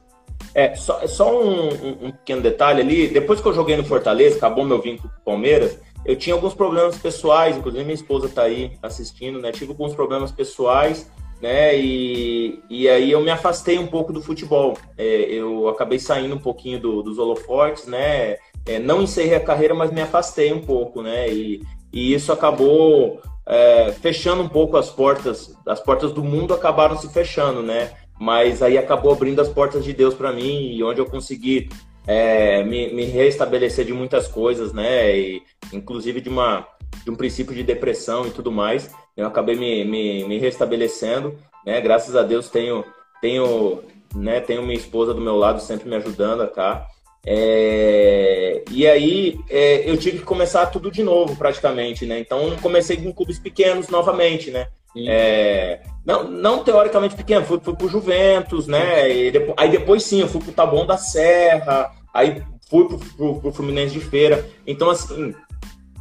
É, 0.54 0.74
só, 0.74 1.06
só 1.06 1.42
um, 1.42 1.68
um, 1.68 2.06
um, 2.06 2.10
pequeno 2.12 2.42
detalhe 2.42 2.80
ali. 2.80 3.08
Depois 3.08 3.40
que 3.40 3.46
eu 3.46 3.52
joguei 3.52 3.76
no 3.76 3.84
Fortaleza, 3.84 4.36
acabou 4.36 4.64
meu 4.64 4.80
vínculo 4.80 5.10
com 5.12 5.20
o 5.20 5.24
Palmeiras, 5.24 5.78
eu 6.04 6.16
tinha 6.16 6.34
alguns 6.34 6.54
problemas 6.54 6.96
pessoais, 6.96 7.56
inclusive 7.56 7.82
minha 7.82 7.94
esposa 7.94 8.26
está 8.26 8.42
aí 8.42 8.72
assistindo, 8.82 9.40
né? 9.40 9.50
Tive 9.50 9.72
alguns 9.72 9.92
problemas 9.94 10.30
pessoais, 10.30 11.10
né? 11.42 11.76
E, 11.76 12.62
e 12.70 12.88
aí 12.88 13.10
eu 13.10 13.20
me 13.20 13.30
afastei 13.30 13.76
um 13.78 13.88
pouco 13.88 14.12
do 14.12 14.22
futebol. 14.22 14.78
É, 14.96 15.04
eu 15.04 15.68
acabei 15.68 15.98
saindo 15.98 16.36
um 16.36 16.40
pouquinho 16.40 16.78
do, 16.80 17.02
dos 17.02 17.18
holofortes, 17.18 17.86
né? 17.86 18.36
É, 18.64 18.78
não 18.78 19.02
encerrei 19.02 19.34
a 19.34 19.40
carreira, 19.40 19.74
mas 19.74 19.90
me 19.90 20.00
afastei 20.00 20.52
um 20.52 20.60
pouco, 20.60 21.02
né? 21.02 21.28
E, 21.28 21.60
e 21.92 22.14
isso 22.14 22.32
acabou 22.32 23.20
é, 23.46 23.92
fechando 23.92 24.42
um 24.42 24.48
pouco 24.48 24.76
as 24.76 24.90
portas, 24.90 25.56
as 25.66 25.80
portas 25.80 26.12
do 26.12 26.24
mundo 26.24 26.52
acabaram 26.52 26.98
se 26.98 27.08
fechando, 27.12 27.62
né? 27.62 27.92
Mas 28.18 28.62
aí 28.62 28.76
acabou 28.76 29.12
abrindo 29.12 29.40
as 29.40 29.48
portas 29.48 29.84
de 29.84 29.92
Deus 29.92 30.14
para 30.14 30.32
mim 30.32 30.72
e 30.72 30.82
onde 30.82 31.00
eu 31.00 31.06
consegui 31.06 31.68
é, 32.06 32.64
me, 32.64 32.92
me 32.92 33.04
restabelecer 33.04 33.84
de 33.84 33.92
muitas 33.92 34.26
coisas, 34.26 34.72
né? 34.72 35.16
E, 35.16 35.42
inclusive 35.72 36.20
de 36.20 36.28
uma 36.28 36.66
de 37.04 37.10
um 37.10 37.16
princípio 37.16 37.54
de 37.54 37.62
depressão 37.62 38.26
e 38.26 38.30
tudo 38.30 38.50
mais. 38.50 38.90
Eu 39.16 39.26
acabei 39.26 39.54
me, 39.54 39.84
me, 39.84 40.24
me 40.24 40.38
restabelecendo, 40.38 41.36
né? 41.64 41.80
Graças 41.80 42.16
a 42.16 42.22
Deus 42.22 42.48
tenho 42.48 42.84
tenho 43.20 43.82
né? 44.14 44.40
Tenho 44.40 44.62
minha 44.62 44.78
esposa 44.78 45.12
do 45.12 45.20
meu 45.20 45.36
lado 45.36 45.60
sempre 45.60 45.88
me 45.88 45.96
ajudando, 45.96 46.46
tá? 46.48 46.86
É, 47.28 48.62
e 48.70 48.86
aí 48.86 49.40
é, 49.50 49.90
eu 49.90 49.96
tive 49.96 50.18
que 50.18 50.24
começar 50.24 50.66
tudo 50.66 50.92
de 50.92 51.02
novo, 51.02 51.34
praticamente, 51.34 52.06
né? 52.06 52.20
Então 52.20 52.56
comecei 52.62 52.96
com 52.96 53.12
clubes 53.12 53.38
pequenos 53.38 53.88
novamente, 53.88 54.50
né? 54.50 54.68
É, 55.08 55.80
não, 56.06 56.24
não 56.24 56.64
teoricamente 56.64 57.16
pequeno, 57.16 57.44
fui, 57.44 57.60
fui 57.60 57.74
pro 57.74 57.88
Juventus, 57.88 58.66
né? 58.66 59.30
Depois, 59.30 59.54
aí 59.58 59.70
depois 59.70 60.02
sim, 60.04 60.20
eu 60.20 60.28
fui 60.28 60.40
pro 60.40 60.52
Taboão 60.52 60.86
da 60.86 60.96
Serra, 60.96 61.90
aí 62.14 62.42
fui 62.70 62.86
pro, 62.86 62.98
pro, 62.98 63.40
pro 63.40 63.52
Fluminense 63.52 63.92
de 63.92 64.00
Feira. 64.00 64.48
Então, 64.66 64.88
assim, 64.88 65.34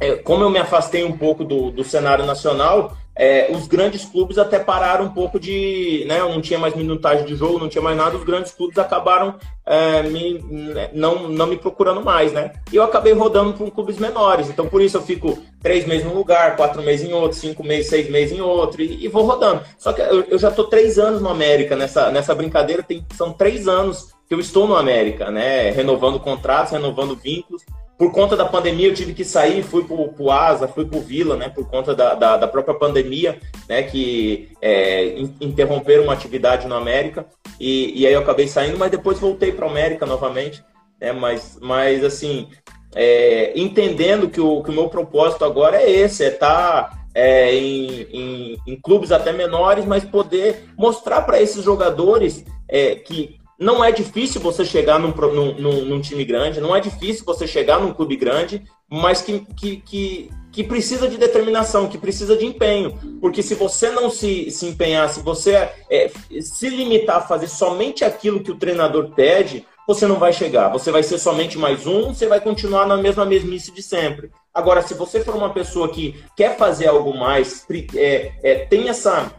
é, 0.00 0.14
como 0.16 0.44
eu 0.44 0.50
me 0.50 0.58
afastei 0.58 1.04
um 1.04 1.16
pouco 1.16 1.44
do, 1.44 1.70
do 1.70 1.84
cenário 1.84 2.24
nacional, 2.24 2.96
é, 3.16 3.50
os 3.50 3.66
grandes 3.66 4.04
clubes 4.04 4.36
até 4.36 4.58
pararam 4.58 5.06
um 5.06 5.10
pouco 5.10 5.40
de. 5.40 6.04
Né, 6.06 6.18
não 6.18 6.40
tinha 6.40 6.58
mais 6.58 6.74
minutagem 6.74 7.24
de 7.24 7.34
jogo, 7.34 7.58
não 7.58 7.68
tinha 7.68 7.80
mais 7.80 7.96
nada, 7.96 8.16
os 8.16 8.24
grandes 8.24 8.52
clubes 8.52 8.76
acabaram 8.76 9.36
é, 9.64 10.02
me, 10.02 10.38
né, 10.38 10.90
não, 10.92 11.26
não 11.26 11.46
me 11.46 11.56
procurando 11.56 12.04
mais, 12.04 12.32
né? 12.32 12.52
E 12.70 12.76
eu 12.76 12.82
acabei 12.82 13.14
rodando 13.14 13.54
com 13.54 13.70
clubes 13.70 13.98
menores. 13.98 14.50
Então, 14.50 14.68
por 14.68 14.82
isso 14.82 14.98
eu 14.98 15.02
fico 15.02 15.38
três 15.62 15.86
meses 15.86 16.04
num 16.04 16.14
lugar, 16.14 16.56
quatro 16.56 16.82
meses 16.82 17.08
em 17.08 17.14
outro, 17.14 17.38
cinco 17.38 17.64
meses, 17.64 17.88
seis 17.88 18.10
meses 18.10 18.36
em 18.36 18.42
outro, 18.42 18.82
e, 18.82 19.04
e 19.04 19.08
vou 19.08 19.24
rodando. 19.24 19.62
Só 19.78 19.94
que 19.94 20.02
eu, 20.02 20.24
eu 20.24 20.38
já 20.38 20.50
estou 20.50 20.66
três 20.66 20.98
anos 20.98 21.22
no 21.22 21.30
América, 21.30 21.74
nessa, 21.74 22.10
nessa 22.10 22.34
brincadeira, 22.34 22.82
tem, 22.82 23.04
são 23.16 23.32
três 23.32 23.66
anos 23.66 24.14
que 24.28 24.34
eu 24.34 24.40
estou 24.40 24.66
no 24.66 24.76
América, 24.76 25.30
né? 25.30 25.70
Renovando 25.70 26.18
contratos, 26.18 26.72
renovando 26.72 27.16
vínculos. 27.16 27.62
Por 27.98 28.12
conta 28.12 28.36
da 28.36 28.44
pandemia 28.44 28.88
eu 28.88 28.94
tive 28.94 29.14
que 29.14 29.24
sair, 29.24 29.62
fui 29.62 29.84
para 29.84 29.96
o 29.96 30.30
Asa, 30.30 30.68
fui 30.68 30.84
para 30.84 30.98
o 30.98 31.02
Vila, 31.02 31.34
né, 31.34 31.48
por 31.48 31.66
conta 31.66 31.94
da, 31.94 32.14
da, 32.14 32.36
da, 32.36 32.46
própria 32.46 32.74
pandemia, 32.74 33.38
né, 33.66 33.84
que 33.84 34.50
é, 34.60 35.18
interromperam 35.40 36.04
uma 36.04 36.12
atividade 36.12 36.66
na 36.66 36.76
América, 36.76 37.24
e, 37.58 37.98
e 37.98 38.06
aí 38.06 38.12
eu 38.12 38.20
acabei 38.20 38.48
saindo, 38.48 38.76
mas 38.76 38.90
depois 38.90 39.18
voltei 39.18 39.50
para 39.50 39.64
a 39.64 39.70
América 39.70 40.04
novamente, 40.04 40.62
né, 41.00 41.10
mas, 41.10 41.58
mas 41.62 42.04
assim, 42.04 42.48
é, 42.94 43.58
entendendo 43.58 44.28
que 44.28 44.42
o, 44.42 44.62
que 44.62 44.70
o 44.70 44.74
meu 44.74 44.90
propósito 44.90 45.46
agora 45.46 45.80
é 45.80 45.90
esse, 45.90 46.22
é 46.22 46.28
estar 46.28 46.90
tá, 46.90 46.98
é, 47.14 47.54
em, 47.54 48.02
em, 48.12 48.56
em, 48.66 48.76
clubes 48.78 49.10
até 49.10 49.32
menores, 49.32 49.86
mas 49.86 50.04
poder 50.04 50.64
mostrar 50.76 51.22
para 51.22 51.40
esses 51.40 51.64
jogadores 51.64 52.44
é, 52.68 52.94
que 52.94 53.38
não 53.58 53.82
é 53.84 53.90
difícil 53.90 54.40
você 54.40 54.64
chegar 54.64 54.98
num, 54.98 55.12
num, 55.12 55.84
num, 55.84 56.00
time 56.00 56.24
grande, 56.24 56.60
não 56.60 56.76
é 56.76 56.80
difícil 56.80 57.24
você 57.24 57.46
chegar 57.46 57.80
num 57.80 57.92
clube 57.92 58.16
grande, 58.16 58.62
mas 58.88 59.22
que, 59.22 59.40
que, 59.56 59.76
que, 59.78 60.30
que, 60.52 60.64
precisa 60.64 61.08
de 61.08 61.16
determinação, 61.16 61.88
que 61.88 61.96
precisa 61.96 62.36
de 62.36 62.44
empenho. 62.44 62.98
Porque 63.20 63.42
se 63.42 63.54
você 63.54 63.90
não 63.90 64.10
se, 64.10 64.50
se 64.50 64.66
empenhar, 64.66 65.08
se 65.08 65.20
você 65.20 65.70
é, 65.90 66.10
se 66.40 66.68
limitar 66.68 67.16
a 67.16 67.22
fazer 67.22 67.48
somente 67.48 68.04
aquilo 68.04 68.42
que 68.42 68.50
o 68.50 68.58
treinador 68.58 69.10
pede, 69.14 69.64
você 69.86 70.06
não 70.06 70.16
vai 70.16 70.32
chegar. 70.32 70.68
Você 70.68 70.90
vai 70.90 71.02
ser 71.02 71.18
somente 71.18 71.56
mais 71.56 71.86
um, 71.86 72.12
você 72.12 72.26
vai 72.26 72.40
continuar 72.40 72.86
na 72.86 72.96
mesma 72.96 73.24
mesmice 73.24 73.72
de 73.72 73.82
sempre. 73.82 74.30
Agora, 74.52 74.82
se 74.82 74.94
você 74.94 75.22
for 75.22 75.34
uma 75.34 75.52
pessoa 75.52 75.88
que 75.88 76.22
quer 76.36 76.56
fazer 76.56 76.88
algo 76.88 77.16
mais, 77.16 77.64
é, 77.94 78.32
é, 78.42 78.54
tem 78.66 78.88
essa 78.88 79.32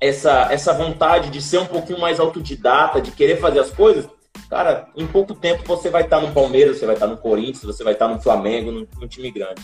essa, 0.00 0.50
essa 0.50 0.72
vontade 0.72 1.30
de 1.30 1.42
ser 1.42 1.58
um 1.58 1.66
pouquinho 1.66 2.00
mais 2.00 2.18
autodidata, 2.18 3.00
de 3.00 3.10
querer 3.10 3.38
fazer 3.38 3.60
as 3.60 3.70
coisas, 3.70 4.08
cara, 4.48 4.88
em 4.96 5.06
pouco 5.06 5.34
tempo 5.34 5.62
você 5.64 5.90
vai 5.90 6.02
estar 6.02 6.20
no 6.20 6.32
Palmeiras, 6.32 6.78
você 6.78 6.86
vai 6.86 6.94
estar 6.94 7.06
no 7.06 7.18
Corinthians, 7.18 7.62
você 7.62 7.84
vai 7.84 7.92
estar 7.92 8.08
no 8.08 8.20
Flamengo, 8.20 8.72
num, 8.72 8.86
num 8.98 9.06
time 9.06 9.30
grande. 9.30 9.62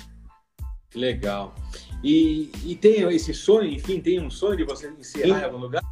Legal. 0.94 1.54
E, 2.04 2.50
e 2.64 2.76
tem 2.76 3.02
esse 3.14 3.32
sonho, 3.32 3.70
enfim, 3.70 4.00
tem 4.00 4.20
um 4.20 4.30
sonho 4.30 4.56
de 4.56 4.64
você 4.64 4.88
encerrar 4.98 5.40
em 5.40 5.44
algum 5.44 5.58
lugar? 5.58 5.82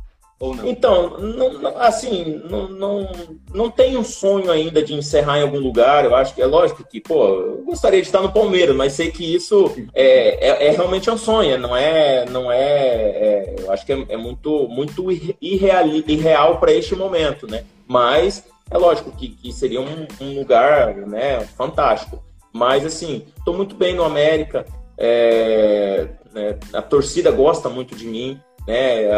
Ou 0.41 0.55
não? 0.55 0.66
Então, 0.66 1.18
não, 1.18 1.78
assim, 1.78 2.43
não, 2.51 2.68
não, 2.68 3.12
não 3.53 3.70
tem 3.70 3.97
um 3.97 4.05
sonho 4.05 4.51
ainda 4.51 4.82
de 4.82 4.95
encerrar 4.95 5.39
em 5.39 5.43
algum 5.43 5.59
lugar. 5.59 6.05
Eu 6.05 6.14
acho 6.14 6.35
que 6.35 6.43
é 6.43 6.47
lógico 6.47 6.85
que, 6.85 7.01
pô, 7.01 7.28
eu 7.28 7.62
gostaria 7.64 8.01
de 8.01 8.07
estar 8.07 8.20
no 8.20 8.32
Palmeiras, 8.32 8.74
mas 8.74 8.93
sei 8.95 9.11
que 9.11 9.35
isso 9.35 9.72
é, 9.95 10.49
é, 10.49 10.66
é 10.66 10.70
realmente 10.70 11.11
um 11.11 11.16
sonho, 11.16 11.59
não 11.59 11.76
é. 11.76 12.24
Não 12.26 12.51
é, 12.51 12.59
é 12.59 13.55
eu 13.61 13.70
acho 13.72 13.87
que 13.87 13.93
é, 13.93 14.05
é 14.09 14.16
muito, 14.16 14.68
muito 14.68 15.07
irreal, 15.41 15.87
irreal 15.87 16.59
para 16.59 16.72
este 16.72 16.95
momento, 16.95 17.47
né? 17.47 17.64
Mas 17.87 18.45
é 18.70 18.78
lógico 18.78 19.12
que, 19.12 19.28
que 19.28 19.53
seria 19.53 19.80
um, 19.80 20.07
um 20.20 20.39
lugar 20.39 20.97
né, 20.97 21.41
fantástico. 21.57 22.22
Mas, 22.53 22.85
assim, 22.85 23.24
estou 23.37 23.55
muito 23.55 23.74
bem 23.74 23.95
no 23.95 24.05
América. 24.05 24.64
É, 24.97 26.09
né, 26.32 26.57
a 26.72 26.80
torcida 26.80 27.30
gosta 27.30 27.68
muito 27.68 27.95
de 27.95 28.07
mim. 28.07 28.41
Né? 28.67 29.09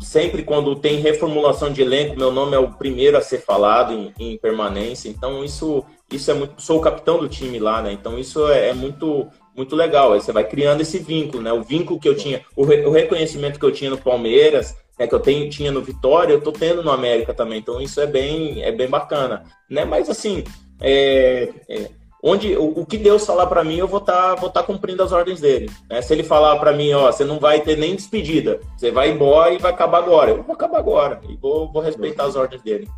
Sempre 0.00 0.42
quando 0.42 0.76
tem 0.76 1.00
reformulação 1.00 1.72
de 1.72 1.82
elenco, 1.82 2.18
meu 2.18 2.30
nome 2.30 2.54
é 2.54 2.58
o 2.58 2.72
primeiro 2.72 3.16
a 3.16 3.22
ser 3.22 3.38
falado 3.38 3.92
em, 3.92 4.12
em 4.18 4.38
permanência. 4.38 5.08
Então 5.08 5.42
isso, 5.42 5.84
isso 6.12 6.30
é 6.30 6.34
muito. 6.34 6.60
Sou 6.60 6.78
o 6.78 6.82
capitão 6.82 7.18
do 7.18 7.28
time 7.28 7.58
lá, 7.58 7.80
né? 7.80 7.92
Então 7.92 8.18
isso 8.18 8.46
é, 8.48 8.68
é 8.68 8.74
muito, 8.74 9.26
muito 9.56 9.74
legal. 9.74 10.12
Aí 10.12 10.20
você 10.20 10.32
vai 10.32 10.44
criando 10.44 10.82
esse 10.82 10.98
vínculo, 10.98 11.42
né? 11.42 11.52
O 11.52 11.62
vínculo 11.62 11.98
que 11.98 12.08
eu 12.08 12.16
tinha, 12.16 12.44
o, 12.54 12.64
re, 12.64 12.84
o 12.84 12.90
reconhecimento 12.90 13.58
que 13.58 13.64
eu 13.64 13.72
tinha 13.72 13.90
no 13.90 13.98
Palmeiras, 13.98 14.76
né, 14.98 15.06
que 15.06 15.14
eu 15.14 15.20
tenho, 15.20 15.48
tinha 15.48 15.72
no 15.72 15.80
Vitória, 15.80 16.34
eu 16.34 16.42
tô 16.42 16.52
tendo 16.52 16.82
no 16.82 16.90
América 16.90 17.32
também. 17.32 17.58
Então 17.58 17.80
isso 17.80 18.00
é 18.02 18.06
bem, 18.06 18.62
é 18.62 18.70
bem 18.70 18.88
bacana, 18.88 19.44
né? 19.68 19.86
Mas 19.86 20.10
assim, 20.10 20.44
é, 20.78 21.48
é 21.68 21.90
onde 22.22 22.56
o, 22.56 22.80
o 22.80 22.86
que 22.86 22.98
Deus 22.98 23.26
falar 23.26 23.46
para 23.46 23.64
mim, 23.64 23.76
eu 23.76 23.88
vou 23.88 24.00
estar 24.00 24.34
tá, 24.34 24.34
vou 24.34 24.50
tá 24.50 24.62
cumprindo 24.62 25.02
as 25.02 25.12
ordens 25.12 25.40
dele. 25.40 25.70
Né? 25.88 26.02
Se 26.02 26.12
ele 26.12 26.22
falar 26.22 26.58
para 26.58 26.72
mim, 26.72 26.92
ó, 26.92 27.10
você 27.10 27.24
não 27.24 27.38
vai 27.38 27.60
ter 27.60 27.76
nem 27.76 27.96
despedida, 27.96 28.60
você 28.76 28.90
vai 28.90 29.10
embora 29.10 29.52
e 29.52 29.58
vai 29.58 29.72
acabar 29.72 29.98
agora. 29.98 30.30
Eu 30.30 30.42
vou 30.42 30.54
acabar 30.54 30.78
agora 30.78 31.20
e 31.28 31.36
vou, 31.36 31.70
vou 31.72 31.82
respeitar 31.82 32.24
as 32.24 32.36
ordens 32.36 32.62
dele. 32.62 32.88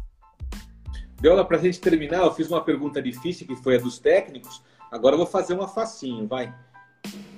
Deola, 1.20 1.44
para 1.44 1.56
a 1.56 1.60
gente 1.60 1.80
terminar, 1.80 2.24
eu 2.24 2.34
fiz 2.34 2.50
uma 2.50 2.64
pergunta 2.64 3.00
difícil 3.00 3.46
que 3.46 3.54
foi 3.54 3.76
a 3.76 3.78
dos 3.78 3.98
técnicos. 3.98 4.60
Agora 4.90 5.14
eu 5.14 5.18
vou 5.18 5.26
fazer 5.26 5.54
uma 5.54 5.68
facinho, 5.68 6.26
vai. 6.26 6.52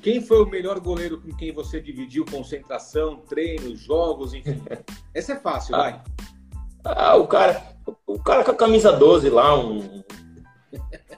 Quem 0.03 0.20
foi 0.20 0.43
o 0.43 0.47
melhor 0.47 0.80
goleiro 0.80 1.20
com 1.20 1.35
quem 1.37 1.53
você 1.53 1.80
dividiu 1.80 2.24
concentração, 2.24 3.16
treinos, 3.16 3.80
jogos, 3.80 4.32
enfim? 4.35 4.62
Essa 5.14 5.35
é 5.35 5.37
fácil, 5.37 5.74
ah, 5.74 5.78
vai. 5.78 6.03
Ah, 6.85 7.16
o 7.16 7.26
cara, 7.26 7.62
o 8.07 8.18
cara 8.18 8.43
com 8.43 8.51
a 8.51 8.55
camisa 8.55 8.93
12 8.93 9.30
lá, 9.30 9.59
um, 9.59 10.03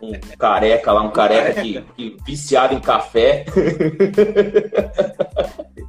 um 0.03 0.13
careca 0.39 0.93
lá, 0.93 1.03
um 1.03 1.11
careca, 1.11 1.63
que, 1.63 1.83
que, 1.97 2.17
viciado 2.25 2.75
em 2.75 2.81
café. 2.81 3.45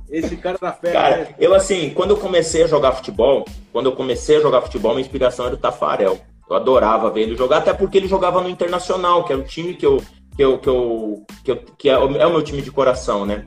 Esse 0.10 0.38
cara 0.38 0.58
da 0.60 0.72
fé. 0.72 0.92
Cara, 0.92 1.18
né? 1.18 1.28
eu 1.40 1.54
assim, 1.54 1.90
quando 1.92 2.12
eu 2.12 2.18
comecei 2.18 2.64
a 2.64 2.68
jogar 2.68 2.94
futebol, 2.94 3.46
quando 3.72 3.88
eu 3.88 3.96
comecei 3.96 4.38
a 4.38 4.42
jogar 4.42 4.62
futebol, 4.62 4.94
minha 4.94 5.02
inspiração 5.02 5.46
era 5.46 5.56
o 5.56 5.58
Tafarel. 5.58 6.18
Eu 6.50 6.56
adorava 6.56 7.12
ver 7.12 7.24
ele 7.24 7.36
jogar, 7.36 7.58
até 7.58 7.74
porque 7.74 7.98
ele 7.98 8.08
jogava 8.08 8.42
no 8.42 8.50
Internacional, 8.50 9.26
que 9.26 9.34
era 9.34 9.42
o 9.42 9.46
time 9.46 9.74
que 9.74 9.86
eu 9.86 10.02
que 10.36 10.44
eu 10.44 10.58
que 10.60 10.70
eu 10.70 11.26
que, 11.44 11.52
eu, 11.52 11.58
que 11.78 11.90
é, 11.90 11.98
o, 11.98 12.16
é 12.16 12.26
o 12.26 12.32
meu 12.32 12.42
time 12.42 12.62
de 12.62 12.72
coração, 12.72 13.26
né? 13.26 13.46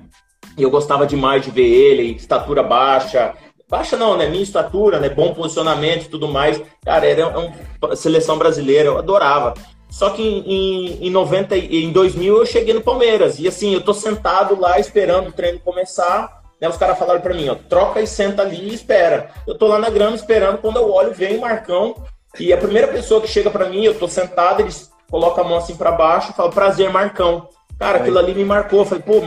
E 0.59 0.63
eu 0.63 0.71
gostava 0.71 1.07
demais 1.07 1.43
de 1.43 1.51
ver 1.51 1.67
ele, 1.67 2.15
estatura 2.15 2.63
baixa, 2.63 3.35
baixa 3.69 3.97
não, 3.97 4.17
né? 4.17 4.29
Minha 4.29 4.43
estatura, 4.43 4.99
né? 5.01 5.09
Bom 5.09 5.33
posicionamento 5.33 6.05
e 6.05 6.09
tudo 6.09 6.29
mais. 6.29 6.61
Cara, 6.85 7.07
era 7.07 7.29
uma 7.29 7.97
seleção 7.97 8.37
brasileira, 8.37 8.89
eu 8.89 8.99
adorava. 8.99 9.55
Só 9.91 10.11
que 10.11 10.23
em, 10.23 11.07
em, 11.07 11.11
90, 11.11 11.57
em 11.57 11.91
2000 11.91 12.39
eu 12.39 12.47
cheguei 12.47 12.73
no 12.73 12.81
Palmeiras. 12.81 13.39
E 13.39 13.49
assim, 13.49 13.75
eu 13.75 13.81
tô 13.81 13.93
sentado 13.93 14.59
lá 14.59 14.79
esperando 14.79 15.29
o 15.29 15.33
treino 15.33 15.59
começar. 15.61 16.41
Né, 16.61 16.69
os 16.69 16.77
caras 16.77 16.99
falaram 16.99 17.23
para 17.23 17.35
mim, 17.35 17.49
ó, 17.49 17.55
troca 17.55 18.03
e 18.03 18.07
senta 18.07 18.43
ali 18.43 18.69
e 18.69 18.75
espera. 18.75 19.31
Eu 19.47 19.57
tô 19.57 19.67
lá 19.67 19.79
na 19.79 19.89
grama 19.89 20.15
esperando, 20.15 20.59
quando 20.59 20.77
eu 20.77 20.91
olho, 20.91 21.13
vem 21.13 21.39
o 21.39 21.41
Marcão 21.41 21.97
e 22.39 22.53
a 22.53 22.59
primeira 22.59 22.87
pessoa 22.87 23.21
que 23.21 23.27
chega 23.27 23.51
para 23.51 23.69
mim, 23.69 23.83
eu 23.83 23.99
tô 23.99 24.07
sentado, 24.07 24.61
eles 24.61 24.91
colocam 25.11 25.45
a 25.45 25.49
mão 25.49 25.59
assim 25.59 25.75
para 25.75 25.91
baixo 25.91 26.31
e 26.31 26.35
falam, 26.35 26.53
prazer, 26.53 26.91
Marcão. 26.91 27.49
Cara, 27.79 27.99
aquilo 27.99 28.19
ali 28.19 28.35
me 28.35 28.45
marcou. 28.45 28.81
Eu 28.81 28.85
falei, 28.85 29.03
pô, 29.03 29.23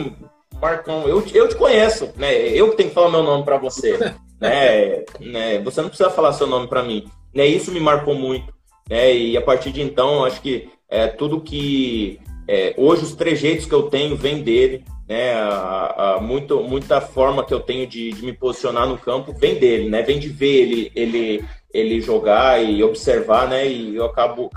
Marcão, 0.61 1.07
eu, 1.07 1.23
eu 1.33 1.49
te 1.49 1.55
conheço, 1.55 2.11
né? 2.15 2.33
Eu 2.33 2.69
que 2.69 2.77
tenho 2.77 2.89
que 2.89 2.95
falar 2.95 3.09
meu 3.09 3.23
nome 3.23 3.43
para 3.43 3.57
você, 3.57 3.97
né? 4.39 5.03
né? 5.19 5.59
Você 5.63 5.81
não 5.81 5.89
precisa 5.89 6.09
falar 6.09 6.33
seu 6.33 6.47
nome 6.47 6.67
para 6.67 6.83
mim. 6.83 7.05
Né? 7.33 7.45
Isso 7.45 7.71
me 7.71 7.79
marcou 7.79 8.15
muito, 8.15 8.53
né? 8.89 9.15
E 9.15 9.37
a 9.37 9.41
partir 9.41 9.71
de 9.71 9.81
então, 9.81 10.25
acho 10.25 10.41
que 10.41 10.69
é 10.89 11.07
tudo 11.07 11.41
que 11.41 12.19
é, 12.47 12.73
hoje 12.77 13.03
os 13.03 13.15
trejeitos 13.15 13.65
que 13.65 13.73
eu 13.73 13.83
tenho 13.83 14.15
vem 14.15 14.41
dele, 14.41 14.83
né? 15.07 15.33
A, 15.33 16.15
a, 16.15 16.21
muito, 16.21 16.61
muita 16.63 16.99
forma 17.01 17.45
que 17.45 17.53
eu 17.53 17.59
tenho 17.59 17.87
de, 17.87 18.11
de, 18.11 18.25
me 18.25 18.33
posicionar 18.33 18.87
no 18.87 18.97
campo 18.97 19.33
vem 19.33 19.55
dele, 19.55 19.89
né? 19.89 20.01
Vem 20.01 20.19
de 20.19 20.29
ver 20.29 20.61
ele, 20.61 20.91
ele 20.95 21.45
ele 21.73 21.99
jogar 21.99 22.63
e 22.63 22.83
observar, 22.83 23.49
né? 23.49 23.67
E 23.67 23.95
eu 23.95 24.05
acabo 24.05 24.49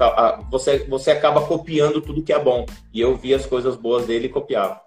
você 0.51 0.81
você 0.81 1.11
acaba 1.11 1.47
copiando 1.47 2.03
tudo 2.03 2.23
que 2.23 2.33
é 2.33 2.39
bom. 2.39 2.67
E 2.93 3.01
eu 3.01 3.17
vi 3.17 3.33
as 3.33 3.47
coisas 3.47 3.75
boas 3.75 4.07
dele 4.07 4.27
e 4.27 4.31
copiava. 4.31 4.81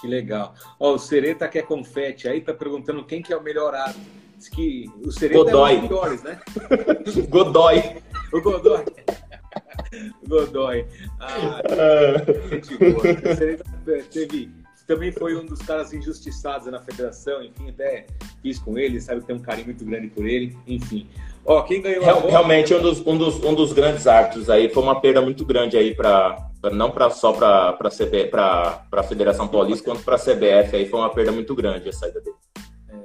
Que 0.00 0.06
legal. 0.06 0.54
Ó, 0.78 0.94
o 0.94 0.98
Sereta 0.98 1.48
quer 1.48 1.62
confete 1.62 2.28
aí, 2.28 2.40
tá 2.40 2.54
perguntando 2.54 3.04
quem 3.04 3.22
que 3.22 3.32
é 3.32 3.36
o 3.36 3.42
melhor 3.42 3.74
árbitro. 3.74 4.02
Diz 4.36 4.48
que 4.48 4.90
o 5.04 5.10
Sereta 5.10 5.44
Godoy. 5.44 5.72
é 5.72 5.76
um 5.76 5.80
dos 5.80 5.88
melhores, 5.88 6.22
né? 6.22 6.40
Godoy. 7.28 7.82
O 8.32 8.40
Godoy. 8.40 8.84
Godoy. 10.26 10.86
Ah, 11.20 11.60
gente 12.50 12.76
boa. 12.78 12.96
O 12.96 13.36
Sereta 13.36 13.64
teve 14.10 14.62
também 14.86 15.12
foi 15.12 15.36
um 15.36 15.46
dos 15.46 15.60
caras 15.60 15.92
injustiçados 15.92 16.66
na 16.66 16.80
federação, 16.80 17.42
enfim, 17.42 17.70
até 17.70 18.06
fiz 18.42 18.58
com 18.58 18.76
ele, 18.76 19.00
sabe 19.00 19.20
que 19.20 19.26
tem 19.26 19.36
um 19.36 19.40
carinho 19.40 19.66
muito 19.66 19.84
grande 19.84 20.08
por 20.08 20.26
ele, 20.26 20.56
enfim. 20.66 21.08
Ó, 21.44 21.62
quem 21.62 21.80
ganhou 21.80 22.04
Real, 22.04 22.26
Realmente, 22.28 22.74
um 22.74 22.82
dos, 22.82 23.06
um, 23.06 23.16
dos, 23.16 23.42
um 23.42 23.54
dos 23.54 23.72
grandes 23.72 24.06
árbitros 24.06 24.50
aí, 24.50 24.68
foi 24.68 24.82
uma 24.82 25.00
perda 25.00 25.20
muito 25.20 25.44
grande 25.44 25.76
aí 25.76 25.94
para 25.94 26.50
não 26.72 26.90
pra, 26.90 27.10
só 27.10 27.32
para 27.32 27.78
a 28.92 29.02
Federação 29.02 29.48
Paulista, 29.48 29.84
quanto 29.84 30.02
para 30.02 30.16
a 30.16 30.18
CBF, 30.18 30.76
aí 30.76 30.88
foi 30.88 31.00
uma 31.00 31.10
perda 31.10 31.32
muito 31.32 31.54
grande 31.54 31.88
a 31.88 31.92
saída 31.92 32.20
dele. 32.20 32.36
É. 32.90 32.96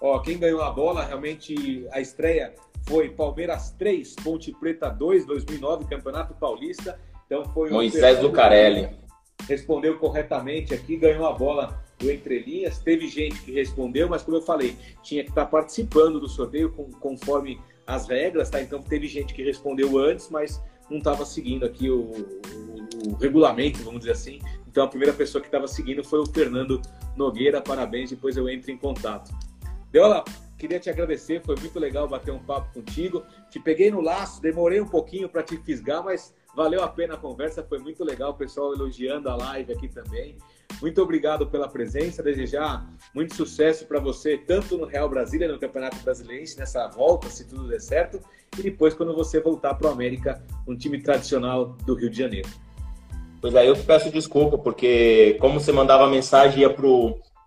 Ó, 0.00 0.18
quem 0.18 0.38
ganhou 0.38 0.62
a 0.62 0.70
bola, 0.70 1.04
realmente, 1.04 1.86
a 1.92 2.00
estreia 2.00 2.52
foi 2.86 3.10
Palmeiras 3.10 3.70
3, 3.78 4.16
Ponte 4.16 4.52
Preta 4.52 4.88
2, 4.88 5.26
2009, 5.26 5.86
Campeonato 5.86 6.34
Paulista. 6.34 6.98
Então 7.26 7.44
foi 7.46 7.70
Moisés 7.70 8.20
Lucarelli 8.22 9.02
respondeu 9.48 9.98
corretamente 9.98 10.74
aqui, 10.74 10.96
ganhou 10.96 11.26
a 11.26 11.32
bola 11.32 11.82
do 11.98 12.10
Entre 12.10 12.40
Linhas. 12.40 12.78
Teve 12.78 13.08
gente 13.08 13.40
que 13.42 13.52
respondeu, 13.52 14.08
mas 14.08 14.22
como 14.22 14.36
eu 14.36 14.42
falei, 14.42 14.76
tinha 15.02 15.22
que 15.22 15.30
estar 15.30 15.46
participando 15.46 16.20
do 16.20 16.28
sorteio 16.28 16.72
com, 16.72 16.90
conforme 16.92 17.60
as 17.86 18.08
regras, 18.08 18.50
tá? 18.50 18.60
Então 18.60 18.82
teve 18.82 19.06
gente 19.06 19.34
que 19.34 19.42
respondeu 19.42 19.98
antes, 19.98 20.28
mas 20.30 20.62
não 20.88 20.98
estava 20.98 21.24
seguindo 21.24 21.64
aqui 21.64 21.90
o, 21.90 22.00
o, 22.00 23.08
o, 23.08 23.14
regulamento, 23.16 23.82
vamos 23.82 24.00
dizer 24.00 24.12
assim. 24.12 24.40
Então 24.68 24.84
a 24.84 24.88
primeira 24.88 25.12
pessoa 25.12 25.40
que 25.40 25.48
estava 25.48 25.66
seguindo 25.66 26.04
foi 26.04 26.20
o 26.20 26.26
Fernando 26.26 26.80
Nogueira. 27.16 27.60
Parabéns, 27.60 28.10
depois 28.10 28.36
eu 28.36 28.48
entro 28.48 28.70
em 28.70 28.76
contato. 28.76 29.32
Deola, 29.90 30.24
queria 30.62 30.78
te 30.78 30.88
agradecer, 30.88 31.42
foi 31.44 31.56
muito 31.56 31.78
legal 31.80 32.06
bater 32.06 32.30
um 32.30 32.38
papo 32.38 32.72
contigo. 32.72 33.24
Te 33.50 33.58
peguei 33.58 33.90
no 33.90 34.00
laço, 34.00 34.40
demorei 34.40 34.80
um 34.80 34.86
pouquinho 34.86 35.28
para 35.28 35.42
te 35.42 35.56
fisgar, 35.56 36.04
mas 36.04 36.32
Valeu 36.54 36.82
a 36.82 36.88
pena 36.88 37.14
a 37.14 37.16
conversa, 37.16 37.64
foi 37.66 37.78
muito 37.78 38.04
legal. 38.04 38.32
O 38.32 38.34
pessoal 38.34 38.74
elogiando 38.74 39.28
a 39.30 39.36
live 39.36 39.72
aqui 39.72 39.88
também. 39.88 40.36
Muito 40.82 41.00
obrigado 41.00 41.46
pela 41.46 41.66
presença. 41.66 42.22
Desejar 42.22 42.86
muito 43.14 43.34
sucesso 43.34 43.86
para 43.86 43.98
você, 43.98 44.36
tanto 44.36 44.76
no 44.76 44.84
Real 44.84 45.08
Brasília, 45.08 45.50
no 45.50 45.58
Campeonato 45.58 45.96
Brasileiro, 46.04 46.44
nessa 46.58 46.86
volta, 46.88 47.30
se 47.30 47.48
tudo 47.48 47.68
der 47.68 47.80
certo, 47.80 48.20
e 48.58 48.62
depois 48.62 48.92
quando 48.92 49.14
você 49.14 49.40
voltar 49.40 49.74
para 49.74 49.88
o 49.88 49.90
América, 49.90 50.44
um 50.68 50.76
time 50.76 51.00
tradicional 51.00 51.68
do 51.86 51.94
Rio 51.94 52.10
de 52.10 52.18
Janeiro. 52.18 52.48
Pois 53.40 53.56
aí 53.56 53.68
eu 53.68 53.76
peço 53.76 54.10
desculpa, 54.10 54.58
porque 54.58 55.38
como 55.40 55.58
você 55.58 55.72
mandava 55.72 56.06
mensagem, 56.06 56.60
ia 56.60 56.70
para 56.70 56.86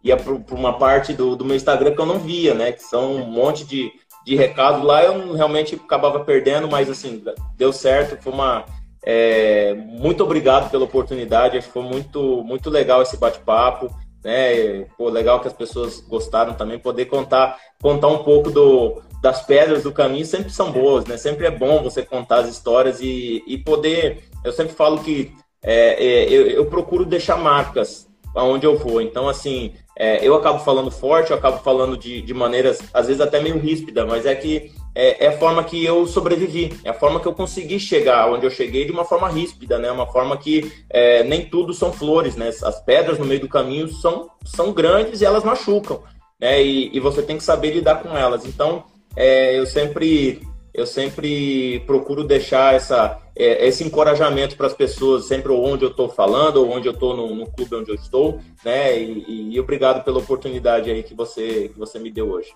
ia 0.05 0.17
uma 0.51 0.77
parte 0.77 1.13
do, 1.13 1.35
do 1.35 1.43
meu 1.43 1.55
Instagram 1.55 1.93
que 1.93 1.99
eu 1.99 2.05
não 2.05 2.19
via, 2.19 2.53
né? 2.53 2.71
Que 2.71 2.83
são 2.83 3.15
um 3.15 3.25
monte 3.25 3.65
de, 3.65 3.91
de 4.25 4.35
recado 4.35 4.85
lá, 4.85 5.03
eu 5.03 5.33
realmente 5.33 5.75
acabava 5.75 6.19
perdendo, 6.19 6.67
mas 6.67 6.89
assim, 6.89 7.23
deu 7.57 7.73
certo, 7.73 8.21
foi 8.21 8.31
uma 8.31 8.65
é, 9.05 9.73
muito 9.73 10.23
obrigado 10.23 10.69
pela 10.71 10.85
oportunidade, 10.85 11.57
acho 11.57 11.67
que 11.67 11.73
foi 11.73 11.83
muito, 11.83 12.43
muito 12.43 12.69
legal 12.69 13.01
esse 13.01 13.17
bate-papo. 13.17 13.89
Né? 14.23 14.85
Pô, 14.97 15.09
legal 15.09 15.39
que 15.39 15.47
as 15.47 15.53
pessoas 15.53 15.99
gostaram 16.01 16.55
também, 16.55 16.79
poder 16.79 17.05
contar, 17.05 17.57
contar 17.79 18.07
um 18.07 18.23
pouco 18.23 18.49
do, 18.49 19.03
das 19.21 19.45
pedras 19.45 19.83
do 19.83 19.91
caminho 19.91 20.25
sempre 20.25 20.51
são 20.51 20.71
boas, 20.71 21.05
né? 21.05 21.17
Sempre 21.17 21.45
é 21.45 21.51
bom 21.51 21.83
você 21.83 22.01
contar 22.01 22.37
as 22.39 22.49
histórias 22.49 22.99
e, 23.01 23.43
e 23.45 23.57
poder. 23.59 24.23
Eu 24.43 24.51
sempre 24.51 24.73
falo 24.73 24.99
que 24.99 25.31
é, 25.63 26.03
é, 26.03 26.29
eu, 26.29 26.47
eu, 26.47 26.65
procuro 26.65 27.05
deixar 27.05 27.37
marcas 27.37 28.07
aonde 28.35 28.65
eu 28.65 28.77
vou. 28.77 29.01
Então, 29.01 29.29
assim, 29.29 29.73
é, 29.97 30.25
eu 30.25 30.35
acabo 30.35 30.59
falando 30.59 30.91
forte, 30.91 31.31
eu 31.31 31.37
acabo 31.37 31.59
falando 31.59 31.97
de, 31.97 32.21
de 32.21 32.33
maneiras, 32.33 32.79
às 32.93 33.07
vezes 33.07 33.21
até 33.21 33.39
meio 33.39 33.57
ríspida, 33.57 34.05
mas 34.05 34.25
é 34.25 34.35
que 34.35 34.71
é, 34.93 35.25
é, 35.25 35.27
a 35.27 35.37
forma 35.37 35.63
que 35.63 35.83
eu 35.83 36.07
sobrevivi, 36.07 36.77
é 36.83 36.89
a 36.89 36.93
forma 36.93 37.19
que 37.19 37.27
eu 37.27 37.33
consegui 37.33 37.79
chegar 37.79 38.31
onde 38.31 38.45
eu 38.45 38.49
cheguei 38.49 38.85
de 38.85 38.91
uma 38.91 39.03
forma 39.03 39.27
ríspida, 39.29 39.77
né? 39.77 39.91
Uma 39.91 40.07
forma 40.07 40.37
que 40.37 40.71
é, 40.89 41.23
nem 41.23 41.45
tudo 41.45 41.73
são 41.73 41.91
flores, 41.91 42.35
né? 42.35 42.47
As 42.47 42.81
pedras 42.83 43.19
no 43.19 43.25
meio 43.25 43.41
do 43.41 43.49
caminho 43.49 43.89
são, 43.89 44.29
são 44.45 44.71
grandes 44.71 45.19
e 45.21 45.25
elas 45.25 45.43
machucam, 45.43 46.01
né? 46.39 46.63
E, 46.63 46.95
e 46.95 46.99
você 46.99 47.21
tem 47.21 47.37
que 47.37 47.43
saber 47.43 47.71
lidar 47.71 48.01
com 48.01 48.17
elas. 48.17 48.45
Então, 48.45 48.85
é, 49.15 49.57
eu 49.57 49.65
sempre 49.65 50.41
eu 50.73 50.85
sempre 50.85 51.79
procuro 51.87 52.23
deixar 52.23 52.73
essa, 52.73 53.17
é, 53.35 53.67
esse 53.67 53.83
encorajamento 53.83 54.55
para 54.55 54.67
as 54.67 54.73
pessoas, 54.73 55.25
sempre 55.25 55.51
onde 55.51 55.83
eu 55.83 55.89
estou 55.89 56.07
falando, 56.07 56.57
ou 56.57 56.71
onde 56.71 56.87
eu 56.87 56.93
estou 56.93 57.15
no, 57.15 57.35
no, 57.35 57.51
clube 57.51 57.75
onde 57.75 57.91
eu 57.91 57.95
estou, 57.95 58.39
né? 58.63 58.97
E, 58.97 59.53
e, 59.53 59.59
obrigado 59.59 60.03
pela 60.03 60.19
oportunidade 60.19 60.89
aí 60.89 61.03
que 61.03 61.13
você, 61.13 61.69
que 61.69 61.77
você 61.77 61.99
me 61.99 62.09
deu 62.09 62.29
hoje. 62.29 62.53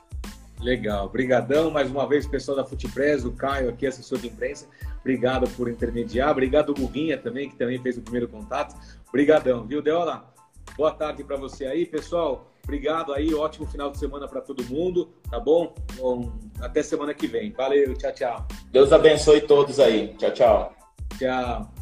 Legal, 0.61 1.05
obrigadão 1.05 1.71
mais 1.71 1.89
uma 1.89 2.07
vez 2.07 2.27
pessoal 2.27 2.57
da 2.57 2.65
Futepress, 2.65 3.23
o 3.23 3.31
Caio 3.31 3.69
aqui, 3.69 3.87
assessor 3.87 4.19
de 4.19 4.27
imprensa, 4.27 4.67
obrigado 4.99 5.49
por 5.51 5.69
intermediar, 5.69 6.31
obrigado 6.31 6.73
Guguinha 6.73 7.17
também, 7.17 7.49
que 7.49 7.55
também 7.55 7.81
fez 7.81 7.97
o 7.97 8.01
primeiro 8.01 8.27
contato, 8.27 8.75
obrigadão, 9.07 9.65
viu, 9.65 9.81
Deola? 9.81 10.33
Boa 10.75 10.91
tarde 10.91 11.23
para 11.23 11.37
você 11.37 11.65
aí, 11.65 11.85
pessoal, 11.85 12.51
obrigado 12.69 13.11
aí, 13.13 13.33
ótimo 13.33 13.65
final 13.65 13.89
de 13.89 13.97
semana 13.97 14.27
para 14.27 14.41
todo 14.41 14.63
mundo, 14.65 15.09
tá 15.29 15.39
bom? 15.39 15.73
bom? 15.95 16.31
Até 16.61 16.83
semana 16.83 17.15
que 17.15 17.25
vem, 17.25 17.51
valeu, 17.51 17.95
tchau, 17.95 18.11
tchau. 18.13 18.47
Deus 18.71 18.93
abençoe 18.93 19.41
todos 19.41 19.79
aí, 19.79 20.13
tchau, 20.19 20.31
tchau. 20.31 20.73
Tchau. 21.17 21.78